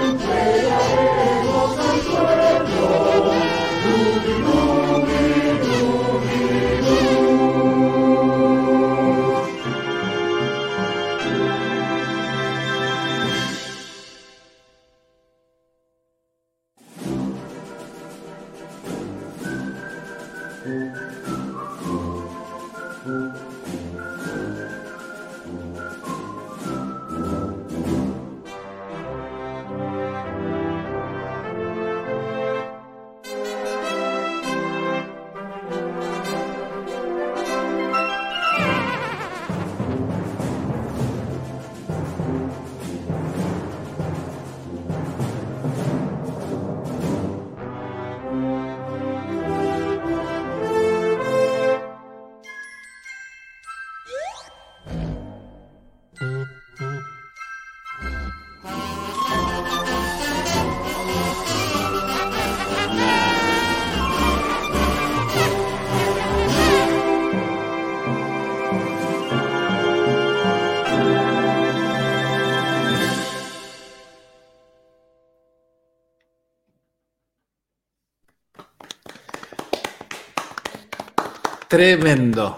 Tremendo. 81.69 82.55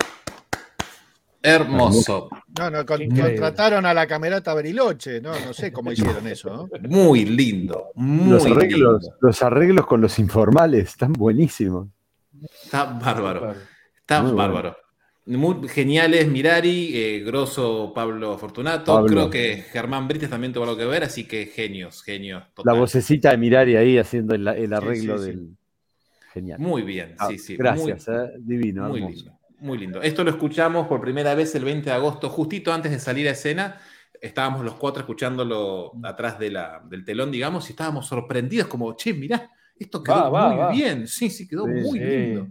Hermoso. 1.43 2.29
No, 2.59 2.69
no, 2.69 2.85
con- 2.85 3.09
contrataron 3.09 3.85
a 3.85 3.93
la 3.93 4.05
camerata 4.05 4.53
Bariloche, 4.53 5.19
no, 5.21 5.31
no 5.39 5.53
sé 5.53 5.71
cómo 5.73 5.91
hicieron 5.91 6.25
eso, 6.27 6.49
¿no? 6.49 6.69
Muy 6.87 7.25
lindo. 7.25 7.87
Muy 7.95 8.29
Los 8.31 8.45
arreglos, 8.45 9.01
lindo. 9.01 9.17
los 9.21 9.41
arreglos 9.43 9.85
con 9.87 10.01
los 10.01 10.19
informales 10.19 10.89
están 10.89 11.13
buenísimos. 11.13 11.87
Está 12.63 12.85
bárbaro. 12.85 13.55
Está 13.99 14.21
Muy 14.21 14.31
bueno. 14.33 14.53
bárbaro. 14.53 14.77
Muy 15.25 15.67
geniales 15.67 16.27
Mirari, 16.27 16.91
eh, 16.95 17.19
grosso 17.25 17.91
Pablo 17.93 18.37
Fortunato. 18.37 18.93
Pablo. 18.93 19.07
Creo 19.07 19.29
que 19.29 19.57
Germán 19.71 20.07
Brites 20.07 20.29
también 20.29 20.51
tuvo 20.53 20.63
algo 20.65 20.77
que 20.77 20.85
ver, 20.85 21.03
así 21.03 21.27
que 21.27 21.45
genios, 21.47 22.03
genios. 22.03 22.43
La 22.63 22.73
vocecita 22.73 23.31
de 23.31 23.37
Mirari 23.37 23.75
ahí 23.75 23.97
haciendo 23.97 24.35
el, 24.35 24.47
el 24.47 24.73
arreglo 24.73 25.17
sí, 25.17 25.23
sí. 25.25 25.29
del. 25.31 25.49
Genial. 26.33 26.59
Muy 26.59 26.83
bien, 26.83 27.15
Ah, 27.17 27.27
sí, 27.27 27.37
sí. 27.37 27.57
Gracias, 27.57 28.07
muy- 28.07 28.07
eh, 28.07 28.31
divino, 28.39 28.85
Muy 28.85 28.99
hermoso. 28.99 29.25
lindo, 29.25 29.39
muy 29.59 29.77
lindo. 29.77 30.01
Esto 30.01 30.23
lo 30.23 30.31
escuchamos 30.31 30.87
por 30.87 31.01
primera 31.01 31.35
vez 31.35 31.53
el 31.55 31.65
20 31.65 31.89
de 31.89 31.95
agosto, 31.95 32.29
justito 32.29 32.71
antes 32.73 32.91
de 32.91 32.99
salir 32.99 33.27
a 33.27 33.31
escena. 33.31 33.79
Estábamos 34.19 34.63
los 34.63 34.75
cuatro 34.75 35.01
escuchándolo 35.01 35.93
atrás 36.03 36.39
de 36.39 36.51
la, 36.51 36.81
del 36.87 37.03
telón, 37.03 37.31
digamos, 37.31 37.67
y 37.69 37.73
estábamos 37.73 38.07
sorprendidos, 38.07 38.67
como, 38.67 38.95
che, 38.95 39.13
mirá, 39.13 39.49
esto 39.77 40.03
quedó 40.03 40.23
Va, 40.23 40.29
va, 40.29 40.43
muy 40.43 40.55
va. 40.55 40.71
bien. 40.73 41.07
Sí, 41.07 41.29
sí, 41.29 41.47
quedó 41.47 41.67
Sí, 41.67 41.73
muy 41.83 41.99
sí. 41.99 42.05
lindo. 42.05 42.47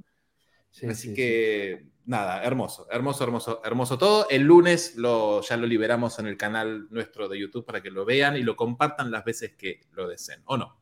Sí, 0.71 0.87
Así 0.89 1.09
sí, 1.09 1.15
que, 1.15 1.87
nada, 2.07 2.43
hermoso, 2.45 2.87
hermoso, 2.91 3.25
hermoso, 3.25 3.63
hermoso 3.65 3.99
todo. 3.99 4.29
El 4.31 4.43
lunes 4.43 4.97
lo, 4.97 5.43
ya 5.43 5.57
lo 5.57 5.67
liberamos 5.67 6.19
en 6.19 6.27
el 6.27 6.37
canal 6.37 6.89
nuestro 6.91 7.29
de 7.29 7.39
YouTube 7.41 7.65
para 7.67 7.83
que 7.83 7.91
lo 7.91 8.05
vean 8.05 8.37
y 8.37 8.43
lo 8.43 8.57
compartan 8.57 9.11
las 9.11 9.25
veces 9.25 9.55
que 9.57 9.81
lo 9.93 10.09
deseen, 10.09 10.43
¿o 10.47 10.57
no? 10.57 10.79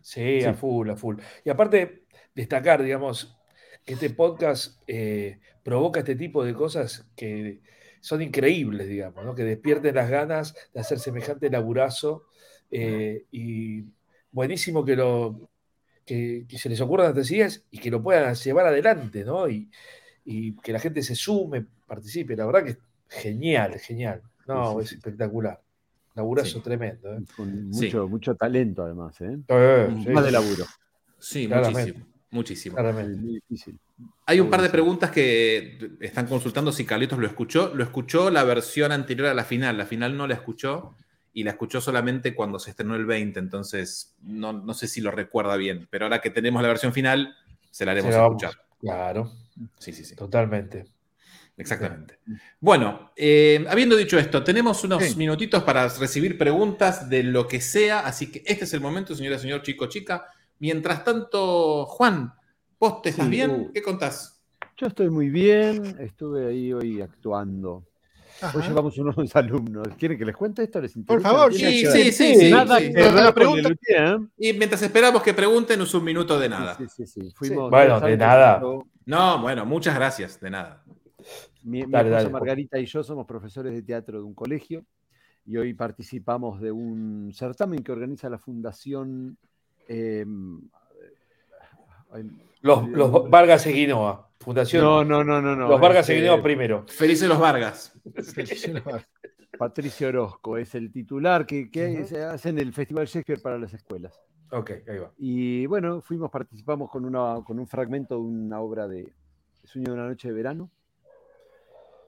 Sí, 0.00 0.44
a 0.44 0.54
full, 0.54 0.90
a 0.90 0.96
full. 0.96 1.16
Y 1.44 1.50
aparte, 1.50 2.05
destacar, 2.36 2.82
digamos, 2.84 3.36
que 3.84 3.94
este 3.94 4.10
podcast 4.10 4.80
eh, 4.86 5.40
provoca 5.64 6.00
este 6.00 6.14
tipo 6.14 6.44
de 6.44 6.54
cosas 6.54 7.06
que 7.16 7.60
son 8.00 8.22
increíbles, 8.22 8.86
digamos, 8.88 9.24
¿no? 9.24 9.34
que 9.34 9.42
despierten 9.42 9.94
las 9.96 10.08
ganas 10.08 10.54
de 10.72 10.80
hacer 10.80 11.00
semejante 11.00 11.50
laburazo. 11.50 12.26
eh, 12.70 13.24
y 13.32 13.84
buenísimo 14.32 14.84
que, 14.84 14.96
lo, 14.96 15.48
que, 16.04 16.44
que 16.48 16.58
se 16.58 16.68
les 16.68 16.80
ocurran 16.80 17.08
estas 17.08 17.30
ideas 17.30 17.64
y 17.70 17.78
que 17.78 17.90
lo 17.90 18.02
puedan 18.02 18.34
llevar 18.34 18.66
adelante, 18.66 19.24
¿no? 19.24 19.48
Y, 19.48 19.70
y 20.24 20.54
que 20.56 20.72
la 20.72 20.78
gente 20.78 21.00
se 21.02 21.14
sume, 21.14 21.64
participe. 21.86 22.36
La 22.36 22.44
verdad 22.44 22.64
que 22.64 22.70
es 22.72 22.78
genial, 23.08 23.78
genial. 23.78 24.20
No, 24.46 24.72
Sí, 24.72 24.76
sí, 24.78 24.84
es 24.84 24.92
espectacular. 24.98 25.60
Laburazo 26.14 26.58
Sí. 26.58 26.60
tremendo. 26.60 27.14
¿eh? 27.14 27.20
Con 27.36 27.72
Sí. 27.72 27.84
mucho, 27.86 28.08
mucho 28.08 28.34
talento, 28.34 28.82
además. 28.84 29.18
¿eh? 29.20 29.38
Eh, 29.48 29.88
sí, 30.04 30.08
Más 30.10 30.24
de 30.24 30.32
laburo. 30.32 30.64
Sí, 31.18 31.46
Claramente. 31.46 31.92
muchísimo, 31.92 32.06
muchísimo. 32.30 32.74
claramente. 32.76 33.16
Muy 33.20 33.34
difícil. 33.34 33.78
Hay 34.26 34.40
un 34.40 34.50
par 34.50 34.60
de 34.62 34.68
preguntas 34.68 35.10
que 35.10 35.96
están 36.00 36.26
consultando 36.26 36.72
si 36.72 36.84
Carlitos 36.84 37.18
lo 37.18 37.26
escuchó. 37.26 37.72
Lo 37.74 37.82
escuchó 37.84 38.30
la 38.30 38.44
versión 38.44 38.92
anterior 38.92 39.28
a 39.28 39.34
la 39.34 39.44
final. 39.44 39.76
La 39.78 39.86
final 39.86 40.16
no 40.16 40.26
la 40.26 40.34
escuchó 40.34 40.94
y 41.32 41.44
la 41.44 41.50
escuchó 41.52 41.80
solamente 41.80 42.34
cuando 42.34 42.58
se 42.58 42.70
estrenó 42.70 42.94
el 42.96 43.06
20. 43.06 43.38
Entonces, 43.40 44.14
no, 44.22 44.52
no 44.52 44.74
sé 44.74 44.88
si 44.88 45.00
lo 45.00 45.10
recuerda 45.10 45.56
bien. 45.56 45.86
Pero 45.90 46.06
ahora 46.06 46.20
que 46.20 46.30
tenemos 46.30 46.60
la 46.62 46.68
versión 46.68 46.92
final, 46.92 47.34
se 47.70 47.84
la 47.84 47.92
haremos 47.92 48.10
Se 48.12 48.16
la 48.18 48.22
vamos- 48.22 48.42
escuchar. 48.42 48.64
Claro, 48.80 49.32
Sí, 49.78 49.92
sí, 49.92 50.04
sí. 50.04 50.14
totalmente. 50.16 50.84
Exactamente. 51.58 52.18
Bueno, 52.60 53.12
eh, 53.16 53.64
habiendo 53.70 53.96
dicho 53.96 54.18
esto, 54.18 54.44
tenemos 54.44 54.84
unos 54.84 55.02
Sí. 55.02 55.16
minutitos 55.16 55.62
para 55.62 55.88
recibir 55.88 56.36
preguntas 56.36 57.08
de 57.08 57.22
lo 57.22 57.48
que 57.48 57.62
sea. 57.62 58.00
Así 58.00 58.30
que 58.30 58.42
este 58.44 58.64
es 58.64 58.74
el 58.74 58.80
momento, 58.80 59.14
señora, 59.14 59.38
señor, 59.38 59.62
chico, 59.62 59.86
chica. 59.86 60.26
Mientras 60.58 61.04
tanto, 61.04 61.84
Juan, 61.86 62.32
¿vos 62.80 63.02
te 63.02 63.10
estás 63.10 63.26
Sí, 63.26 63.30
bien? 63.30 63.50
uh. 63.50 63.72
¿Qué 63.72 63.82
contás? 63.82 64.42
Yo 64.76 64.86
estoy 64.88 65.08
muy 65.10 65.30
bien, 65.30 65.96
estuve 66.00 66.46
ahí 66.48 66.72
hoy 66.72 67.00
actuando. 67.00 67.84
Hoy 68.54 68.62
llevamos 68.62 68.98
unos 68.98 69.16
alumnos. 69.36 69.88
¿Quieren 69.98 70.18
que 70.18 70.24
les 70.26 70.36
cuente 70.36 70.62
esto? 70.62 70.80
¿Les 70.80 70.92
Por 71.06 71.22
favor, 71.22 71.50
¿Tienen 71.54 71.72
Sí, 71.72 71.86
sí, 71.86 72.12
sí, 72.12 72.34
sí. 72.36 72.50
Nada 72.50 72.78
sí. 72.78 72.88
que 72.92 73.02
ver 73.02 73.14
La 73.14 73.24
con 73.24 73.34
pregunta- 73.34 73.70
¿eh? 73.88 74.16
Y 74.36 74.52
mientras 74.52 74.82
esperamos 74.82 75.22
que 75.22 75.32
pregunten, 75.32 75.80
es 75.80 75.94
un 75.94 76.04
minuto 76.04 76.38
de 76.38 76.48
nada. 76.50 76.76
Sí, 76.76 76.84
sí, 76.88 77.06
sí. 77.06 77.30
Fuimos, 77.34 77.70
Bueno, 77.70 77.98
de 78.00 78.16
nada. 78.18 78.60
No, 79.06 79.40
bueno, 79.40 79.64
muchas 79.64 79.94
gracias, 79.94 80.38
de 80.40 80.50
nada. 80.50 80.84
Mi, 81.62 81.80
esposa 81.80 82.02
dale. 82.04 82.28
Margarita 82.28 82.78
y 82.78 82.84
yo 82.86 83.02
somos 83.02 83.26
profesores 83.26 83.72
de 83.72 83.82
teatro 83.82 84.18
de 84.18 84.24
un 84.24 84.34
colegio 84.34 84.84
y 85.46 85.56
hoy 85.56 85.72
participamos 85.74 86.60
de 86.60 86.70
un 86.70 87.32
certamen 87.32 87.82
que 87.82 87.92
organiza 87.92 88.28
la 88.28 88.38
Fundación. 88.38 89.38
Eh, 89.88 90.24
ay, 92.12 92.30
Los, 92.60 92.88
los 92.88 93.30
Vargas 93.30 93.66
Eguinoa, 93.66 94.28
Fundación. 94.40 94.82
no, 94.84 95.04
no, 95.04 95.24
no, 95.24 95.40
no, 95.40 95.56
no. 95.56 95.68
los 95.68 95.80
Vargas 95.80 96.08
este, 96.08 96.18
Eguinoa 96.18 96.42
primero. 96.42 96.84
Felices 96.88 97.28
los 97.28 97.38
Vargas. 97.38 97.92
Patricio 99.58 100.08
Orozco 100.08 100.58
es 100.58 100.74
el 100.74 100.92
titular 100.92 101.46
que, 101.46 101.70
que 101.70 102.04
se 102.04 102.22
hace 102.22 102.50
en 102.50 102.58
el 102.58 102.72
Festival 102.72 103.06
Shakespeare 103.06 103.40
para 103.40 103.58
las 103.58 103.72
escuelas. 103.72 104.20
Ok, 104.50 104.70
ahí 104.86 104.98
va. 104.98 105.12
Y 105.18 105.66
bueno, 105.66 106.00
fuimos, 106.02 106.30
participamos 106.30 106.90
con, 106.90 107.04
una, 107.04 107.42
con 107.44 107.58
un 107.58 107.66
fragmento 107.66 108.14
de 108.16 108.20
una 108.20 108.60
obra 108.60 108.86
de 108.86 109.12
Sueño 109.64 109.86
de 109.86 109.92
una 109.94 110.06
noche 110.08 110.28
de 110.28 110.34
verano, 110.34 110.70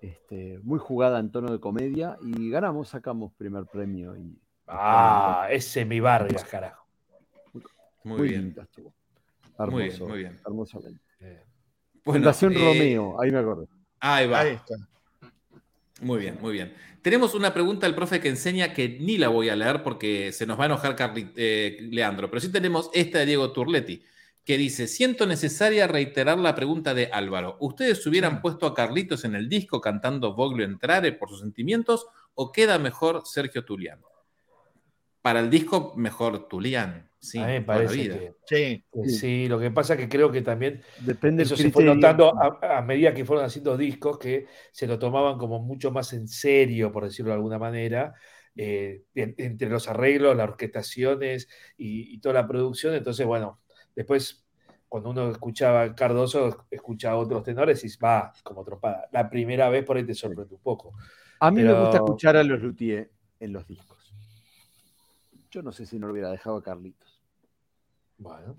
este, 0.01 0.61
muy 0.63 0.79
jugada 0.79 1.19
en 1.19 1.33
tono 1.33 1.51
de 1.51 1.59
comedia, 1.59 2.17
y 2.23 2.51
ganamos, 2.51 2.91
sacamos 2.91 3.33
primer 3.33 3.65
premio. 3.67 4.15
Y, 4.17 4.39
Ah, 4.69 5.49
ese 5.51 5.85
mi 5.87 5.99
Vargas, 5.99 6.45
carajo. 6.45 6.87
Muy, 8.05 8.19
muy 8.19 8.29
bien. 8.29 8.41
lindo 8.43 8.63
estuvo. 8.63 8.95
Muy 9.71 9.85
bien, 9.85 9.99
muy 10.09 10.19
bien. 10.19 10.41
hermosamente. 10.47 11.01
Eh, 11.21 11.45
Bueno, 12.05 12.21
Fundación 12.21 12.53
eh, 12.55 12.59
Romeo, 12.59 13.21
ahí 13.21 13.31
me 13.31 13.39
acuerdo. 13.39 13.69
Ahí 14.01 14.27
va. 14.29 14.41
Ahí 14.41 14.55
está. 14.55 14.75
Muy 16.01 16.21
bien, 16.21 16.39
muy 16.41 16.53
bien. 16.53 16.75
Tenemos 17.03 17.35
una 17.35 17.53
pregunta 17.53 17.87
del 17.87 17.97
profe 17.97 18.21
que 18.21 18.29
enseña 18.29 18.73
que 18.73 18.89
ni 19.01 19.19
la 19.19 19.29
voy 19.29 19.49
a 19.49 19.57
leer 19.57 19.83
porque 19.83 20.31
se 20.33 20.47
nos 20.47 20.59
va 20.59 20.65
a 20.65 20.67
enojar 20.67 20.95
Carli- 20.95 21.33
eh, 21.37 21.89
Leandro, 21.91 22.31
pero 22.31 22.41
sí 22.41 22.53
tenemos 22.53 22.89
esta 22.95 23.19
de 23.19 23.27
Diego 23.27 23.51
Turletti, 23.53 24.05
que 24.45 24.57
dice, 24.57 24.87
siento 24.87 25.27
necesaria 25.27 25.89
reiterar 25.89 26.39
la 26.39 26.55
pregunta 26.55 26.95
de 26.95 27.07
Álvaro. 27.07 27.57
¿Ustedes 27.61 28.07
hubieran 28.07 28.41
puesto 28.41 28.67
a 28.67 28.75
Carlitos 28.75 29.25
en 29.25 29.35
el 29.35 29.49
disco 29.49 29.81
cantando 29.81 30.35
Voglio 30.35 30.65
Entrare 30.65 31.13
por 31.13 31.31
sus 31.31 31.41
sentimientos 31.41 32.07
o 32.35 32.53
queda 32.53 32.79
mejor 32.79 33.23
Sergio 33.27 33.65
Tulián? 33.65 34.01
Para 35.21 35.41
el 35.41 35.51
disco, 35.51 35.95
mejor 35.97 36.49
Tulián. 36.49 37.08
Sí, 37.21 37.39
a 37.39 37.47
mí 37.47 37.53
me 37.55 37.63
parece 37.63 37.95
vida. 37.97 38.15
que, 38.19 38.35
Sí. 38.47 38.85
que 38.93 39.09
sí. 39.09 39.49
Lo 39.49 39.59
que 39.59 39.71
pasa 39.71 39.95
es 39.95 40.01
que 40.01 40.09
creo 40.09 40.31
que 40.31 40.43
también 40.43 40.83
Depende 41.01 41.43
eso 41.43 41.57
se 41.57 41.71
fue 41.71 41.85
notando 41.85 42.33
a, 42.41 42.79
a 42.79 42.83
medida 42.83 43.13
que 43.13 43.25
fueron 43.25 43.45
haciendo 43.45 43.77
discos 43.77 44.19
que 44.19 44.47
se 44.73 44.87
lo 44.87 44.99
tomaban 44.99 45.37
como 45.39 45.61
mucho 45.61 45.91
más 45.91 46.13
en 46.13 46.29
serio, 46.29 46.93
por 46.93 47.05
decirlo 47.05 47.31
de 47.31 47.37
alguna 47.37 47.59
manera, 47.59 48.15
eh, 48.55 49.03
en- 49.15 49.35
entre 49.39 49.69
los 49.69 49.89
arreglos, 49.89 50.37
las 50.37 50.49
orquestaciones 50.49 51.49
y, 51.77 52.15
y 52.15 52.19
toda 52.21 52.35
la 52.35 52.47
producción. 52.49 52.95
Entonces, 52.95 53.27
bueno, 53.27 53.61
después 53.95 54.45
cuando 54.89 55.11
uno 55.11 55.31
escuchaba 55.31 55.83
a 55.83 55.95
Cardoso, 55.95 56.67
escuchaba 56.71 57.15
a 57.17 57.19
otros 57.19 57.43
tenores 57.43 57.85
y 57.85 57.99
va 57.99 58.33
como 58.43 58.65
tropada. 58.65 59.07
La 59.13 59.29
primera 59.29 59.69
vez 59.69 59.85
por 59.85 59.97
ahí 59.97 60.05
te 60.05 60.15
sorprende 60.15 60.55
un 60.55 60.63
poco. 60.63 60.95
A 61.41 61.51
mí 61.51 61.63
me 61.63 61.79
gusta 61.79 61.97
escuchar 61.99 62.37
a 62.37 62.43
los 62.43 62.61
Luthier 62.63 63.11
en 63.39 63.53
los 63.53 63.67
discos. 63.67 64.15
Yo 65.51 65.63
no 65.63 65.73
sé 65.73 65.87
si 65.87 65.99
no 65.99 66.07
lo 66.07 66.13
hubiera 66.13 66.31
dejado 66.31 66.57
a 66.57 66.63
Carlitos. 66.63 67.08
Bueno, 68.19 68.57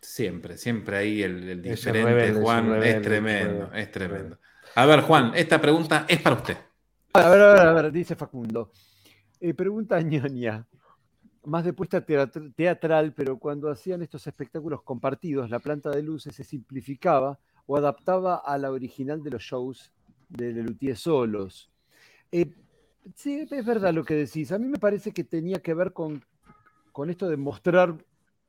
Siempre, 0.00 0.56
siempre 0.56 0.96
ahí 0.96 1.22
el, 1.22 1.60
diferente, 1.60 2.02
rebelde, 2.04 2.40
Juan, 2.40 2.66
rebelde, 2.66 2.88
es 2.90 3.02
tremendo, 3.02 3.54
rebelde. 3.64 3.80
es 3.82 3.90
tremendo. 3.90 4.38
A 4.74 4.86
ver, 4.86 5.00
Juan, 5.00 5.32
esta 5.34 5.60
pregunta 5.60 6.06
es 6.08 6.20
para 6.22 6.36
usted. 6.36 6.56
A 7.14 7.28
ver, 7.30 7.42
a 7.42 7.52
ver, 7.54 7.66
a 7.66 7.72
ver, 7.72 7.92
dice 7.92 8.14
Facundo. 8.14 8.70
Eh, 9.40 9.54
pregunta 9.54 10.00
ñoña. 10.00 10.66
Más 11.44 11.64
de 11.64 11.72
puesta 11.72 12.04
teatr- 12.04 12.54
teatral, 12.54 13.12
pero 13.14 13.38
cuando 13.38 13.70
hacían 13.70 14.02
estos 14.02 14.26
espectáculos 14.26 14.82
compartidos, 14.82 15.50
la 15.50 15.58
planta 15.58 15.90
de 15.90 16.02
luces 16.02 16.34
se 16.34 16.44
simplificaba 16.44 17.38
o 17.66 17.76
adaptaba 17.76 18.36
a 18.36 18.56
la 18.58 18.70
original 18.70 19.22
de 19.22 19.30
los 19.30 19.42
shows 19.42 19.92
de 20.28 20.52
Lelutier 20.52 20.96
solos. 20.96 21.70
Eh, 22.30 22.52
sí, 23.14 23.46
es 23.50 23.64
verdad 23.66 23.92
lo 23.94 24.04
que 24.04 24.14
decís. 24.14 24.52
A 24.52 24.58
mí 24.58 24.68
me 24.68 24.78
parece 24.78 25.12
que 25.12 25.24
tenía 25.24 25.60
que 25.60 25.74
ver 25.74 25.92
con, 25.92 26.22
con 26.92 27.10
esto 27.10 27.28
de 27.28 27.36
mostrar 27.36 27.96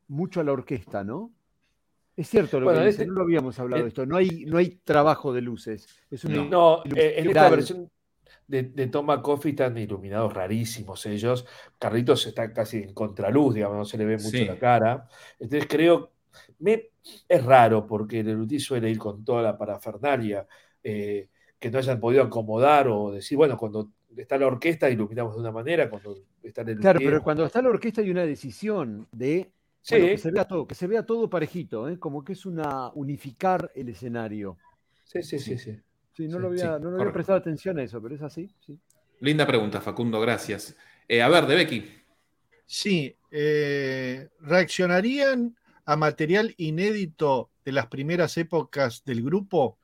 mucho 0.10 0.42
a 0.42 0.44
la 0.44 0.52
orquesta, 0.52 1.04
¿no? 1.04 1.32
Es 2.18 2.28
cierto 2.28 2.60
lo 2.60 2.66
Bueno, 2.66 2.82
que 2.82 2.88
dice, 2.88 3.04
este- 3.04 3.08
no 3.08 3.14
lo 3.14 3.22
habíamos 3.22 3.58
hablado 3.60 3.80
eh, 3.80 3.84
de 3.84 3.88
esto. 3.90 4.06
No 4.06 4.18
hay, 4.18 4.44
no 4.46 4.58
hay 4.58 4.82
trabajo 4.84 5.32
de 5.34 5.42
luces. 5.42 5.88
Es 6.12 6.26
una 6.26 6.44
No, 6.44 6.84
eh, 6.84 7.14
en 7.18 7.28
esta 7.28 7.50
versión 7.50 7.90
de, 8.46 8.64
de 8.64 8.88
Toma 8.88 9.22
Coffee 9.22 9.52
están 9.52 9.78
iluminados 9.78 10.34
rarísimos 10.34 11.06
ellos. 11.06 11.46
Carlitos 11.78 12.28
está 12.28 12.52
casi 12.52 12.78
en 12.80 12.94
contraluz, 12.94 13.56
digamos, 13.56 13.78
no 13.78 13.86
se 13.86 13.98
le 13.98 14.06
ve 14.06 14.18
mucho 14.18 14.38
Sí. 14.38 14.46
la 14.46 14.60
cara. 14.60 15.08
Entonces 15.40 15.70
creo, 15.70 16.12
me, 16.60 16.90
es 17.28 17.46
raro 17.46 17.88
porque 17.88 18.22
Lelutí 18.24 18.60
suele 18.60 18.90
ir 18.90 18.98
con 18.98 19.24
toda 19.24 19.42
la 19.42 19.58
parafernalia, 19.58 20.46
eh, 20.84 21.30
que 21.58 21.72
no 21.72 21.78
hayan 21.78 22.00
podido 22.02 22.24
acomodar 22.24 22.88
o 22.90 23.12
decir, 23.12 23.38
bueno, 23.38 23.58
cuando 23.58 23.92
está 24.18 24.38
la 24.38 24.48
orquesta 24.48 24.90
iluminamos 24.90 25.36
de 25.36 25.42
una 25.42 25.52
manera, 25.52 25.90
cuando 25.90 26.18
está 26.44 26.64
Lelutier... 26.64 26.82
Claro, 26.82 27.00
pero 27.00 27.24
cuando 27.24 27.46
está 27.46 27.62
la 27.62 27.70
orquesta 27.70 28.02
hay 28.02 28.10
una 28.12 28.26
decisión 28.26 29.08
de 29.12 29.52
Sí. 29.90 29.96
bueno, 29.96 30.12
que 30.12 30.18
se 30.18 30.32
vea 30.32 30.46
todo, 30.46 30.68
que 30.68 30.76
se 30.76 30.88
vea 30.88 31.06
todo 31.06 31.30
parejito, 31.30 31.90
¿eh? 31.90 31.98
como 31.98 32.24
que 32.24 32.34
es 32.34 32.46
una 32.46 32.90
unificar 32.94 33.72
el 33.76 33.90
escenario. 33.90 34.58
Sí, 35.04 35.24
sí, 35.24 35.40
sí, 35.40 35.58
sí. 35.58 35.80
Sí, 36.14 36.28
no 36.28 36.38
Sí, 36.38 36.42
lo 36.42 36.48
había, 36.48 36.78
sí, 36.78 36.84
no 36.84 36.92
le 36.92 37.02
había 37.02 37.14
prestado 37.14 37.40
atención 37.40 37.80
a 37.80 37.84
eso, 37.84 38.02
pero 38.02 38.16
es 38.16 38.22
así. 38.22 38.54
Sí. 38.66 38.80
Linda 39.22 39.48
pregunta, 39.48 39.82
Facundo, 39.82 40.20
gracias. 40.20 40.76
Eh, 41.08 41.22
a 41.22 41.28
ver, 41.30 41.46
de 41.48 41.56
Becky. 41.56 41.92
Sí, 42.66 43.16
eh, 43.32 44.30
¿reaccionarían 44.42 45.58
a 45.86 45.96
material 45.96 46.54
inédito 46.58 47.52
de 47.66 47.72
las 47.72 47.88
primeras 47.88 48.38
épocas 48.38 49.04
del 49.04 49.24
grupo? 49.24 49.80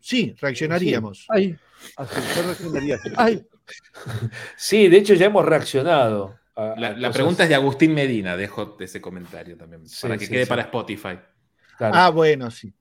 Sí, 0.00 0.34
reaccionaríamos. 0.38 1.26
Ay, 1.30 1.56
así, 1.96 2.20
yo 2.36 2.42
reaccionaría. 2.42 2.98
Ay, 3.16 3.46
Sí, 4.56 4.88
de 4.88 4.98
hecho 4.98 5.14
ya 5.14 5.26
hemos 5.26 5.46
reaccionado. 5.46 6.38
A- 6.56 6.74
La, 6.78 6.88
a 6.88 6.90
la 6.92 6.94
cosas- 6.96 7.14
pregunta 7.14 7.42
es 7.44 7.48
de 7.48 7.54
Agustín 7.54 7.94
Medina, 7.94 8.36
dejo 8.36 8.76
ese 8.80 9.00
comentario 9.00 9.56
también, 9.56 9.86
Sí, 9.86 10.02
para 10.02 10.16
que 10.18 10.26
sí, 10.26 10.32
quede 10.32 10.44
sí. 10.44 10.48
para 10.48 10.62
Spotify. 10.62 11.18
Claro. 11.78 11.94
Ah, 11.96 12.10
bueno, 12.10 12.50
sí. 12.50 12.72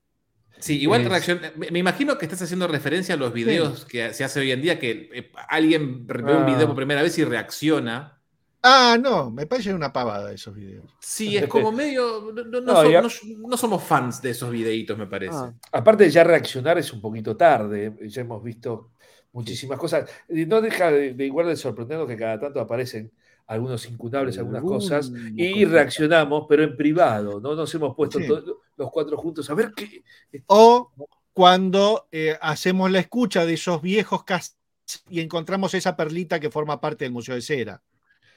Sí, 0.60 0.80
igual 0.82 1.02
Es- 1.02 1.10
reacción. 1.10 1.42
Me, 1.56 1.80
imagino 1.80 2.18
que 2.18 2.26
estás 2.26 2.42
haciendo 2.44 2.68
referencia 2.68 3.16
a 3.16 3.18
los 3.18 3.34
videos 3.34 3.86
que 3.86 4.14
se 4.14 4.24
hace 4.24 4.40
hoy 4.40 4.52
en 4.52 4.62
día, 4.62 4.80
que 4.80 5.10
eh, 5.14 5.32
alguien 5.50 6.06
ve 6.08 6.22
un 6.36 6.44
Ah. 6.44 6.46
video 6.46 6.68
por 6.68 6.76
primera 6.76 7.02
vez 7.02 7.18
y 7.18 7.24
reacciona. 7.26 8.20
Ah, 8.66 8.98
no, 9.02 9.30
me 9.30 9.46
parece 9.46 9.74
una 9.74 9.92
pavada 9.92 10.32
esos 10.32 10.56
videos. 10.56 10.86
Sí, 11.02 11.36
es 11.36 11.48
como 11.48 11.72
medio. 11.74 12.32
No, 12.34 12.44
no- 12.46 12.62
no 12.62 12.62
No, 12.62 12.76
so- 12.82 12.90
ya- 12.92 13.02
no- 13.02 13.10
no 13.50 13.58
somos 13.58 13.84
fans 13.84 14.22
de 14.22 14.30
esos 14.30 14.50
videitos, 14.52 14.98
me 14.98 15.08
parece. 15.08 15.36
ah, 15.36 15.54
Aparte 15.74 16.06
de 16.06 16.12
ya 16.12 16.24
reaccionar 16.24 16.78
es 16.78 16.94
un 16.94 17.02
poquito 17.02 17.36
tarde, 17.36 17.94
ya 18.08 18.22
hemos 18.22 18.42
visto 18.42 18.92
muchísimas 19.34 19.78
cosas. 19.80 20.10
No 20.30 20.62
deja 20.62 20.92
de, 20.92 21.14
de 21.14 21.26
igual 21.26 21.48
de 21.48 21.58
sorprendernos 21.58 22.08
que 22.08 22.16
cada 22.16 22.40
tanto 22.40 22.62
aparecen 22.62 23.12
algunos 23.48 23.86
incunables, 23.90 24.38
algunas 24.38 24.60
Alguna 24.62 24.78
cosas, 24.80 25.12
y 25.36 25.66
reaccionamos, 25.66 26.46
pero 26.48 26.64
en 26.64 26.76
privado, 26.78 27.40
¿no? 27.40 27.56
Nos 27.56 27.74
hemos 27.76 27.96
puesto 27.96 28.20
Sí. 28.20 28.28
todos 28.28 28.58
los 28.78 28.92
cuatro 28.92 29.18
juntos 29.18 29.50
a 29.50 29.54
ver 29.54 29.74
qué. 29.76 30.04
O 30.48 30.92
cuando 31.34 32.08
eh, 32.12 32.38
hacemos 32.42 32.90
la 32.92 33.00
escucha 33.00 33.46
de 33.46 33.54
esos 33.54 33.82
viejos 33.82 34.24
cassettes 34.24 35.04
y 35.10 35.20
encontramos 35.20 35.74
esa 35.74 35.96
perlita 35.96 36.40
que 36.40 36.50
forma 36.50 36.80
parte 36.80 37.06
del 37.06 37.12
Museo 37.12 37.36
de 37.36 37.42
Cera. 37.42 37.82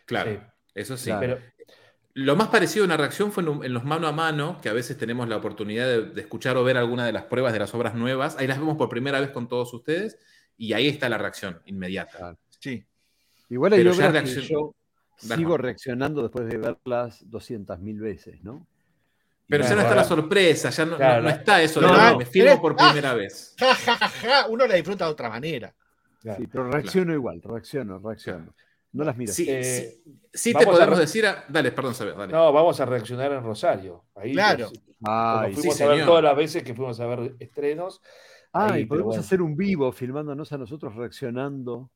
Claro, 0.07 0.32
Sí. 0.32 0.38
eso 0.74 0.96
sí. 0.96 1.04
Claro. 1.11 1.20
Pero, 1.20 1.40
Lo 2.14 2.34
más 2.34 2.48
parecido 2.48 2.84
a 2.84 2.86
una 2.86 2.96
reacción 2.96 3.30
fue 3.30 3.42
en, 3.42 3.74
los 3.74 3.84
mano 3.84 4.07
a 4.09 4.12
mano, 4.12 4.59
que 4.62 4.70
a 4.70 4.72
veces 4.72 4.96
tenemos 4.96 5.28
la 5.28 5.36
oportunidad 5.36 5.86
de, 5.86 6.02
de 6.02 6.20
escuchar 6.22 6.57
o 6.57 6.64
ver 6.64 6.78
alguna 6.78 7.04
de 7.04 7.12
las 7.12 7.24
pruebas 7.24 7.52
de 7.52 7.59
las 7.59 7.74
obras 7.74 7.94
nuevas. 7.94 8.36
Ahí 8.38 8.46
las 8.46 8.59
vemos 8.59 8.78
por 8.78 8.88
primera 8.88 9.20
vez 9.20 9.30
con 9.30 9.46
todos 9.48 9.74
ustedes 9.74 10.18
y 10.57 10.72
ahí 10.72 10.88
está 10.88 11.11
la 11.11 11.18
reacción 11.18 11.61
inmediata. 11.66 12.38
Sí. 12.59 12.84
igual 13.50 13.74
hay 13.74 13.82
obras 13.82 13.98
que 13.98 14.04
reaccion- 14.20 14.48
yo 14.48 14.59
Dale, 14.59 14.72
sigo 15.16 15.56
reaccionando 15.56 16.22
después 16.22 16.46
de 16.46 16.58
verlas 16.58 17.24
200.000 17.30 17.98
veces, 18.00 18.42
¿no? 18.42 18.66
Pero 19.48 19.62
ya 19.64 19.76
no 19.76 19.82
está 19.82 19.94
la 19.94 20.04
sorpresa, 20.04 20.70
ya 20.70 20.84
no, 20.84 20.90
no- 20.92 20.96
Claro. 20.96 21.22
no 21.22 21.28
está 21.28 21.62
eso 21.62 21.80
de 21.80 21.86
No, 21.86 21.92
"Ah, 21.94 22.10
no. 22.12 22.18
me 22.18 22.26
filmo 22.26 22.60
por 22.60 22.74
Ah. 22.78 22.88
primera 22.88 23.14
vez. 23.14 23.54
Ja, 23.58 23.74
ja, 23.74 23.96
ja, 23.96 24.08
ja. 24.08 24.46
Uno 24.48 24.66
la 24.66 24.74
disfruta 24.74 25.04
de 25.06 25.10
otra 25.12 25.28
manera. 25.30 25.72
claro. 26.20 26.40
Sí, 26.40 26.48
pero 26.48 26.68
reacciono 26.68 27.12
igual, 27.12 27.40
reacciono, 27.42 28.00
reacciono. 28.00 28.52
No 28.92 29.04
las 29.04 29.16
miro. 29.16 29.32
Sí, 29.32 29.46
Eh, 29.48 29.62
sí, 29.62 30.18
sí 30.34 30.52
te 30.54 30.62
a 30.64 30.66
podemos 30.66 30.96
re- 30.96 31.00
decir. 31.02 31.24
a- 31.26 31.44
Dale, 31.48 31.70
perdón, 31.70 31.94
Saber, 31.94 32.16
dale. 32.16 32.32
No, 32.32 32.52
vamos 32.52 32.80
a 32.80 32.84
reaccionar 32.86 33.30
en 33.32 33.44
Rosario. 33.44 34.06
Ahí 34.16 34.32
Claro. 34.32 34.68
pues, 34.70 34.82
Ay, 35.04 35.54
fuimos 35.54 35.76
sí, 35.76 35.82
a 35.82 35.86
ver 35.86 35.94
señor. 35.96 36.08
todas 36.08 36.24
las 36.24 36.36
veces 36.36 36.62
que 36.64 36.74
fuimos 36.74 36.98
a 36.98 37.06
ver 37.06 37.36
estrenos. 37.38 38.00
Ah, 38.52 38.78
y 38.78 38.86
podemos 38.86 39.08
bueno. 39.08 39.20
hacer 39.20 39.42
un 39.42 39.54
vivo 39.56 39.92
filmándonos 39.92 40.50
a 40.52 40.58
nosotros 40.58 40.96
reaccionando. 40.96 41.90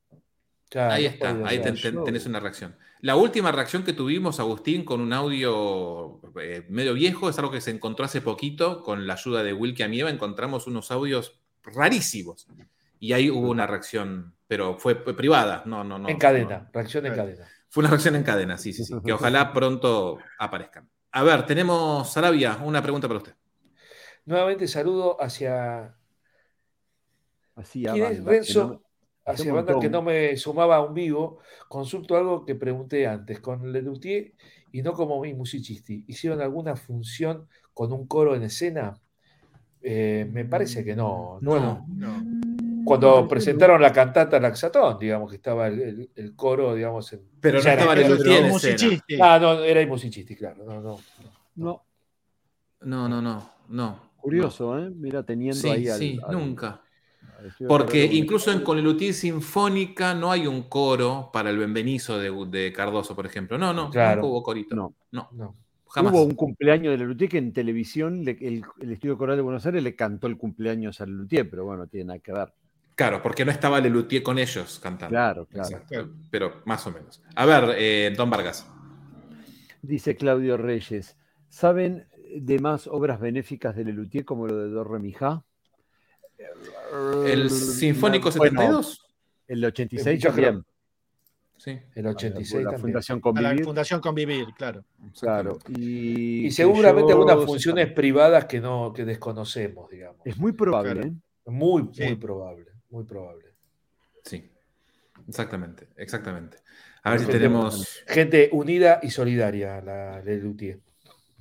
Claro, 0.70 0.94
ahí 0.94 1.02
no 1.04 1.10
está, 1.10 1.30
ahí 1.48 1.56
ser. 1.56 1.62
ten- 1.64 1.76
ten- 1.94 2.04
tenés 2.04 2.26
una 2.26 2.40
reacción. 2.40 2.76
La 3.00 3.16
última 3.16 3.50
reacción 3.50 3.82
que 3.82 3.92
tuvimos, 3.92 4.40
Agustín, 4.40 4.84
con 4.84 5.00
un 5.00 5.12
audio 5.12 6.20
eh, 6.40 6.64
medio 6.68 6.94
viejo, 6.94 7.28
es 7.28 7.38
algo 7.38 7.50
que 7.50 7.60
se 7.60 7.70
encontró 7.70 8.04
hace 8.04 8.20
poquito, 8.20 8.82
con 8.82 9.06
la 9.06 9.14
ayuda 9.14 9.42
de 9.42 9.52
Wilkie 9.52 9.82
Amieva, 9.82 10.10
encontramos 10.10 10.66
unos 10.66 10.90
audios 10.90 11.40
rarísimos. 11.64 12.46
Y 13.00 13.12
ahí 13.14 13.30
hubo 13.30 13.50
una 13.50 13.66
reacción, 13.66 14.34
pero 14.46 14.78
fue 14.78 14.94
privada, 15.16 15.62
no, 15.66 15.82
no, 15.82 15.98
no. 15.98 16.08
En 16.08 16.18
cadena, 16.18 16.58
no. 16.58 16.70
reacción 16.72 17.06
en 17.06 17.14
cadena. 17.14 17.48
Fue 17.68 17.82
una 17.82 17.90
reacción 17.90 18.16
en 18.16 18.22
cadena, 18.22 18.58
sí, 18.58 18.72
sí, 18.72 18.84
sí. 18.84 18.94
Que 19.04 19.12
ojalá 19.12 19.52
pronto 19.54 20.18
aparezcan. 20.38 20.88
A 21.12 21.22
ver, 21.24 21.46
tenemos, 21.46 22.12
Sarabia, 22.12 22.58
una 22.62 22.82
pregunta 22.82 23.08
para 23.08 23.18
usted. 23.18 23.34
Nuevamente 24.26 24.68
saludo 24.68 25.20
hacia. 25.20 25.96
Así 27.56 27.86
a 27.86 27.92
¿Quién 27.92 28.04
es 28.06 28.24
Renzo? 28.24 28.82
No- 29.30 29.38
hacia 29.38 29.52
que 29.80 29.88
no 29.90 30.02
me 30.02 30.36
sumaba 30.36 30.76
a 30.76 30.80
un 30.84 30.94
vivo. 30.94 31.38
Consulto 31.68 32.16
algo 32.16 32.44
que 32.44 32.54
pregunté 32.54 33.06
antes. 33.06 33.40
Con 33.40 33.72
Lelutier 33.72 34.32
y 34.72 34.82
no 34.82 34.92
como 34.92 35.20
mi 35.20 35.34
musicisti, 35.34 36.04
¿hicieron 36.08 36.40
alguna 36.40 36.76
función 36.76 37.46
con 37.74 37.92
un 37.92 38.06
coro 38.06 38.34
en 38.34 38.42
escena? 38.44 38.98
Eh, 39.82 40.28
me 40.30 40.44
parece 40.44 40.84
que 40.84 40.94
no. 40.94 41.38
No, 41.40 41.86
Cuando 42.84 43.26
presentaron 43.28 43.80
la 43.80 43.92
cantata 43.92 44.38
Laxatón, 44.40 44.98
digamos 44.98 45.30
que 45.30 45.36
estaba 45.36 45.68
el, 45.68 45.80
el- 45.80 46.10
el 46.16 46.34
coro, 46.36 46.74
digamos. 46.74 47.12
En, 47.12 47.22
Pero 47.40 47.58
no 47.58 47.64
ya 47.64 47.72
estaba 47.74 47.94
pero- 47.94 48.14
escena. 48.14 49.02
Ah, 49.20 49.38
no, 49.40 49.62
era 49.62 49.80
el 49.80 49.88
musicisti, 49.88 50.34
claro. 50.36 50.64
No, 50.64 50.80
no. 50.80 50.96
No, 51.56 51.84
No, 52.82 53.08
no, 53.08 53.20
no, 53.22 53.50
no. 53.68 54.10
curioso, 54.16 54.78
¿eh? 54.78 54.90
Mira, 54.94 55.22
teniendo 55.22 55.56
Sí, 55.60 55.68
ahí 55.68 55.88
al. 55.88 55.98
sí, 55.98 56.18
al- 56.26 56.32
nunca. 56.36 56.82
Porque 57.68 58.04
incluso 58.04 58.50
en 58.52 58.60
Conelutier 58.62 59.12
Sinfónica 59.14 60.14
no 60.14 60.30
hay 60.32 60.46
un 60.46 60.62
coro 60.64 61.30
para 61.32 61.50
el 61.50 61.58
Benvenizo 61.58 62.18
de, 62.18 62.30
de 62.50 62.72
Cardoso, 62.72 63.14
por 63.16 63.26
ejemplo. 63.26 63.58
No, 63.58 63.72
no, 63.72 63.90
Claro. 63.90 64.22
nunca 64.22 64.28
hubo 64.32 64.42
corito. 64.42 64.74
No. 64.76 64.94
no, 65.12 65.28
no. 65.32 65.54
jamás. 65.88 66.12
Hubo 66.12 66.22
un 66.24 66.34
cumpleaños 66.34 66.92
de 66.92 66.98
Lelutier 66.98 67.30
que 67.30 67.38
en 67.38 67.52
televisión 67.52 68.24
le- 68.24 68.38
el, 68.40 68.62
el 68.80 68.92
Estudio 68.92 69.18
Coral 69.18 69.36
de 69.36 69.42
Buenos 69.42 69.64
Aires 69.66 69.82
le 69.82 69.96
cantó 69.96 70.26
el 70.26 70.36
cumpleaños 70.36 71.00
a 71.00 71.06
Lelutier, 71.06 71.48
pero 71.50 71.64
bueno, 71.64 71.86
tiene 71.86 72.06
nada 72.06 72.18
que 72.20 72.32
ver. 72.32 72.52
Claro, 72.94 73.22
porque 73.22 73.44
no 73.44 73.50
estaba 73.50 73.80
Lelutier 73.80 74.22
con 74.22 74.38
ellos 74.38 74.78
cantando. 74.82 75.10
Claro, 75.10 75.46
claro. 75.46 75.68
Exacto, 75.68 76.10
Pero 76.30 76.62
más 76.66 76.86
o 76.86 76.90
menos. 76.92 77.22
A 77.34 77.46
ver, 77.46 77.74
eh, 77.78 78.12
Don 78.16 78.28
Vargas. 78.30 78.66
Dice 79.82 80.16
Claudio 80.16 80.56
Reyes, 80.56 81.16
¿saben 81.48 82.06
de 82.36 82.58
más 82.58 82.86
obras 82.86 83.18
benéficas 83.18 83.74
de 83.74 83.84
Lelutier 83.84 84.24
como 84.24 84.46
lo 84.46 84.56
de 84.56 84.68
Dorre 84.68 84.98
Mijá? 85.00 85.42
¿El 87.26 87.50
Sinfónico 87.50 88.30
Bueno, 88.30 88.60
72? 88.60 89.06
el 89.48 89.64
86 89.64 90.20
Yo 90.22 90.32
creo- 90.32 90.44
también. 90.46 90.64
Sí. 91.56 91.78
El 91.94 92.06
86 92.06 92.64
La 92.64 92.70
también. 92.70 92.80
Fundación 92.80 93.16
A 93.16 93.18
la 93.18 93.22
Convivir. 93.22 93.64
Fundación 93.64 94.00
Convivir, 94.00 94.46
claro. 94.56 94.84
Claro. 95.20 95.58
Y, 95.76 96.50
seguramente 96.52 97.12
algunas 97.12 97.44
funciones 97.44 97.92
privadas 97.92 98.46
que 98.46 98.60
no 98.60 98.92
que 98.94 99.04
desconocemos, 99.04 99.90
digamos. 99.90 100.20
Es 100.24 100.38
muy 100.38 100.52
probable, 100.52 100.92
Claro. 100.92 101.08
¿eh? 101.08 101.12
Muy, 101.50 101.88
Sí. 101.92 102.04
muy 102.04 102.16
probable, 102.16 102.66
muy 102.88 103.04
probable. 103.04 103.44
Sí. 104.24 104.50
Exactamente, 105.28 105.88
exactamente. 105.96 106.56
A 107.02 107.10
ver 107.12 107.20
si 107.20 107.26
tenemos. 107.26 108.02
Gente 108.06 108.48
unida 108.52 108.98
y 109.02 109.10
solidaria, 109.10 109.80
la 109.82 110.22
Lelutier. 110.22 110.80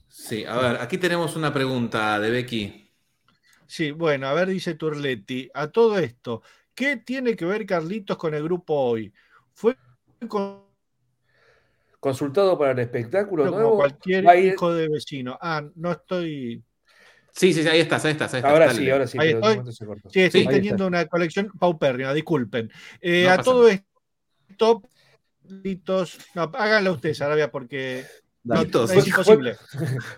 Sí, 0.10 0.44
a 0.46 0.58
ver, 0.58 0.82
aquí 0.82 0.98
tenemos 0.98 1.36
una 1.38 1.54
pregunta 1.54 2.20
de 2.20 2.30
Becky. 2.30 2.89
Sí, 3.70 3.92
bueno, 3.92 4.26
a 4.26 4.34
ver, 4.34 4.48
dice 4.48 4.74
Turletti, 4.74 5.48
a 5.54 5.68
todo 5.68 6.00
esto, 6.00 6.42
¿qué 6.74 6.98
tiene 6.98 7.36
que 7.36 7.46
ver 7.46 7.68
Carlitos 7.68 8.18
con 8.18 8.34
el 8.34 8.42
grupo 8.44 8.74
hoy? 8.74 9.14
¿Fue 9.54 9.78
con 10.28 10.64
Consultado 12.00 12.58
para 12.58 12.72
el 12.72 12.80
espectáculo 12.80 13.44
como 13.46 13.56
nuevo. 13.58 13.76
cualquier 13.78 14.24
ir- 14.26 14.54
hijo 14.54 14.74
de 14.74 14.90
vecino? 14.90 15.38
Ah, 15.40 15.62
no 15.76 15.92
estoy. 15.92 16.64
Sí, 17.32 17.54
sí, 17.54 17.62
sí, 17.62 17.70
ahí 17.70 17.80
estás, 17.82 18.04
ahí 18.06 18.14
estás. 18.14 18.34
Ahí 18.34 18.40
estás 18.40 18.52
Ahora 18.54 18.66
dale. 18.66 18.80
sí, 18.80 18.90
ahora 18.90 19.06
sí, 19.06 19.18
Ahí 19.22 19.30
estoy. 19.30 19.72
se 19.72 19.86
cortó. 19.86 20.10
Sí, 20.10 20.22
estoy 20.22 20.42
Sí. 20.42 20.48
Teniendo 20.48 20.88
una 20.88 21.06
colección 21.06 21.52
paupérrima, 21.60 22.12
disculpen. 22.16 22.72
Eh, 23.02 23.26
No 23.26 23.30
a 23.34 23.44
todo 23.44 23.70
esto, 23.70 24.82
Carlitos, 25.48 26.18
no, 26.34 26.42
háganlo 26.56 26.94
ustedes, 26.94 27.18
Sarabia, 27.20 27.52
porque 27.52 28.04
es 28.46 29.08
imposible. 29.08 29.56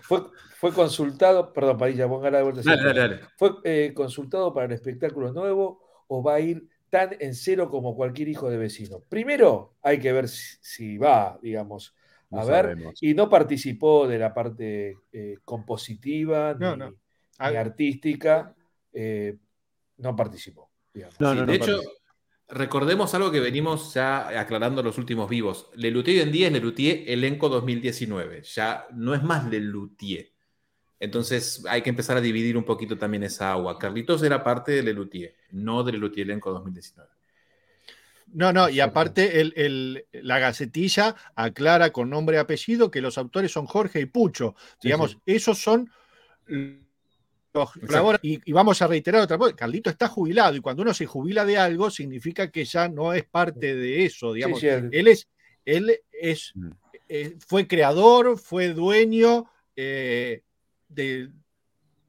Fue, 0.02 0.22
fue 0.56 0.72
consultado, 0.72 1.52
perdón, 1.52 1.78
Padilla, 1.78 2.08
póngala 2.08 2.38
de 2.38 2.44
vuelta. 2.44 2.62
Dale, 2.64 2.82
dale, 2.84 3.00
dale. 3.00 3.20
¿Fue 3.36 3.50
eh, 3.64 3.92
consultado 3.94 4.52
para 4.54 4.66
el 4.66 4.72
espectáculo 4.72 5.32
nuevo 5.32 5.82
o 6.08 6.22
va 6.22 6.34
a 6.34 6.40
ir 6.40 6.68
tan 6.90 7.16
en 7.20 7.34
cero 7.34 7.68
como 7.70 7.96
cualquier 7.96 8.28
hijo 8.28 8.48
de 8.50 8.58
vecino? 8.58 9.00
Primero 9.08 9.74
hay 9.82 9.98
que 9.98 10.12
ver 10.12 10.28
si, 10.28 10.56
si 10.60 10.98
va, 10.98 11.38
digamos, 11.42 11.94
a 12.30 12.36
No 12.36 12.46
ver, 12.46 12.64
sabemos. 12.66 13.02
y 13.02 13.14
no 13.14 13.28
participó 13.28 14.06
de 14.06 14.18
la 14.18 14.32
parte 14.32 14.96
eh, 15.12 15.36
compositiva 15.44 16.54
No, 16.58 16.72
ni, 16.72 16.78
no. 16.78 16.90
ni 16.90 17.56
artística, 17.56 18.54
eh, 18.92 19.36
no 19.98 20.14
participó. 20.16 20.70
digamos. 20.94 21.20
No, 21.20 21.32
Sí, 21.32 21.38
no, 21.38 21.46
de 21.46 21.58
no, 21.58 21.64
hecho. 21.64 21.80
Recordemos 22.52 23.14
algo 23.14 23.30
que 23.32 23.40
venimos 23.40 23.94
ya 23.94 24.38
aclarando 24.40 24.80
en 24.80 24.86
los 24.86 24.98
últimos 24.98 25.28
vivos. 25.28 25.68
Lelutier 25.74 26.18
hoy 26.18 26.22
en 26.22 26.32
día 26.32 26.46
es 26.46 26.52
Lelutier 26.52 27.04
elenco 27.06 27.48
2019. 27.48 28.42
Ya 28.42 28.86
no 28.92 29.14
es 29.14 29.22
más 29.22 29.48
Lelutier. 29.50 30.30
Entonces 31.00 31.64
hay 31.68 31.82
que 31.82 31.90
empezar 31.90 32.16
a 32.16 32.20
dividir 32.20 32.56
un 32.56 32.64
poquito 32.64 32.96
también 32.96 33.24
esa 33.24 33.52
agua. 33.52 33.78
Carlitos 33.78 34.22
era 34.22 34.44
parte 34.44 34.72
de 34.72 34.82
Lelutier, 34.82 35.34
no 35.50 35.82
de 35.82 35.92
Lelutier 35.92 36.26
elenco 36.26 36.52
2019. 36.52 37.10
No, 38.34 38.52
no, 38.52 38.68
y 38.70 38.80
aparte 38.80 39.40
el- 39.40 39.52
el- 39.56 40.06
la 40.12 40.38
gacetilla 40.38 41.16
aclara 41.34 41.90
con 41.90 42.08
nombre 42.08 42.36
y 42.36 42.38
apellido 42.40 42.90
que 42.90 43.02
los 43.02 43.18
autores 43.18 43.52
son 43.52 43.66
Jorge 43.66 44.00
y 44.00 44.06
Pucho. 44.06 44.54
Digamos, 44.82 45.18
esos 45.26 45.58
son. 45.58 45.90
Y, 48.22 48.40
y 48.44 48.52
vamos 48.52 48.80
a 48.80 48.86
reiterar 48.86 49.20
otra 49.22 49.36
cosa, 49.36 49.54
Carlito 49.54 49.90
está 49.90 50.08
jubilado 50.08 50.56
y 50.56 50.60
cuando 50.60 50.82
uno 50.82 50.94
se 50.94 51.04
jubila 51.06 51.44
de 51.44 51.58
algo 51.58 51.90
significa 51.90 52.50
que 52.50 52.64
ya 52.64 52.88
no 52.88 53.12
es 53.12 53.24
parte 53.24 53.74
de 53.74 54.04
eso, 54.06 54.32
digamos. 54.32 54.60
Sí, 54.60 54.66
sí, 54.66 54.72
el- 54.72 54.88
Él 54.94 55.08
es, 55.08 55.28
él 55.64 56.00
es, 56.12 56.52
Mm. 56.54 56.70
eh, 57.08 57.36
fue 57.46 57.66
creador, 57.66 58.38
fue 58.38 58.68
dueño 58.68 59.46
eh, 59.76 60.42
de 60.88 61.30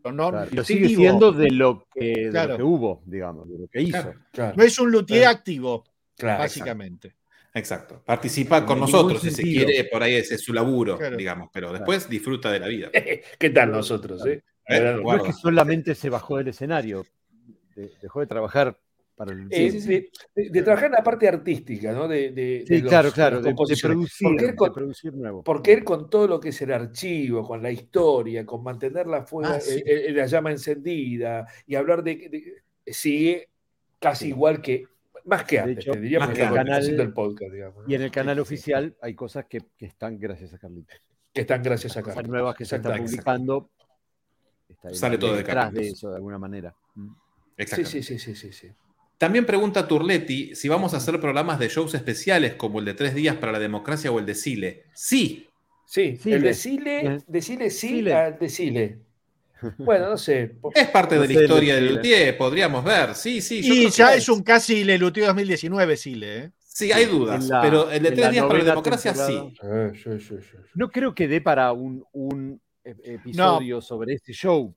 no, 0.05 0.29
Claro, 0.31 0.49
lo 0.51 0.63
sigue 0.65 0.89
siendo 0.89 1.31
de 1.31 1.49
lo, 1.51 1.87
que, 1.93 2.05
de 2.13 2.21
lo 2.25 2.31
Claro. 2.31 2.57
que 2.57 2.63
hubo, 2.63 3.01
digamos, 3.05 3.49
de 3.49 3.57
lo 3.59 3.67
que 3.67 3.81
hizo. 3.81 3.91
Claro. 4.01 4.19
Claro, 4.31 4.53
No 4.57 4.63
es 4.63 4.77
un 4.79 4.91
luthier 4.91 5.21
Claro. 5.21 5.37
activo, 5.37 5.83
claro, 6.17 6.39
básicamente. 6.39 7.15
Exacto. 7.53 8.01
Participa 8.05 8.65
con 8.65 8.79
nosotros, 8.81 9.21
si 9.21 9.29
se 9.31 9.43
quiere, 9.43 9.83
por 9.85 10.03
ahí 10.03 10.15
ese 10.15 10.35
es 10.35 10.41
su 10.41 10.51
laburo, 10.53 10.97
Claro. 10.97 11.15
digamos, 11.15 11.49
pero 11.53 11.71
después 11.71 12.09
disfruta 12.09 12.51
de 12.51 12.59
la 12.59 12.67
vida. 12.67 12.91
¿Qué 13.39 13.49
tal 13.51 13.71
nosotros? 13.71 14.25
eh? 14.25 14.41
Eh, 14.67 14.99
No 15.03 15.15
es 15.17 15.23
que 15.23 15.33
solamente 15.33 15.95
se 15.95 16.09
bajó 16.09 16.37
del 16.37 16.47
escenario, 16.49 17.05
de- 17.75 17.91
dejó 18.01 18.19
de 18.21 18.27
trabajar 18.27 18.77
para 19.15 19.31
el 19.33 19.47
Eh, 19.51 19.69
sí, 19.71 19.79
de, 19.87 20.09
de- 20.35 20.49
de 20.49 20.61
trabajar 20.63 20.87
en 20.87 20.93
la 20.93 21.03
parte 21.03 21.27
artística, 21.27 21.91
¿no? 21.91 22.07
De, 22.07 22.31
de- 22.31 22.63
Sí, 22.67 22.75
de 22.75 22.81
los- 22.81 22.89
claro, 22.89 23.11
claro, 23.11 23.41
de, 23.41 23.53
producir, 23.53 23.91
Porque 24.23 24.55
con, 24.55 24.73
producir 24.73 25.13
nuevo. 25.13 25.43
porque 25.43 25.73
él 25.73 25.83
con 25.83 26.09
todo 26.09 26.27
lo 26.27 26.39
que 26.39 26.49
es 26.49 26.61
el 26.61 26.71
archivo, 26.71 27.43
con 27.45 27.61
la 27.61 27.69
historia, 27.71 28.45
con 28.45 28.63
mantener 28.63 29.05
la, 29.07 29.25
Ah, 29.43 29.59
sí. 29.59 29.79
eh, 29.85 30.05
eh, 30.07 30.11
la 30.13 30.25
llama 30.25 30.51
encendida 30.51 31.45
y 31.67 31.75
hablar 31.75 32.03
de, 32.03 32.15
de- 32.29 32.91
sigue 32.91 33.49
casi 33.99 34.29
igual 34.29 34.61
que, 34.61 34.85
más 35.25 35.43
que 35.45 35.59
antes, 35.59 35.77
hecho, 35.77 35.91
te 35.93 35.99
diría, 36.01 36.19
más 36.19 36.29
porque 36.29 36.43
haciendo 36.43 37.03
el 37.03 37.13
podcast, 37.13 37.51
digamos, 37.53 37.83
¿no? 37.83 37.89
Y 37.91 37.95
en 37.95 38.01
el 38.01 38.11
canal 38.11 38.35
Sí, 38.37 38.39
sí, 38.39 38.41
oficial 38.41 38.95
hay 39.01 39.13
cosas 39.13 39.45
que, 39.45 39.61
que 39.77 39.85
están 39.85 40.19
gracias 40.19 40.53
a 40.53 40.57
Carlitos. 40.57 40.95
que 41.31 41.41
están 41.41 41.61
gracias 41.63 41.95
a 41.97 42.01
Cosas 42.01 42.15
Carlos. 42.15 42.31
nuevas 42.31 42.55
que 42.55 42.65
se 42.65 42.75
están 42.77 42.97
publicando. 43.03 43.69
Está 44.83 44.93
Sale 44.93 45.17
todo 45.17 45.31
de 45.31 45.37
detrás 45.37 45.71
de 45.71 45.87
eso, 45.87 46.09
de 46.09 46.15
alguna 46.17 46.37
manera. 46.37 46.73
Mm. 46.95 47.07
Sí, 47.07 47.13
Exactamente. 47.57 48.03
sí, 48.03 48.19
sí, 48.19 48.35
sí, 48.35 48.35
sí, 48.35 48.53
sí. 48.53 48.67
También 49.17 49.45
pregunta 49.45 49.87
Turletti 49.87 50.55
si 50.55 50.67
vamos 50.67 50.93
a 50.93 50.97
hacer 50.97 51.19
programas 51.19 51.57
de 51.59 51.69
shows 51.69 51.93
especiales 51.93 52.55
como 52.55 52.79
el 52.79 52.85
de 52.85 52.93
Tres 52.93 53.15
Días 53.15 53.35
para 53.37 53.51
la 53.53 53.59
Democracia 53.59 54.11
o 54.11 54.19
el 54.19 54.25
de 54.25 54.35
Chile. 54.35 54.83
Sí, 54.93 55.47
Sí, 55.85 56.17
el 56.25 56.41
decile, 56.41 57.01
Bien. 57.01 57.23
decile 57.27 57.69
sí 57.69 57.87
Sile. 57.89 58.13
al 58.15 58.39
decile. 58.39 58.97
Bueno, 59.77 60.09
no 60.09 60.17
sé. 60.17 60.55
es 60.73 60.87
parte 60.89 61.15
No 61.15 61.21
de 61.21 61.27
la 61.27 61.33
de 61.39 61.43
historia 61.45 61.75
de 61.75 61.81
Chile. 61.81 61.93
Lutier, 61.93 62.37
podríamos 62.37 62.83
ver. 62.83 63.13
Sí, 63.15 63.41
sí, 63.41 63.61
yo 63.61 63.73
y 63.73 63.89
ya 63.91 64.15
es 64.15 64.27
un 64.27 64.41
casi 64.41 64.83
Lelutier 64.83 65.27
2019, 65.27 65.95
Sile. 65.97 66.37
¿eh? 66.37 66.51
Sí, 66.59 66.91
hay 66.91 67.05
dudas, 67.05 67.47
pero 67.61 67.91
el 67.91 68.01
de 68.01 68.11
Tres 68.11 68.31
Días 68.31 68.45
para 68.45 68.59
la 68.59 68.65
Democracia 68.65 69.13
temporada. 69.13 69.49
sí. 69.51 69.57
Eh, 69.63 69.91
sí, 70.03 70.19
sí, 70.19 70.35
sí, 70.41 70.47
sí. 70.51 70.57
No 70.73 70.89
creo 70.89 71.13
que 71.13 71.27
dé 71.27 71.39
para 71.39 71.71
un, 71.73 72.59
episodio 72.83 73.81
sobre 73.81 74.13
este 74.13 74.33
show. 74.33 74.73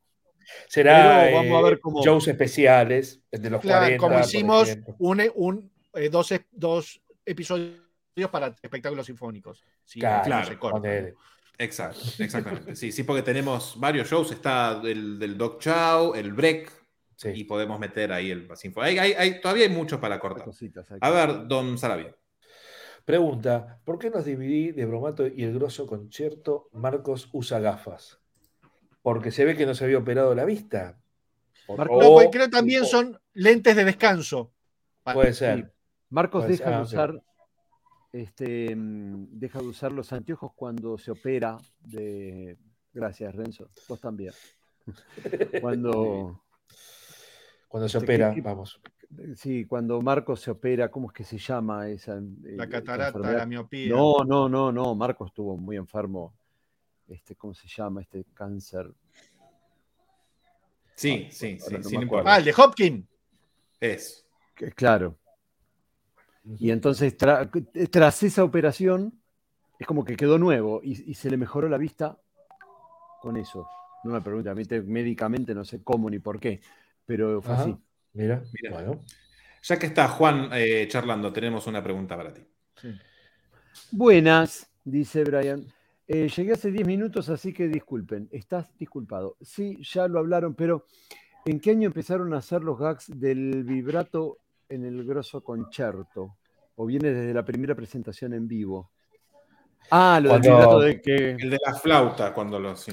Será 0.68 1.22
Pero 1.24 1.36
vamos 1.36 1.58
a 1.58 1.64
ver 1.64 1.74
eh, 1.74 1.80
cómo- 1.80 2.02
shows 2.04 2.28
especiales, 2.28 3.20
de 3.30 3.50
los 3.50 3.60
Claro, 3.60 3.80
40. 3.86 3.98
como 4.06 4.20
hicimos 4.20 4.76
un, 4.98 5.22
un, 5.34 5.72
eh, 5.94 6.08
dos, 6.08 6.32
dos 6.52 7.00
episodios 7.24 7.80
para 8.30 8.54
espectáculos 8.62 9.06
sinfónicos. 9.06 9.64
Sí, 9.84 9.98
Claro, 10.00 10.18
no 10.18 10.24
claro, 10.24 10.46
se 10.46 10.58
corta. 10.58 10.78
ponele. 10.78 11.14
Exacto, 11.58 12.00
exactamente. 12.18 12.76
Sí, 12.76 12.92
sí, 12.92 13.02
porque 13.02 13.22
tenemos 13.22 13.74
varios 13.80 14.08
shows. 14.08 14.30
Está 14.30 14.80
el 14.84 15.18
del 15.18 15.36
Doc 15.36 15.60
Chow, 15.60 16.14
el 16.14 16.32
Break, 16.32 16.70
Sí. 17.16 17.30
y 17.34 17.44
podemos 17.44 17.80
meter 17.80 18.12
ahí 18.12 18.30
el 18.30 18.46
Pasinfo. 18.46 18.82
Hay, 18.82 18.98
hay- 18.98 19.14
hay- 19.14 19.40
todavía 19.40 19.64
hay 19.64 19.70
mucho 19.72 19.98
para 20.00 20.20
cortar. 20.20 20.44
Cositas 20.44 20.90
hay 20.92 20.98
A 21.00 21.10
ver, 21.10 21.46
don 21.48 21.78
Sarabia. 21.78 22.14
Pregunta, 23.06 23.78
¿por 23.84 24.00
qué 24.00 24.10
nos 24.10 24.24
dividí 24.24 24.72
de 24.72 24.84
bromato 24.84 25.28
y 25.28 25.44
el 25.44 25.54
grosso 25.54 25.86
concierto 25.86 26.68
Marcos 26.72 27.28
usa 27.32 27.60
gafas? 27.60 28.18
Porque 29.00 29.30
se 29.30 29.44
ve 29.44 29.56
que 29.56 29.64
no 29.64 29.74
se 29.74 29.84
había 29.84 29.98
operado 29.98 30.34
la 30.34 30.44
vista. 30.44 30.98
O- 31.68 31.76
No, 31.76 31.86
porque 31.86 32.30
creo 32.30 32.50
también 32.50 32.82
o- 32.82 32.86
son 32.86 33.16
lentes 33.32 33.76
de 33.76 33.84
descanso. 33.84 34.52
Puede 35.04 35.32
ser. 35.34 35.72
Marcos 36.10 36.42
Puede 36.46 36.56
deja 36.58 36.64
ser. 36.64 36.72
de 36.72 36.78
Ah, 36.78 36.82
usar 36.82 37.22
este 38.12 38.74
mm, 38.74 39.38
deja 39.38 39.60
de 39.60 39.66
usar 39.66 39.92
los 39.92 40.12
anteojos 40.12 40.50
cuando 40.56 40.98
se 40.98 41.12
opera 41.12 41.56
de 41.78 42.56
gracias 42.92 43.34
Renzo 43.34 43.68
vos 43.88 44.00
también 44.00 44.32
cuando 45.60 46.42
Cuando 47.68 47.88
se 47.88 47.98
Este, 47.98 48.04
opera, 48.06 48.30
¿qué- 48.30 48.36
qué- 48.36 48.40
vamos. 48.40 48.80
Sí 49.34 49.64
cuando 49.64 50.00
Marcos 50.02 50.40
se 50.40 50.50
opera 50.50 50.90
cómo 50.90 51.08
es 51.08 51.12
que 51.14 51.24
se 51.24 51.38
llama 51.38 51.88
esa 51.88 52.16
eh, 52.18 52.56
La 52.56 52.64
esa 52.64 52.68
catarata, 52.70 53.08
enfermedad? 53.18 53.38
la 53.38 53.46
miopía. 53.46 53.94
no 53.94 54.24
no 54.24 54.48
no 54.48 54.72
no 54.72 54.94
Marcos 54.94 55.28
estuvo 55.28 55.56
muy 55.56 55.76
enfermo 55.76 56.34
este 57.08 57.34
cómo 57.36 57.54
se 57.54 57.68
llama 57.68 58.02
este 58.02 58.24
cáncer 58.34 58.92
Sí, 60.94 61.28
sí, 61.30 61.58
sí, 61.60 61.76
sí, 61.82 61.94
no 61.96 62.02
importa. 62.02 62.32
Ah, 62.34 62.38
el 62.38 62.44
de 62.46 62.54
Hopkins. 62.56 63.06
Es. 63.78 64.26
Que- 64.54 64.72
Claro. 64.72 65.18
Y 66.58 66.70
entonces, 66.70 67.18
tra- 67.18 67.50
tras 67.90 68.22
esa 68.22 68.42
operación, 68.44 69.20
es 69.78 69.86
como 69.86 70.04
que 70.06 70.16
quedó 70.16 70.38
nuevo 70.38 70.80
y, 70.82 71.10
y 71.10 71.14
se 71.14 71.28
le 71.28 71.36
mejoró 71.36 71.68
la 71.68 71.76
vista 71.76 72.18
con 73.20 73.36
eso. 73.36 73.66
No 74.04 74.12
me 74.12 74.22
pregunte, 74.22 74.48
a 74.48 74.54
mí 74.54 74.64
te- 74.64 74.80
médicamente 74.80 75.54
no 75.54 75.64
sé 75.66 75.82
cómo 75.82 76.08
ni 76.08 76.18
por 76.18 76.40
qué, 76.40 76.60
pero 77.04 77.42
fue 77.42 77.52
Ajá. 77.54 77.62
así. 77.64 77.76
Mira, 78.16 78.42
Mira. 78.60 78.74
bueno. 78.74 79.04
Ya 79.62 79.78
que 79.78 79.86
está 79.86 80.08
Juan 80.08 80.48
eh, 80.52 80.86
charlando, 80.88 81.32
tenemos 81.32 81.66
una 81.66 81.82
pregunta 81.82 82.16
para 82.16 82.32
ti. 82.32 82.42
Buenas, 83.90 84.68
dice 84.84 85.24
Brian. 85.24 85.66
Eh, 86.08 86.28
llegué 86.28 86.52
hace 86.52 86.70
10 86.70 86.86
minutos, 86.86 87.28
así 87.28 87.52
que 87.52 87.68
disculpen. 87.68 88.28
Estás 88.30 88.76
disculpado. 88.78 89.36
Sí, 89.40 89.76
ya 89.82 90.06
lo 90.08 90.20
hablaron, 90.20 90.54
pero 90.54 90.86
¿en 91.44 91.58
qué 91.60 91.70
año 91.72 91.86
empezaron 91.88 92.32
a 92.32 92.38
hacer 92.38 92.62
los 92.62 92.78
gags 92.78 93.06
del 93.08 93.64
vibrato 93.64 94.38
en 94.68 94.84
el 94.84 95.04
grosso 95.04 95.42
concierto? 95.42 96.36
¿O 96.76 96.86
viene 96.86 97.12
desde 97.12 97.34
la 97.34 97.44
primera 97.44 97.74
presentación 97.74 98.34
en 98.34 98.46
vivo? 98.46 98.92
Ah, 99.90 100.20
lo 100.22 100.32
del 100.34 100.42
vibrato 100.42 100.80
de 100.80 101.00
que. 101.00 101.30
El 101.32 101.50
de 101.50 101.58
la 101.64 101.74
flauta, 101.74 102.32
cuando 102.32 102.58
lo. 102.60 102.76
sí. 102.76 102.92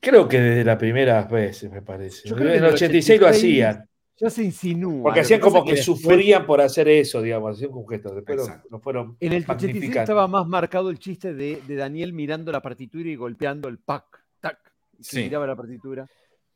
Creo 0.00 0.26
que 0.28 0.40
desde 0.40 0.64
las 0.64 0.78
primeras 0.78 1.28
veces, 1.30 1.70
me 1.70 1.82
parece. 1.82 2.28
Yo 2.28 2.34
En 2.36 2.40
creo 2.40 2.52
que 2.52 2.58
en 2.58 2.64
el 2.64 2.72
86 2.72 3.20
lo 3.20 3.26
86 3.26 3.64
hacían. 3.74 3.88
Ya 4.18 4.30
se 4.30 4.44
insinúa. 4.44 5.02
Porque 5.04 5.20
hacían 5.20 5.40
como 5.40 5.64
que 5.64 5.72
después- 5.72 5.98
sufrían 6.00 6.46
por 6.46 6.60
hacer 6.60 6.86
eso, 6.88 7.20
digamos, 7.22 7.56
hacían 7.56 7.70
con 7.72 7.88
gestos. 7.88 8.14
Después 8.14 8.38
Exacto. 8.40 8.68
lo 8.70 8.78
fueron 8.78 9.16
En 9.20 9.32
el 9.32 9.42
86 9.42 9.74
magnificando. 9.74 10.00
estaba 10.02 10.28
más 10.28 10.46
marcado 10.46 10.90
el 10.90 10.98
chiste 10.98 11.34
de, 11.34 11.60
de 11.66 11.74
Daniel 11.74 12.12
mirando 12.12 12.52
la 12.52 12.60
partitura 12.60 13.08
y 13.08 13.16
golpeando 13.16 13.68
el 13.68 13.78
pack, 13.78 14.22
tac, 14.40 14.62
que 14.62 15.02
Sí. 15.04 15.22
miraba 15.24 15.46
la 15.46 15.56
partitura. 15.56 16.06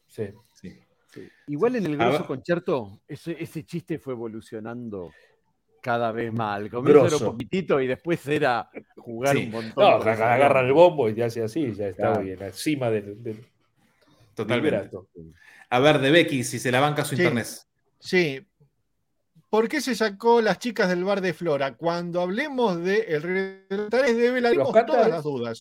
Sí. 0.06 0.26
Sí. 0.54 0.78
Sí. 1.12 1.28
Igual 1.48 1.76
en 1.76 1.86
el 1.86 1.96
grosso 1.96 2.18
ver. 2.18 2.26
concierto, 2.26 3.00
ese, 3.08 3.36
ese 3.42 3.64
chiste 3.64 3.98
fue 3.98 4.12
evolucionando 4.12 5.10
cada 5.82 6.12
vez 6.12 6.32
más. 6.32 6.56
Al 6.60 6.68
comienzo 6.70 7.06
era 7.06 7.16
un 7.16 7.32
poquitito 7.32 7.80
y 7.80 7.86
después 7.86 8.26
era 8.28 8.68
jugar 8.96 9.34
Sí. 9.36 9.44
un 9.46 9.50
montón. 9.52 9.84
No, 9.84 9.96
agarra 10.10 10.60
el 10.60 10.72
bombo 10.72 11.08
y 11.08 11.14
te 11.14 11.24
hace 11.24 11.42
así, 11.42 11.72
ya 11.72 11.88
está 11.88 12.02
Claro. 12.12 12.20
bien, 12.22 12.42
encima 12.42 12.90
del, 12.90 13.22
del 13.22 13.38
Totalmente. 14.34 14.76
vibrato. 14.76 15.08
A 15.70 15.78
ver, 15.80 15.98
de 16.00 16.10
Becky, 16.10 16.44
si 16.44 16.58
se 16.58 16.70
la 16.70 16.80
banca 16.80 17.04
su 17.04 17.16
Sí. 17.16 17.22
internet. 17.22 17.46
Sí. 17.98 18.46
¿Por 19.48 19.68
qué 19.68 19.80
se 19.80 19.94
sacó 19.94 20.40
las 20.40 20.58
chicas 20.58 20.88
del 20.88 21.04
bar 21.04 21.20
de 21.20 21.32
Flora? 21.32 21.74
Cuando 21.76 22.20
hablemos 22.20 22.82
de 22.82 23.00
el 23.08 23.22
Rey 23.22 23.34
de 23.68 23.76
los 23.76 23.80
Cantares, 23.90 24.16
develaremos 24.16 24.72
todas 24.86 25.08
las 25.08 25.22
dudas. 25.22 25.60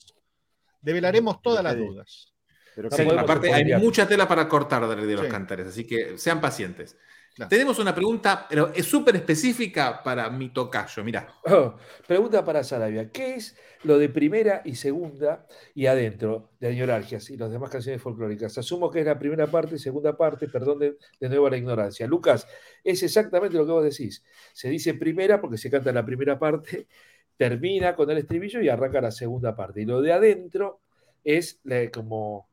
Develaremos 0.82 1.41
todas 1.41 1.64
las 1.64 1.78
dudas. 1.78 2.34
Pero 2.76 2.91
Sí, 2.91 3.03
aparte, 3.18 3.53
hay 3.53 3.66
mucha 3.78 4.08
tela 4.08 4.28
para 4.28 4.49
cortar 4.49 4.88
de, 4.88 5.06
de 5.06 5.14
los 5.16 5.26
Sí. 5.26 5.32
cantares, 5.32 5.68
así 5.68 5.88
que 5.88 6.18
sean 6.18 6.41
pacientes. 6.41 6.97
Claro. 7.36 7.49
Tenemos 7.49 7.77
una 7.79 7.93
pregunta, 7.93 8.45
pero 8.49 8.71
es 8.73 8.86
súper 8.86 9.17
específica 9.17 10.01
para 10.01 10.29
mi 10.29 10.53
tocayo. 10.53 11.03
Mira, 11.03 11.27
Oh, 11.45 11.75
pregunta 12.07 12.45
para 12.45 12.63
Sarabia. 12.63 13.11
¿Qué 13.11 13.36
es 13.36 13.57
lo 13.83 13.97
de 13.97 14.07
primera 14.07 14.61
y 14.63 14.75
segunda 14.75 15.45
y 15.73 15.88
adentro 15.88 16.51
de 16.61 16.69
Añoralgias 16.69 17.29
y 17.29 17.36
las 17.36 17.51
demás 17.51 17.69
canciones 17.69 18.01
folclóricas? 18.01 18.57
Asumo 18.57 18.89
que 18.89 19.01
es 19.01 19.05
la 19.05 19.19
primera 19.19 19.47
parte 19.47 19.75
y 19.75 19.79
segunda 19.79 20.15
parte, 20.15 20.47
perdón 20.47 20.79
de, 20.79 20.97
de 21.19 21.27
nuevo 21.29 21.49
la 21.49 21.57
ignorancia. 21.57 22.07
Lucas, 22.07 22.47
es 22.86 23.03
exactamente 23.03 23.57
lo 23.57 23.65
que 23.65 23.71
vos 23.73 23.83
decís. 23.83 24.23
Se 24.53 24.69
dice 24.69 24.93
primera 24.93 25.41
porque 25.41 25.57
se 25.57 25.69
canta 25.69 25.91
la 25.91 26.05
primera 26.05 26.39
parte, 26.39 26.88
termina 27.36 27.97
con 27.97 28.09
el 28.11 28.19
estribillo 28.19 28.61
y 28.61 28.69
arranca 28.69 29.01
la 29.01 29.11
segunda 29.11 29.53
parte. 29.57 29.81
Y 29.81 29.86
lo 29.86 30.01
de 30.01 30.13
adentro 30.13 30.79
es 31.21 31.59
como 31.93 32.47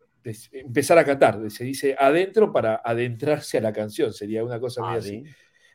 empezar 0.52 0.98
a 0.98 1.04
cantar. 1.04 1.50
Se 1.50 1.64
dice 1.64 1.96
adentro 1.98 2.52
para 2.52 2.80
adentrarse 2.84 3.58
a 3.58 3.60
la 3.60 3.72
canción. 3.72 4.12
Sería 4.12 4.44
una 4.44 4.60
cosa 4.60 4.82
medio 4.82 4.98
así. 4.98 5.24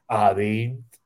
Adentro. 0.08 0.97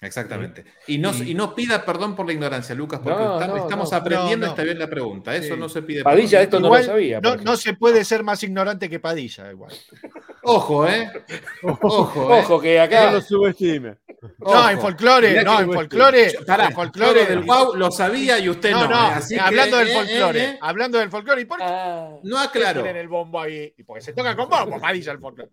Exactamente. 0.00 0.64
Y 0.86 0.98
no, 0.98 1.12
Y- 1.14 1.30
y 1.30 1.34
no 1.34 1.54
pida 1.54 1.84
perdón 1.84 2.14
por 2.16 2.26
la 2.26 2.32
ignorancia, 2.32 2.74
Lucas, 2.74 3.00
porque 3.02 3.18
No, 3.22 3.34
está- 3.40 3.46
no, 3.48 3.56
estamos 3.56 3.90
no. 3.92 3.96
aprendiendo 3.98 4.46
No, 4.46 4.46
no. 4.46 4.52
esta 4.52 4.62
bien 4.64 4.78
la 4.78 4.88
pregunta. 4.88 5.34
Eso 5.36 5.54
Sí. 5.54 5.60
no 5.60 5.68
se 5.68 5.82
pide 5.82 6.02
Padilla, 6.02 6.38
perdón. 6.38 6.42
esto 6.44 6.60
no 6.60 6.76
lo 6.76 6.82
sabía. 6.84 7.20
No, 7.20 7.36
no 7.36 7.56
se 7.56 7.74
puede 7.74 8.04
ser 8.04 8.22
más 8.22 8.42
ignorante 8.42 8.88
que 8.90 9.00
Padilla, 9.00 9.50
igual. 9.50 9.72
Ojo, 10.42 10.86
¿eh? 10.86 11.10
Ojo, 11.62 12.34
¿eh? 12.34 12.40
Ojo, 12.40 12.60
que 12.60 12.76
No 12.76 12.82
acá. 12.82 13.10
lo 13.10 13.20
subestime. 13.20 13.96
No, 14.38 14.70
en 14.70 14.80
folclore, 14.80 15.44
no, 15.44 15.56
que- 15.58 15.62
en 15.64 15.72
folclore. 15.72 16.32
Pará, 16.46 16.66
en 16.66 16.72
folclore 16.72 17.26
del 17.26 17.40
wow 17.40 17.74
lo 17.76 17.90
sabía 17.90 18.38
y 18.38 18.48
usted 18.48 18.70
no. 18.72 18.84
No, 18.84 18.88
no, 18.88 19.08
¿eh? 19.08 19.12
Así 19.14 19.34
que, 19.34 19.40
hablando 19.40 19.76
del 19.76 19.88
eh, 19.88 19.92
folclore, 19.94 20.40
eh, 20.40 20.50
eh, 20.52 20.58
hablando 20.60 20.98
del 20.98 21.10
folclore, 21.10 21.40
¿y 21.42 21.44
por 21.44 21.58
qué 21.58 21.64
Ah, 21.66 22.10
no 22.22 22.38
aclaro. 22.38 22.82
tienen 22.82 23.00
el 23.02 23.08
bombo 23.08 23.40
ahí? 23.40 23.72
Y 23.76 23.82
porque 23.82 24.00
se 24.02 24.12
toca 24.14 24.34
con 24.34 24.48
bombo, 24.48 24.80
Padilla 24.80 25.12
el 25.12 25.18
folclore. 25.18 25.50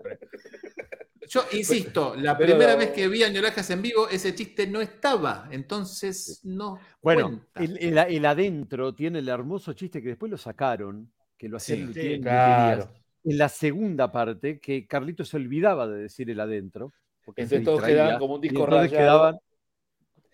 Yo 1.29 1.45
insisto, 1.53 2.15
la 2.15 2.37
Pero- 2.37 2.51
primera 2.53 2.75
vez 2.75 2.91
que 2.91 3.07
vi 3.07 3.23
a 3.23 3.29
Ñolajas 3.29 3.69
en 3.69 3.81
vivo, 3.81 4.07
ese 4.09 4.33
chiste 4.35 4.67
no 4.67 4.81
estaba. 4.81 5.47
Entonces, 5.51 6.41
no. 6.43 6.79
Bueno, 7.01 7.45
el, 7.55 7.77
el- 7.79 7.97
el 7.97 8.25
adentro 8.25 8.93
tiene 8.93 9.19
el 9.19 9.29
hermoso 9.29 9.73
chiste 9.73 10.01
que 10.01 10.09
después 10.09 10.29
lo 10.31 10.37
sacaron, 10.37 11.11
que 11.37 11.47
lo 11.49 11.57
hacían 11.57 11.79
Sí, 11.79 11.85
Lutier 11.85 12.05
sí, 12.05 12.13
en 12.13 12.21
claro. 12.23 12.75
Luterías. 12.81 13.03
En 13.25 13.37
la 13.37 13.47
segunda 13.49 14.11
parte, 14.11 14.59
que 14.59 14.85
Carlito 14.85 15.23
se 15.23 15.37
olvidaba 15.37 15.87
de 15.87 16.03
decir 16.03 16.29
el 16.29 16.39
adentro. 16.39 16.91
Porque 17.23 17.43
Entonces 17.43 17.59
se 17.59 17.65
todos 17.65 17.83
quedaban 17.83 18.19
como 18.19 18.35
un 18.35 18.41
disco 18.41 18.63
entonces 18.65 18.91
rayado. 18.91 18.99
quedaban 19.31 19.39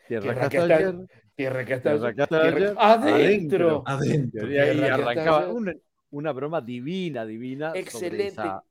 Tierra, 0.08 0.24
Tierra 0.24 0.50
que 0.50 0.58
hasta- 0.58 0.76
ayer, 0.76 0.96
Tierra 1.36 1.66
que 1.66 1.74
está. 1.76 1.92
tierra 1.92 2.14
que 2.16 2.26
tierra- 2.28 2.48
ayer, 2.48 2.76
adentro. 2.80 3.84
Adentro. 3.86 4.52
Y 4.52 4.58
ahí 4.58 4.82
arrancaba 4.82 5.48
una, 5.50 5.74
una 6.10 6.32
broma 6.32 6.62
divina, 6.62 7.26
divina. 7.28 7.68
sobre 7.70 7.80
Excelente. 7.82 8.28
esa- 8.30 8.64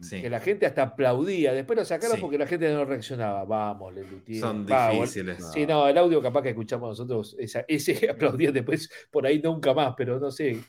Sí. 0.00 0.22
Que 0.22 0.30
la 0.30 0.38
gente 0.38 0.64
hasta 0.64 0.82
aplaudía. 0.82 1.52
Después 1.52 1.76
lo 1.76 1.84
sacaron 1.84 2.14
Sí. 2.16 2.20
porque 2.20 2.38
la 2.38 2.46
gente 2.46 2.72
no 2.72 2.84
reaccionaba. 2.84 3.44
Vamos, 3.44 3.92
le 3.92 4.04
Lutier. 4.04 4.40
Son 4.40 4.64
difíciles. 4.64 5.44
Sí, 5.52 5.66
no, 5.66 5.88
el 5.88 5.98
audio 5.98 6.22
capaz 6.22 6.42
que 6.42 6.50
escuchamos 6.50 6.90
nosotros, 6.90 7.34
esa- 7.38 7.64
ese 7.66 8.08
aplaudían 8.10 8.52
después 8.54 8.88
por 9.10 9.26
ahí 9.26 9.40
nunca 9.42 9.74
más, 9.74 9.94
pero 9.96 10.20
no 10.20 10.30
sé. 10.30 10.60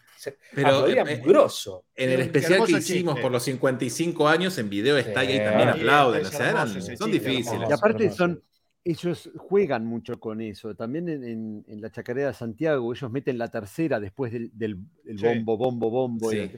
Pero, 0.56 0.68
aplaudían 0.70 1.08
eh, 1.10 1.22
grosso. 1.24 1.86
En 1.96 2.10
el 2.10 2.22
especial 2.22 2.66
que 2.66 2.72
hicimos 2.80 3.14
chiste. 3.14 3.22
por 3.22 3.32
los 3.32 3.44
55 3.44 4.28
años, 4.28 4.58
en 4.58 4.68
video 4.70 4.98
está 4.98 5.24
y 5.24 5.34
ahí 5.34 5.40
también 5.46 5.70
aplauden. 5.70 6.26
O 6.26 6.30
sea, 6.30 6.50
eran- 6.50 6.68
son 6.68 6.82
chiste, 6.82 7.06
difíciles. 7.12 7.70
Y 7.70 7.74
aparte 7.74 8.04
hermoso. 8.06 8.18
son, 8.18 8.44
ellos 8.84 9.30
juegan 9.38 9.86
mucho 9.86 10.20
con 10.20 10.42
eso. 10.42 10.74
También 10.74 11.08
en, 11.08 11.24
en- 11.24 11.66
en 11.68 11.82
la 11.82 11.92
chacarera 11.92 12.30
de 12.30 12.34
Santiago, 12.34 12.92
ellos 12.92 13.12
meten 13.12 13.38
la 13.38 13.50
tercera 13.50 14.00
después 14.00 14.32
del, 14.32 14.50
del- 14.54 14.78
del 15.04 15.20
Sí. 15.20 15.24
bombo, 15.26 15.56
bombo, 15.56 15.90
bombo. 15.92 16.32
Sí. 16.32 16.50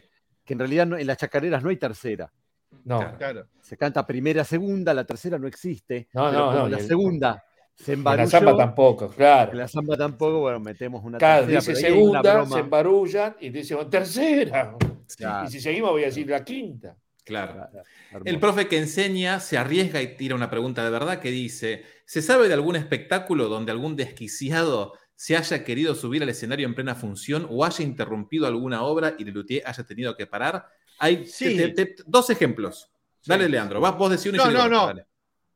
que 0.44 0.54
en 0.54 0.60
realidad 0.60 0.88
no- 0.88 0.98
en 0.98 1.06
las 1.06 1.18
chacareras 1.18 1.62
no 1.64 1.70
hay 1.70 1.78
tercera. 1.78 2.32
No, 2.84 3.18
Claro. 3.18 3.48
Se 3.62 3.78
canta 3.78 4.06
primera, 4.06 4.44
segunda, 4.44 4.94
la 4.94 5.04
tercera 5.06 5.38
no 5.38 5.48
existe. 5.48 6.10
No, 6.14 6.32
no, 6.32 6.52
no, 6.54 6.68
La 6.70 6.78
el- 6.80 6.88
segunda 6.88 7.44
se 7.76 7.94
en 7.94 8.00
embarulló. 8.00 8.24
la 8.24 8.30
samba 8.30 8.58
tampoco, 8.58 9.08
claro. 9.10 9.52
En 9.52 9.58
la 9.60 9.68
samba 9.68 9.96
tampoco, 9.98 10.40
bueno, 10.40 10.60
metemos 10.60 11.04
una 11.04 11.18
Claro, 11.18 11.46
tercera. 11.48 11.74
dice 11.74 11.88
segunda, 11.88 12.46
se 12.46 12.60
embarullan 12.60 13.36
y 13.40 13.50
dicen 13.50 13.90
tercera. 13.90 14.76
Claro, 15.18 15.48
Y 15.48 15.52
si 15.52 15.60
seguimos 15.60 15.92
voy 15.92 16.04
a 16.04 16.06
decir 16.08 16.28
la 16.30 16.44
quinta. 16.44 16.96
Claro. 17.24 17.54
claro, 17.54 18.26
El 18.26 18.40
profe 18.40 18.68
que 18.68 18.78
enseña 18.80 19.40
se 19.40 19.58
arriesga 19.58 20.02
y 20.02 20.16
tira 20.18 20.34
una 20.36 20.50
pregunta 20.50 20.84
de 20.84 20.90
verdad 20.90 21.20
que 21.20 21.30
dice: 21.30 21.84
¿Se 22.06 22.22
sabe 22.22 22.48
de 22.48 22.54
algún 22.56 22.76
espectáculo 22.76 23.48
donde 23.48 23.72
algún 23.72 23.96
desquiciado 23.96 24.94
se 25.16 25.38
haya 25.38 25.64
querido 25.64 25.94
subir 25.94 26.24
al 26.24 26.30
escenario 26.30 26.66
en 26.68 26.74
plena 26.74 26.96
función 26.96 27.46
o 27.50 27.64
haya 27.64 27.84
interrumpido 27.86 28.48
alguna 28.48 28.82
obra 28.82 29.14
y 29.20 29.24
Lelutier 29.24 29.62
haya 29.68 29.84
tenido 29.84 30.16
que 30.18 30.26
parar? 30.26 30.66
Hay 31.04 31.26
Sí. 31.26 31.58
te- 31.58 31.70
te- 31.70 31.86
te- 31.88 32.04
dos 32.06 32.30
ejemplos. 32.30 32.90
Dale, 33.26 33.46
Sí. 33.46 33.52
Leandro. 33.52 33.80
Vas, 33.82 33.98
vos 33.98 34.12
decís 34.12 34.28
uno 34.28 34.36
y 34.36 34.38
No, 34.38 34.44
yo 34.46 34.50
digo 34.52 34.64
no, 34.64 34.70
no. 34.70 34.86
dale. 34.88 35.06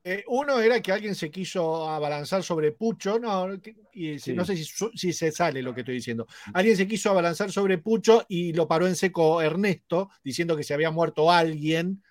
Eh, 0.08 0.24
uno 0.28 0.60
era 0.60 0.80
que 0.82 0.92
alguien 0.92 1.16
se 1.16 1.32
quiso 1.32 1.90
abalanzar 1.90 2.44
sobre 2.44 2.72
Pucho, 2.72 3.18
no, 3.20 3.60
que- 3.62 3.76
y 3.94 4.14
si- 4.20 4.20
Sí. 4.20 4.34
no 4.34 4.46
sé 4.46 4.56
si, 4.56 5.14
se 5.14 5.32
sale 5.32 5.62
lo 5.64 5.74
que 5.74 5.82
estoy 5.82 5.96
diciendo. 5.96 6.28
Alguien 6.54 6.78
se 6.78 6.88
quiso 6.88 7.10
abalanzar 7.10 7.52
sobre 7.52 7.80
Pucho 7.80 8.24
y 8.28 8.54
lo 8.54 8.68
paró 8.68 8.86
en 8.88 8.96
seco 8.96 9.42
Ernesto, 9.42 10.10
diciendo 10.24 10.56
que 10.56 10.64
se 10.64 10.74
había 10.74 10.92
muerto 10.92 11.32
alguien. 11.32 12.04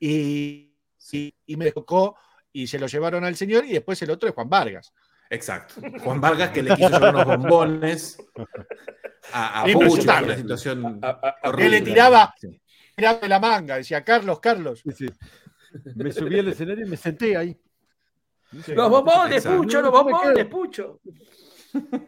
y, 0.00 0.76
y- 1.12 1.34
y 1.46 1.56
me 1.56 1.72
tocó 1.72 2.16
y 2.52 2.66
se 2.68 2.78
lo 2.78 2.86
llevaron 2.86 3.24
al 3.24 3.34
señor 3.34 3.64
y 3.64 3.72
después 3.72 4.00
el 4.02 4.10
otro 4.10 4.28
es 4.28 4.34
Juan 4.34 4.48
Vargas. 4.48 4.92
Exacto. 5.30 5.74
Juan 6.02 6.20
Vargas 6.20 6.50
que 6.50 6.62
le 6.62 6.74
quiso 6.74 6.88
llevar 6.88 7.14
unos 7.14 7.26
bombones 7.26 8.18
a, 9.32 9.62
a 9.62 9.64
Pucho, 9.64 10.02
una 10.02 10.36
situación 10.36 11.00
horrible. 11.44 11.80
le 11.80 11.84
tiraba, 11.84 12.34
Sí. 12.40 12.60
tiraba 12.96 13.18
de 13.18 13.28
la 13.28 13.38
manga, 13.38 13.76
decía 13.76 14.02
Carlos, 14.02 14.40
Carlos. 14.40 14.80
Sí, 14.84 14.92
sí. 14.92 15.06
Me 15.96 16.10
subí 16.12 16.38
al 16.38 16.48
escenario 16.48 16.86
y 16.86 16.88
me 16.88 16.96
senté 16.96 17.36
ahí. 17.36 17.56
Los 18.68 18.88
bombones, 18.88 19.36
Exacto. 19.36 19.58
Pucho, 19.58 19.82
los 19.82 19.90
bombones. 19.90 20.46
Pucho. 20.46 21.00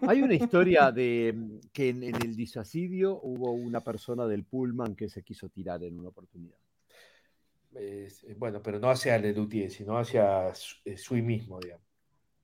Hay 0.09 0.23
una 0.23 0.33
historia 0.35 0.91
de 0.91 1.35
mm, 1.37 1.59
que 1.71 1.91
en, 1.91 2.03
en 2.05 2.15
el 2.17 2.35
disuasidio 2.35 3.21
hubo 3.23 3.53
una 3.53 3.83
persona 3.83 4.27
del 4.27 4.45
Pullman 4.45 4.97
que 4.97 5.11
se 5.11 5.23
quiso 5.23 5.51
tirar 5.51 5.85
en 5.85 5.99
una 5.99 6.09
oportunidad. 6.09 6.57
Eh, 7.75 8.09
bueno, 8.39 8.63
pero 8.63 8.79
no 8.81 8.89
hacia 8.89 9.19
Lelutier, 9.19 9.71
sino 9.71 9.99
hacia 9.99 10.55
Su- 10.55 10.77
eh, 10.87 10.97
Sui 10.97 11.21
mismo, 11.21 11.61
digamos. 11.61 11.85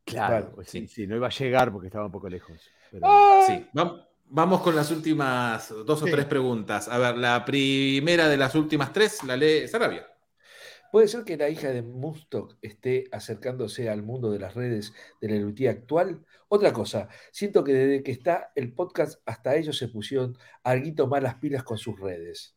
Claro, 0.07 0.47
Claro, 0.53 0.63
sí. 0.65 0.81
sí, 0.83 0.89
sí, 0.89 1.07
no 1.07 1.17
iba 1.17 1.27
a 1.27 1.31
llegar 1.31 1.71
porque 1.73 1.89
estaba 1.89 2.07
un 2.07 2.13
poco 2.13 2.29
lejos. 2.29 2.59
pero- 2.91 3.07
Sí, 3.47 3.67
vam- 3.75 4.07
vamos 4.27 4.63
con 4.63 4.75
las 4.77 4.91
últimas 4.93 5.69
dos 5.85 6.03
o 6.03 6.07
Sí. 6.07 6.13
tres 6.13 6.25
preguntas. 6.27 6.89
A 6.89 6.97
ver, 6.99 7.19
la 7.19 7.45
primera 7.45 8.29
de 8.29 8.37
las 8.37 8.55
últimas 8.55 8.93
tres 8.93 9.23
la 9.25 9.37
lee 9.37 9.67
Sarabia. 9.69 10.07
¿Puede 10.93 11.09
ser 11.09 11.25
que 11.25 11.37
la 11.37 11.49
hija 11.51 11.71
de 11.71 11.83
Mustok 11.83 12.57
esté 12.63 13.05
acercándose 13.11 13.91
al 13.91 14.03
mundo 14.05 14.31
de 14.31 14.39
las 14.39 14.55
redes 14.55 14.93
de 15.21 15.29
la 15.29 15.35
Lelutier 15.35 15.71
actual? 15.71 16.25
Otra 16.49 16.73
cosa, 16.73 17.09
siento 17.33 17.65
que 17.65 17.73
desde 17.75 18.03
que 18.05 18.13
está 18.13 18.53
el 18.55 18.73
podcast 18.73 19.21
hasta 19.27 19.57
ellos 19.57 19.77
se 19.77 19.89
pusieron 19.89 20.39
algo 20.63 21.09
más 21.09 21.23
las 21.23 21.35
pilas 21.35 21.65
con 21.65 21.77
sus 21.77 21.99
redes. 21.99 22.57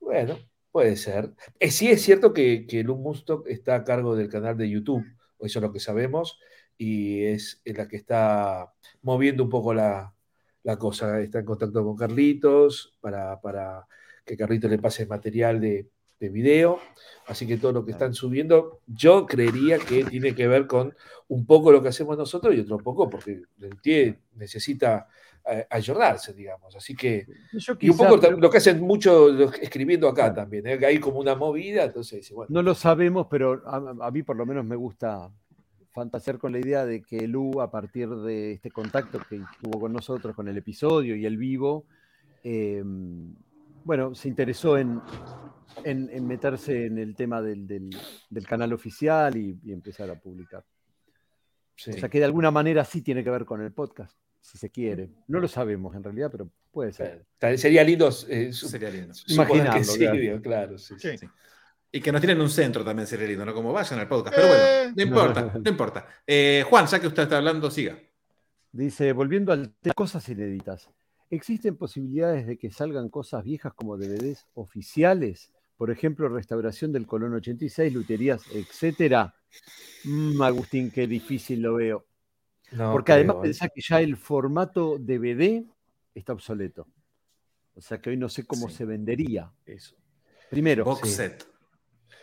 Bueno, 0.00 0.36
puede 0.72 0.96
ser. 0.96 1.32
Eh, 1.60 1.70
sí 1.70 1.88
es 1.90 2.02
cierto 2.02 2.32
que, 2.34 2.66
que 2.66 2.82
Lu 2.82 2.96
Mustok 2.96 3.46
está 3.46 3.76
a 3.76 3.84
cargo 3.84 4.16
del 4.16 4.28
canal 4.28 4.56
de 4.56 4.68
YouTube, 4.68 5.04
eso 5.38 5.58
es 5.60 5.62
lo 5.62 5.72
que 5.72 5.80
sabemos, 5.80 6.38
y 6.80 7.24
es 7.24 7.60
la 7.66 7.86
que 7.86 7.96
está 7.96 8.72
moviendo 9.02 9.44
un 9.44 9.50
poco 9.50 9.74
la, 9.74 10.14
la 10.62 10.76
cosa. 10.78 11.20
Está 11.20 11.40
en 11.40 11.44
contacto 11.44 11.84
con 11.84 11.94
Carlitos 11.94 12.94
para, 13.02 13.38
para 13.38 13.86
que 14.24 14.34
Carlitos 14.34 14.70
le 14.70 14.78
pase 14.78 15.04
material 15.04 15.60
de, 15.60 15.90
de 16.18 16.28
video. 16.30 16.78
Así 17.26 17.46
que 17.46 17.58
todo 17.58 17.72
lo 17.72 17.84
que 17.84 17.92
están 17.92 18.14
subiendo, 18.14 18.80
yo 18.86 19.26
creería 19.26 19.78
que 19.78 20.04
tiene 20.04 20.34
que 20.34 20.48
ver 20.48 20.66
con 20.66 20.94
un 21.28 21.44
poco 21.44 21.70
lo 21.70 21.82
que 21.82 21.90
hacemos 21.90 22.16
nosotros 22.16 22.54
y 22.54 22.60
otro 22.60 22.78
poco 22.78 23.10
porque 23.10 23.42
Lelutier 23.58 24.18
necesita 24.36 25.06
eh, 25.50 25.66
ayornarse, 25.68 26.32
digamos. 26.32 26.74
Así 26.74 26.96
que, 26.96 27.26
Yo 27.52 27.74
y 27.78 27.90
un 27.90 27.96
poco 27.98 28.16
lo 28.16 28.48
que 28.50 28.56
hacen 28.56 28.80
mucho 28.80 29.28
los- 29.28 29.54
escribiendo 29.60 30.08
acá 30.08 30.32
también, 30.32 30.66
¿eh? 30.66 30.78
hay 30.86 30.98
como 30.98 31.18
una 31.18 31.34
movida, 31.34 31.84
entonces, 31.84 32.30
bueno, 32.32 32.48
No 32.50 32.62
lo 32.62 32.74
sabemos, 32.74 33.26
pero 33.30 33.62
a, 33.66 34.06
a 34.06 34.10
mí 34.10 34.22
por 34.22 34.36
lo 34.36 34.46
menos 34.46 34.64
me 34.64 34.76
gusta 34.76 35.30
fantasear 35.92 36.38
con 36.38 36.52
la 36.52 36.58
idea 36.60 36.84
de 36.86 37.02
que 37.02 37.26
Lu, 37.26 37.60
a 37.60 37.70
partir 37.70 38.08
de 38.08 38.52
este 38.52 38.70
contacto 38.70 39.20
que 39.28 39.40
tuvo 39.60 39.80
con 39.80 39.92
nosotros, 39.92 40.34
con 40.36 40.48
el 40.48 40.56
episodio 40.56 41.16
y 41.16 41.26
el 41.26 41.36
vivo, 41.36 41.86
eh, 42.44 42.82
bueno, 43.84 44.14
se 44.14 44.28
interesó 44.28 44.76
en, 44.78 45.00
en- 45.84 46.10
en 46.10 46.26
meterse 46.26 46.86
en 46.86 46.98
el 46.98 47.14
tema 47.16 47.40
del, 47.42 47.66
del- 47.66 47.96
del 48.28 48.46
canal 48.46 48.72
oficial 48.72 49.36
y, 49.36 49.58
y 49.64 49.72
empezar 49.72 50.10
a 50.10 50.18
publicar. 50.18 50.64
sí. 51.76 51.90
O 51.92 51.94
sea 51.98 52.08
que 52.08 52.18
de 52.18 52.24
alguna 52.26 52.50
manera 52.50 52.84
sí 52.84 53.02
tiene 53.02 53.24
que 53.24 53.30
ver 53.30 53.44
con 53.44 53.62
el 53.62 53.72
podcast, 53.72 54.16
si 54.40 54.58
se 54.58 54.70
quiere. 54.70 55.10
No 55.28 55.40
lo 55.40 55.48
sabemos 55.48 55.94
en 55.96 56.04
realidad, 56.04 56.28
pero 56.30 56.50
puede 56.70 56.92
ser. 56.92 57.24
Sería 57.56 57.82
lindo 57.82 58.10
eh, 58.28 58.52
su- 58.52 58.68
Sería 58.68 58.90
lindo. 58.90 59.14
suponer 59.14 59.46
que 59.48 59.54
Imaginarlo, 59.58 59.84
sí, 59.84 59.98
claro. 59.98 60.18
digo, 60.18 60.40
claro, 60.40 60.78
sí, 60.78 60.94
sí. 60.98 61.26
Y 61.92 62.00
que 62.00 62.12
nos 62.12 62.20
tienen 62.20 62.40
un 62.40 62.48
centro 62.50 62.84
también 62.84 63.06
sería 63.06 63.26
lindo, 63.26 63.44
¿no? 63.44 63.52
Como 63.52 63.72
vayan 63.72 63.98
al 63.98 64.06
podcast. 64.08 64.36
Pero 64.36 64.48
bueno, 64.48 64.62
Eh. 64.64 64.92
no 64.94 65.02
importa, 65.02 65.52
no 65.64 65.70
importa. 65.70 66.06
Eh, 66.26 66.64
Juan, 66.68 66.86
ya 66.86 67.00
que 67.00 67.06
usted 67.08 67.24
está 67.24 67.38
hablando, 67.38 67.70
siga. 67.70 67.98
Dice, 68.72 69.12
volviendo 69.12 69.52
al 69.52 69.74
tema, 69.80 69.94
cosas 69.94 70.28
inéditas. 70.28 70.88
¿Existen 71.30 71.76
posibilidades 71.76 72.46
de 72.46 72.56
que 72.58 72.70
salgan 72.70 73.08
cosas 73.08 73.42
viejas 73.44 73.72
como 73.74 73.96
DVDs 73.96 74.46
oficiales? 74.54 75.52
Por 75.76 75.90
ejemplo, 75.90 76.28
restauración 76.28 76.92
del 76.92 77.06
Colón 77.06 77.34
86, 77.34 77.92
luterías, 77.92 78.42
etcétera. 78.52 79.34
Mm, 80.04 80.40
Agustín, 80.42 80.90
qué 80.90 81.06
difícil 81.06 81.62
lo 81.62 81.74
veo. 81.74 82.06
No 82.72 82.92
Porque 82.92 83.12
además 83.12 83.36
¿eh? 83.36 83.42
pensá 83.42 83.68
que 83.68 83.80
ya 83.80 84.00
el 84.00 84.16
formato 84.16 84.96
DVD 84.98 85.64
está 86.14 86.32
obsoleto. 86.34 86.86
O 87.74 87.80
sea 87.80 88.00
que 88.00 88.10
hoy 88.10 88.16
no 88.16 88.28
sé 88.28 88.44
cómo 88.46 88.68
Sí. 88.68 88.76
se 88.76 88.84
vendería 88.84 89.50
eso. 89.66 89.96
Primero, 90.50 90.84
Box 90.84 91.08
sí. 91.08 91.14
set. 91.14 91.46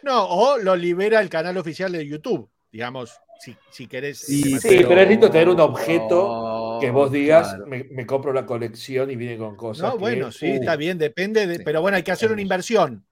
No, 0.03 0.25
o 0.27 0.57
lo 0.57 0.75
libera 0.75 1.19
el 1.21 1.29
canal 1.29 1.57
oficial 1.57 1.91
de 1.91 2.05
YouTube, 2.07 2.49
digamos, 2.71 3.19
si, 3.39 3.55
si 3.71 3.87
querés. 3.87 4.19
Sí, 4.19 4.55
eh, 4.55 4.59
Sí, 4.59 4.85
pero 4.87 5.01
es 5.01 5.09
lindo 5.09 5.29
tener 5.29 5.49
un 5.49 5.59
objeto 5.59 6.75
No, 6.75 6.79
que 6.79 6.91
vos 6.91 7.11
digas, 7.11 7.49
claro. 7.49 7.67
me, 7.67 7.83
me 7.85 8.05
compro 8.05 8.31
la 8.33 8.45
colección 8.45 9.09
y 9.11 9.15
viene 9.15 9.37
con 9.37 9.55
cosas. 9.55 9.83
No, 9.89 9.93
que, 9.93 9.99
bueno, 9.99 10.31
sí, 10.31 10.51
uh, 10.51 10.55
está 10.55 10.75
bien, 10.75 10.97
depende, 10.97 11.45
de, 11.47 11.57
Sí. 11.57 11.61
pero 11.65 11.81
bueno, 11.81 11.97
hay 11.97 12.03
que 12.03 12.11
hacer 12.11 12.31
una 12.31 12.41
inversión 12.41 13.05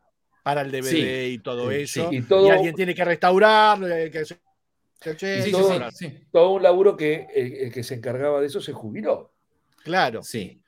para 0.44 0.62
el 0.62 0.72
DVD 0.72 0.84
Sí, 0.90 1.04
y 1.34 1.38
todo 1.40 1.70
sí, 1.72 1.76
eso. 1.78 2.10
Y 2.12 2.22
todo, 2.22 2.48
Y 2.48 2.50
alguien 2.52 2.76
tiene 2.76 2.94
que 2.96 3.04
restaurarlo, 3.06 3.88
y 3.88 3.92
hay 3.92 4.12
que 4.12 4.20
hacer- 4.20 4.40
Y 5.06 5.10
sí, 5.20 5.42
sí, 5.44 5.52
todo- 5.52 5.74
sí, 5.92 6.08
sí. 6.08 6.20
todo 6.32 6.52
un 6.52 6.64
laburo 6.64 6.96
que 6.96 7.28
el, 7.36 7.54
el 7.54 7.72
que 7.74 7.84
se 7.84 7.96
encargaba 7.96 8.40
de 8.42 8.48
eso 8.48 8.62
se 8.62 8.74
jubiló. 8.74 9.34
Claro. 9.84 10.24
Sí, 10.24 10.62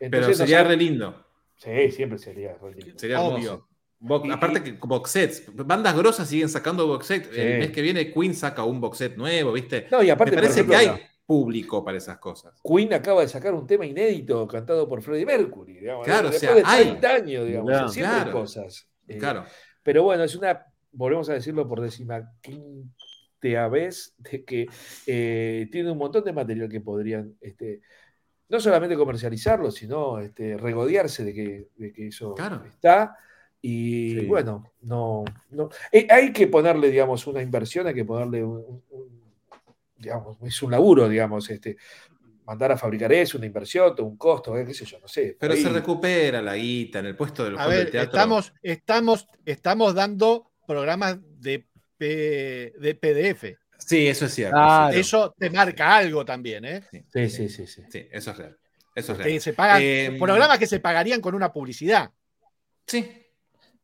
Entonces, 0.00 0.10
pero 0.10 0.28
no 0.28 0.34
sería 0.34 0.64
re 0.64 0.76
lindo. 0.76 1.26
Sí, 1.56 1.90
siempre 1.90 2.18
sería 2.18 2.56
re 2.60 2.74
lindo. 2.74 2.98
Sería 2.98 3.20
Obvio. 3.20 3.36
hermoso. 3.52 3.68
Bo- 4.04 4.20
Y- 4.24 4.30
aparte 4.32 4.62
que 4.62 4.72
box 4.72 5.10
sets, 5.10 5.44
bandas 5.54 5.96
grosas 5.96 6.28
siguen 6.28 6.48
sacando 6.48 6.86
box 6.88 7.06
set. 7.06 7.30
Sí. 7.32 7.40
El 7.40 7.58
mes 7.60 7.70
que 7.70 7.80
viene 7.82 8.12
Queen 8.12 8.34
saca 8.34 8.64
un 8.64 8.80
box 8.80 8.98
set 8.98 9.16
nuevo, 9.16 9.52
¿viste? 9.52 9.86
No, 9.90 10.02
y 10.02 10.10
aparte, 10.10 10.32
Me 10.34 10.42
parece 10.42 10.60
ejemplo, 10.60 10.78
que 10.78 10.88
hay 10.90 11.02
público 11.24 11.84
para 11.84 11.98
esas 11.98 12.18
cosas. 12.18 12.60
Queen 12.64 12.92
acaba 12.92 13.20
de 13.22 13.28
sacar 13.28 13.54
un 13.54 13.66
tema 13.66 13.86
inédito 13.86 14.46
cantado 14.48 14.88
por 14.88 15.00
Freddie 15.02 15.24
Mercury. 15.24 15.74
Digamos, 15.78 16.04
Claro, 16.04 16.30
después 16.30 16.50
o 16.50 16.54
sea, 16.54 16.54
de 16.56 16.62
hay. 16.66 16.84
30 16.98 17.08
años, 17.14 17.46
digamos. 17.46 17.70
Claro. 17.70 17.88
siempre 17.88 18.12
hay 18.16 18.22
Claro. 18.24 18.38
cosas. 18.40 18.88
Eh, 19.08 19.18
Claro. 19.18 19.44
Pero 19.84 20.02
bueno, 20.02 20.24
es 20.24 20.34
una, 20.34 20.66
volvemos 20.90 21.28
a 21.30 21.34
decirlo 21.34 21.68
por 21.68 21.80
decimaquinta 21.80 23.68
vez, 23.68 24.14
de 24.18 24.44
que 24.44 24.66
eh, 25.06 25.68
tiene 25.72 25.90
un 25.90 25.98
montón 25.98 26.24
de 26.24 26.32
material 26.32 26.68
que 26.68 26.80
podrían 26.80 27.34
este, 27.40 27.80
no 28.48 28.60
solamente 28.60 28.96
comercializarlo, 28.96 29.70
sino 29.70 30.18
este, 30.20 30.56
regodearse 30.56 31.24
de 31.24 31.34
que, 31.34 31.68
de 31.76 31.92
que 31.92 32.08
eso 32.08 32.34
Claro. 32.34 32.62
está. 32.64 33.16
Y 33.64 34.20
Sí. 34.20 34.26
bueno, 34.26 34.72
no, 34.82 35.24
no. 35.50 35.70
eh, 35.92 36.06
hay 36.10 36.32
que 36.32 36.48
ponerle, 36.48 36.90
digamos, 36.90 37.26
una 37.28 37.40
inversión, 37.40 37.86
hay 37.86 37.94
que 37.94 38.04
ponerle 38.04 38.42
un, 38.42 38.56
un- 38.58 38.82
un- 38.90 39.22
digamos, 39.96 40.36
es 40.42 40.60
un 40.62 40.72
laburo, 40.72 41.08
digamos, 41.08 41.48
este, 41.48 41.76
mandar 42.44 42.72
a 42.72 42.76
fabricar 42.76 43.12
eso, 43.12 43.38
una 43.38 43.46
inversión, 43.46 43.94
todo 43.94 44.06
un 44.06 44.16
costo, 44.16 44.58
eh, 44.58 44.66
qué 44.66 44.74
sé 44.74 44.84
yo, 44.84 44.98
no 44.98 45.06
sé. 45.06 45.36
Pero 45.38 45.54
Ahí- 45.54 45.62
se 45.62 45.68
recupera 45.68 46.42
la 46.42 46.56
guita 46.56 46.98
en 46.98 47.06
el 47.06 47.16
puesto 47.16 47.44
del 47.44 47.56
A 47.56 47.64
hall 47.64 47.70
del 47.70 47.78
ver, 47.84 47.90
teatro. 47.92 48.10
estamos, 48.10 48.52
estamos, 48.62 49.28
estamos 49.46 49.94
dando 49.94 50.50
programas 50.66 51.18
de, 51.40 51.64
P- 51.96 52.72
de 52.80 52.94
PDF. 53.00 53.56
Sí, 53.78 54.08
eso 54.08 54.26
es 54.26 54.34
cierto. 54.34 54.56
Sí, 54.92 54.98
Eso 54.98 55.32
te 55.38 55.50
marca 55.50 55.96
algo 55.96 56.24
también, 56.24 56.64
¿eh? 56.64 56.82
Sí, 57.12 57.28
sí, 57.28 57.48
sí, 57.48 57.66
sí. 57.68 57.82
sí, 57.88 58.08
eso 58.10 58.32
es 58.32 58.36
real. 58.36 58.58
Eso 58.94 59.12
es 59.12 59.18
Que 59.18 59.24
real. 59.24 59.40
se 59.40 59.52
pagan 59.52 59.80
Eh, 59.82 60.16
programas 60.18 60.58
que 60.58 60.66
se 60.66 60.80
pagarían 60.80 61.20
con 61.20 61.34
una 61.36 61.52
publicidad. 61.52 62.10
Sí, 62.86 63.08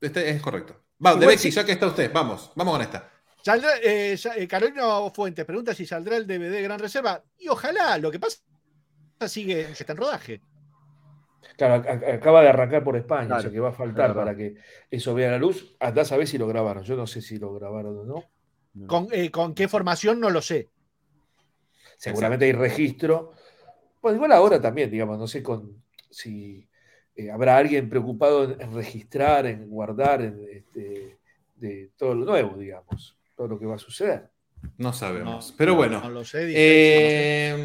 este 0.00 0.30
es 0.30 0.40
correcto. 0.42 0.80
Va, 1.04 1.14
de 1.14 1.26
Bexi, 1.26 1.50
sí. 1.50 1.56
ya 1.56 1.64
que 1.64 1.72
está 1.72 1.86
usted, 1.86 2.12
vamos, 2.12 2.52
vamos 2.56 2.74
con 2.74 2.82
esta. 2.82 3.10
Saldrá, 3.42 3.76
eh, 3.82 4.16
eh, 4.36 4.48
Carolina 4.48 4.82
Fuentes 5.14 5.44
pregunta 5.44 5.72
si 5.74 5.86
saldrá 5.86 6.16
el 6.16 6.26
DVD 6.26 6.62
Gran 6.62 6.78
Reserva. 6.78 7.22
Y 7.38 7.48
ojalá, 7.48 7.96
lo 7.98 8.10
que 8.10 8.18
pasa 8.18 8.38
sigue, 9.26 9.60
está 9.70 9.92
en 9.92 9.96
rodaje. 9.98 10.40
Claro, 11.56 11.82
ac- 11.82 11.86
ac- 12.02 12.14
acaba 12.14 12.42
de 12.42 12.48
arrancar 12.48 12.84
por 12.84 12.96
España, 12.96 13.26
Claro, 13.26 13.38
o 13.40 13.42
sea 13.42 13.50
que 13.50 13.60
va 13.60 13.68
a 13.70 13.72
faltar 13.72 14.14
para 14.14 14.36
que 14.36 14.56
eso 14.90 15.14
vea 15.14 15.30
la 15.30 15.38
luz. 15.38 15.76
Andá 15.80 16.02
a 16.02 16.04
saber 16.04 16.26
si 16.26 16.36
lo 16.38 16.46
grabaron. 16.46 16.82
Yo 16.84 16.96
no 16.96 17.06
sé 17.06 17.20
si 17.22 17.38
lo 17.38 17.52
grabaron 17.54 17.98
o 17.98 18.04
no. 18.04 18.24
No. 18.74 18.86
¿Con, 18.86 19.08
eh, 19.12 19.30
¿Con 19.30 19.54
qué 19.54 19.66
formación? 19.66 20.20
No 20.20 20.30
lo 20.30 20.42
sé. 20.42 20.68
Seguramente 21.96 22.44
hay 22.44 22.52
registro. 22.52 23.32
Pues 24.00 24.14
igual 24.14 24.32
ahora 24.32 24.60
también, 24.60 24.90
digamos, 24.90 25.18
no 25.18 25.26
sé 25.26 25.42
con 25.42 25.82
si 26.10 26.68
eh, 27.18 27.32
habrá 27.32 27.56
alguien 27.56 27.90
preocupado 27.90 28.44
en, 28.44 28.60
en 28.60 28.72
registrar, 28.72 29.44
en 29.46 29.68
guardar, 29.68 30.22
en, 30.22 30.40
este, 30.52 31.18
de 31.56 31.90
todo 31.96 32.14
lo 32.14 32.24
nuevo, 32.24 32.56
digamos, 32.56 33.16
todo 33.36 33.48
lo 33.48 33.58
que 33.58 33.66
va 33.66 33.74
a 33.74 33.78
suceder. 33.78 34.30
No 34.76 34.92
sabemos. 34.92 35.50
No, 35.50 35.56
Pero 35.56 35.72
no, 35.72 35.78
bueno. 35.78 36.00
No 36.00 36.10
lo 36.10 36.24
sé. 36.24 36.46
Eh, 36.54 37.56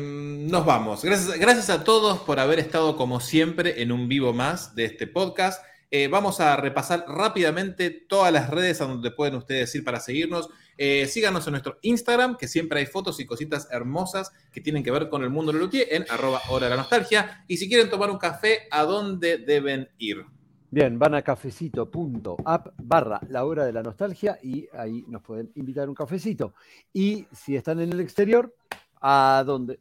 nos 0.49 0.65
vamos. 0.65 1.03
Gracias, 1.03 1.39
gracias 1.39 1.69
a 1.69 1.83
todos 1.83 2.17
por 2.19 2.39
haber 2.39 2.57
estado 2.57 2.97
como 2.97 3.19
siempre 3.19 3.83
en 3.83 3.91
un 3.91 4.07
vivo 4.07 4.33
más 4.33 4.73
de 4.73 4.85
este 4.85 5.05
podcast. 5.05 5.63
Eh, 5.91 6.07
vamos 6.07 6.39
a 6.39 6.55
repasar 6.55 7.05
rápidamente 7.07 7.91
todas 7.91 8.33
las 8.33 8.49
redes 8.49 8.81
a 8.81 8.85
donde 8.85 9.11
pueden 9.11 9.35
ustedes 9.35 9.75
ir 9.75 9.83
para 9.83 9.99
seguirnos. 9.99 10.49
Eh, 10.77 11.07
síganos 11.07 11.45
en 11.47 11.51
nuestro 11.51 11.77
Instagram, 11.81 12.37
que 12.37 12.47
siempre 12.47 12.79
hay 12.79 12.85
fotos 12.85 13.19
y 13.19 13.25
cositas 13.25 13.67
hermosas 13.71 14.31
que 14.51 14.61
tienen 14.61 14.83
que 14.83 14.91
ver 14.91 15.09
con 15.09 15.23
el 15.23 15.29
mundo 15.29 15.51
de 15.51 15.59
Lelutier, 15.59 15.87
en 15.89 16.05
arroba 16.09 16.41
hora 16.49 16.65
de 16.65 16.71
la 16.71 16.77
nostalgia. 16.77 17.43
Y 17.47 17.57
si 17.57 17.67
quieren 17.67 17.89
tomar 17.89 18.09
un 18.09 18.17
café, 18.17 18.67
¿a 18.71 18.83
dónde 18.83 19.37
deben 19.37 19.89
ir? 19.97 20.25
Bien, 20.73 20.97
van 20.97 21.13
a 21.13 21.21
cafecito.app 21.21 22.67
barra 22.81 23.21
la 23.29 23.45
hora 23.45 23.63
de 23.63 23.73
la 23.73 23.83
nostalgia 23.83 24.39
y 24.41 24.67
ahí 24.73 25.05
nos 25.07 25.21
pueden 25.21 25.51
invitar 25.53 25.87
un 25.87 25.93
cafecito. 25.93 26.55
Y 26.91 27.27
si 27.31 27.55
están 27.55 27.79
en 27.79 27.91
el 27.91 27.99
exterior, 27.99 28.55
¿a 28.99 29.43
dónde? 29.45 29.79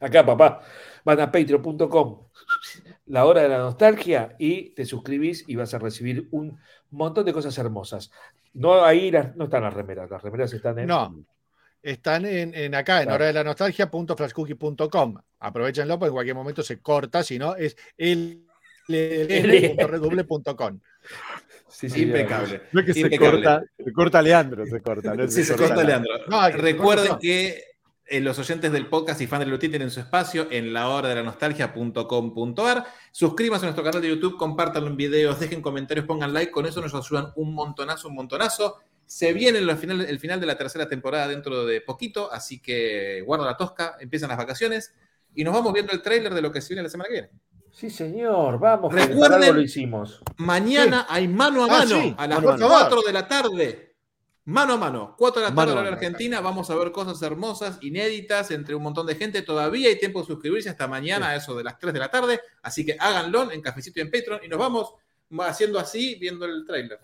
Acá, 0.00 0.24
papá, 0.26 0.60
van 1.04 1.20
a 1.20 1.30
patreon.com, 1.32 2.26
la 3.06 3.24
hora 3.26 3.42
de 3.42 3.48
la 3.48 3.58
nostalgia, 3.58 4.34
y 4.38 4.70
te 4.70 4.84
suscribís 4.84 5.44
y 5.48 5.56
vas 5.56 5.72
a 5.74 5.78
recibir 5.78 6.28
un 6.30 6.58
montón 6.90 7.24
de 7.24 7.32
cosas 7.32 7.56
hermosas. 7.58 8.10
No, 8.52 8.84
ahí 8.84 9.10
las- 9.10 9.34
no 9.36 9.44
están 9.44 9.62
las 9.62 9.74
remeras, 9.74 10.10
las 10.10 10.22
remeras 10.22 10.52
están 10.52 10.78
en. 10.78 10.86
No. 10.86 11.24
Están 11.82 12.24
en, 12.24 12.54
en 12.54 12.74
acá, 12.74 12.98
en 13.00 13.04
Claro. 13.04 13.16
hora 13.16 13.26
de 13.26 13.32
la 13.34 13.44
nostalgia.flashcookie.com. 13.44 15.16
Aprovechenlo, 15.40 15.98
porque 15.98 16.08
en 16.08 16.14
cualquier 16.14 16.36
momento 16.36 16.62
se 16.62 16.80
corta, 16.80 17.22
si 17.22 17.38
no, 17.38 17.54
es 17.56 17.76
el. 17.98 18.46
Sí, 21.68 21.90
sí, 21.90 22.02
Impecable. 22.02 22.62
No 22.72 22.80
es 22.80 22.86
que 22.86 22.94
se 22.94 23.18
corta, 23.18 23.62
se 23.76 23.92
corta 23.92 24.22
Leandro, 24.22 24.64
se 24.66 24.80
corta. 24.80 25.14
no 25.14 25.28
Sí, 25.28 25.42
se 25.44 25.56
corta 25.56 25.82
Leandro. 25.82 26.12
No, 26.28 26.48
Recuerden 26.50 27.18
que 27.20 27.62
eh, 28.06 28.20
los 28.20 28.38
oyentes 28.38 28.70
del 28.72 28.86
podcast 28.88 29.20
y 29.20 29.26
fans 29.26 29.40
del 29.40 29.50
Lutín 29.50 29.70
tienen 29.70 29.90
su 29.90 30.00
espacio 30.00 30.46
en 30.50 30.72
la 30.72 30.88
hora 30.88 31.08
de 31.08 31.14
la 31.16 31.22
nostalgia.com.ar. 31.22 32.84
Suscríbanse 33.12 33.66
a 33.66 33.68
nuestro 33.68 33.84
canal 33.84 34.02
de 34.02 34.08
YouTube, 34.08 34.36
compártanlo 34.36 34.88
en 34.90 34.96
videos, 34.96 35.40
dejen 35.40 35.62
comentarios, 35.62 36.06
pongan 36.06 36.32
like. 36.32 36.50
Con 36.52 36.66
eso 36.66 36.80
nos 36.80 36.94
ayudan 36.94 37.32
un 37.36 37.54
montonazo, 37.54 38.08
un 38.08 38.14
montonazo. 38.14 38.76
Se 39.06 39.32
viene 39.32 39.58
el 39.58 39.76
final, 39.76 40.00
el 40.02 40.18
final 40.18 40.40
de 40.40 40.46
la 40.46 40.56
tercera 40.56 40.88
temporada 40.88 41.28
dentro 41.28 41.64
de 41.66 41.80
poquito, 41.82 42.32
así 42.32 42.60
que 42.60 43.22
guarda 43.26 43.44
la 43.44 43.56
tosca, 43.56 43.96
empiezan 44.00 44.28
las 44.30 44.38
vacaciones 44.38 44.94
y 45.34 45.44
nos 45.44 45.52
vamos 45.52 45.72
viendo 45.72 45.92
el 45.92 46.00
tráiler 46.00 46.32
de 46.32 46.40
lo 46.42 46.50
que 46.50 46.60
se 46.62 46.68
viene 46.70 46.82
la 46.84 46.88
semana 46.88 47.08
que 47.08 47.12
viene. 47.12 47.30
Sí, 47.70 47.90
señor, 47.90 48.58
vamos, 48.60 48.94
Recuerden- 48.94 49.32
algo 49.42 49.52
lo 49.54 49.60
hicimos. 49.60 50.20
Mañana 50.36 51.06
hay 51.08 51.26
mano 51.28 51.62
a 51.64 51.66
Ah, 51.66 51.68
mano 51.80 52.00
sí, 52.00 52.14
a 52.16 52.26
las 52.28 52.40
por 52.40 52.58
favor. 52.58 52.76
4 52.80 53.02
de 53.02 53.12
la 53.12 53.28
tarde. 53.28 53.93
Mano 54.46 54.74
a 54.74 54.76
mano, 54.76 55.14
4 55.16 55.40
de 55.40 55.48
la 55.48 55.54
tarde 55.54 55.72
hora 55.72 55.88
argentina. 55.88 56.40
Vamos 56.42 56.68
a 56.68 56.74
ver 56.74 56.92
cosas 56.92 57.20
hermosas, 57.22 57.78
inéditas, 57.80 58.50
entre 58.50 58.74
un 58.74 58.82
montón 58.82 59.06
de 59.06 59.14
gente. 59.14 59.40
Todavía 59.40 59.88
hay 59.88 59.98
tiempo 59.98 60.20
de 60.20 60.26
suscribirse 60.26 60.68
hasta 60.68 60.86
mañana 60.86 61.30
a 61.30 61.36
eso 61.36 61.56
de 61.56 61.64
las 61.64 61.78
3 61.78 61.94
de 61.94 61.98
la 61.98 62.10
tarde. 62.10 62.40
Así 62.60 62.84
que 62.84 62.94
háganlo 63.00 63.50
en 63.50 63.62
Cafecito 63.62 64.00
y 64.00 64.02
en 64.02 64.10
Patreon. 64.10 64.40
Y 64.44 64.48
nos 64.48 64.58
vamos 64.58 64.92
haciendo 65.40 65.78
así, 65.78 66.16
viendo 66.16 66.44
el 66.44 66.66
tráiler. 66.66 67.00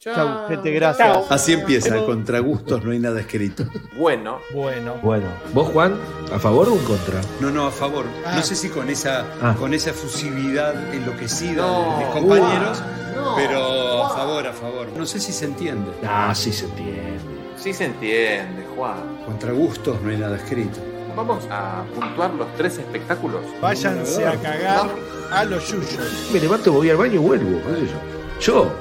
Chau, 0.00 0.46
gente, 0.46 0.70
gracias. 0.70 1.18
Así 1.28 1.54
empieza, 1.54 1.96
contra 2.06 2.38
gustos 2.38 2.84
no 2.84 2.92
hay 2.92 3.00
nada 3.00 3.18
escrito. 3.20 3.64
Bueno, 3.98 4.38
Bueno. 4.54 4.94
Bueno, 5.02 5.26
¿vos, 5.52 5.68
Juan, 5.72 5.96
a 6.32 6.38
favor 6.38 6.68
o 6.68 6.74
en 6.74 6.84
contra? 6.84 7.20
No, 7.40 7.50
no, 7.50 7.66
a 7.66 7.72
favor. 7.72 8.04
Ah. 8.24 8.34
No 8.36 8.42
sé 8.44 8.54
si 8.54 8.68
con 8.68 8.88
esa, 8.90 9.24
Ah. 9.42 9.56
con 9.58 9.74
esa 9.74 9.92
fusividad 9.92 10.94
enloquecida 10.94 11.62
No, 11.66 11.98
de 11.98 12.04
mis 12.04 12.14
compañeros, 12.14 12.80
no, 13.16 13.34
pero 13.34 14.04
a 14.04 14.10
favor, 14.10 14.46
a 14.46 14.52
favor. 14.52 14.86
No 14.96 15.04
sé 15.04 15.18
si 15.18 15.32
se 15.32 15.46
entiende. 15.46 15.90
Ah, 16.06 16.32
sí 16.32 16.52
se 16.52 16.66
entiende. 16.66 17.18
sí 17.56 17.72
se 17.74 17.86
entiende, 17.86 18.64
Juan. 18.76 19.18
Contra 19.26 19.50
gustos 19.50 20.00
no 20.00 20.10
hay 20.10 20.16
nada 20.16 20.36
escrito. 20.36 20.78
Vamos 21.16 21.42
a 21.50 21.82
puntuar 21.92 22.32
los 22.34 22.46
tres 22.56 22.78
espectáculos. 22.78 23.40
Váyanse 23.60 24.24
a 24.24 24.36
cagar 24.36 24.88
a 25.32 25.44
los 25.44 25.68
yuyos. 25.72 26.28
Me 26.32 26.38
levanto, 26.38 26.70
voy 26.72 26.88
al 26.88 26.96
baño 26.98 27.14
y 27.14 27.18
vuelvo, 27.18 27.58
qué 27.66 27.80
sé 27.80 27.86
yo. 27.86 27.98
Yo, 28.40 28.72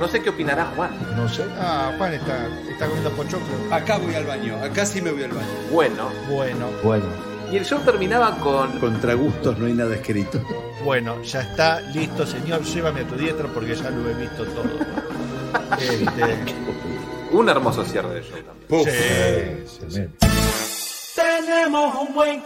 No 0.00 0.08
sé 0.08 0.20
qué 0.22 0.30
opinará 0.30 0.66
Juan. 0.76 0.90
no 1.16 1.28
sé. 1.28 1.44
Ah, 1.58 1.92
Juan 1.96 2.14
está, 2.14 2.46
está 2.70 2.86
comiendo 2.86 3.10
pochoclo. 3.12 3.54
Acá 3.70 3.98
voy 3.98 4.14
al 4.14 4.24
baño, 4.26 4.56
acá 4.62 4.84
sí 4.84 5.00
me 5.00 5.10
voy 5.12 5.22
al 5.24 5.30
baño. 5.32 5.46
Bueno, 5.70 6.10
Bueno, 6.28 6.66
Bueno, 6.82 7.04
y 7.52 7.56
el 7.56 7.64
show 7.64 7.78
terminaba 7.80 8.36
con. 8.38 8.78
Contra 8.80 9.14
gustos 9.14 9.58
no 9.58 9.66
hay 9.66 9.74
nada 9.74 9.94
escrito. 9.94 10.40
bueno, 10.84 11.22
ya 11.22 11.42
está 11.42 11.80
listo, 11.80 12.26
señor. 12.26 12.62
Llévame 12.62 13.00
a 13.02 13.04
tu 13.06 13.14
diestra 13.16 13.46
porque 13.48 13.74
ya 13.76 13.90
lo 13.90 14.10
he 14.10 14.14
visto 14.14 14.44
todo. 14.46 14.64
Este, 15.78 16.36
Un 17.32 17.48
hermoso 17.48 17.84
cierre 17.84 18.14
de 18.16 18.22
show 18.22 18.38
también. 18.42 18.66
Puf. 18.68 18.88
sí, 18.88 19.86
sí, 19.88 20.08
sí. 20.18 21.14
Tenemos 21.14 21.94
un 22.08 22.14
buen 22.14 22.40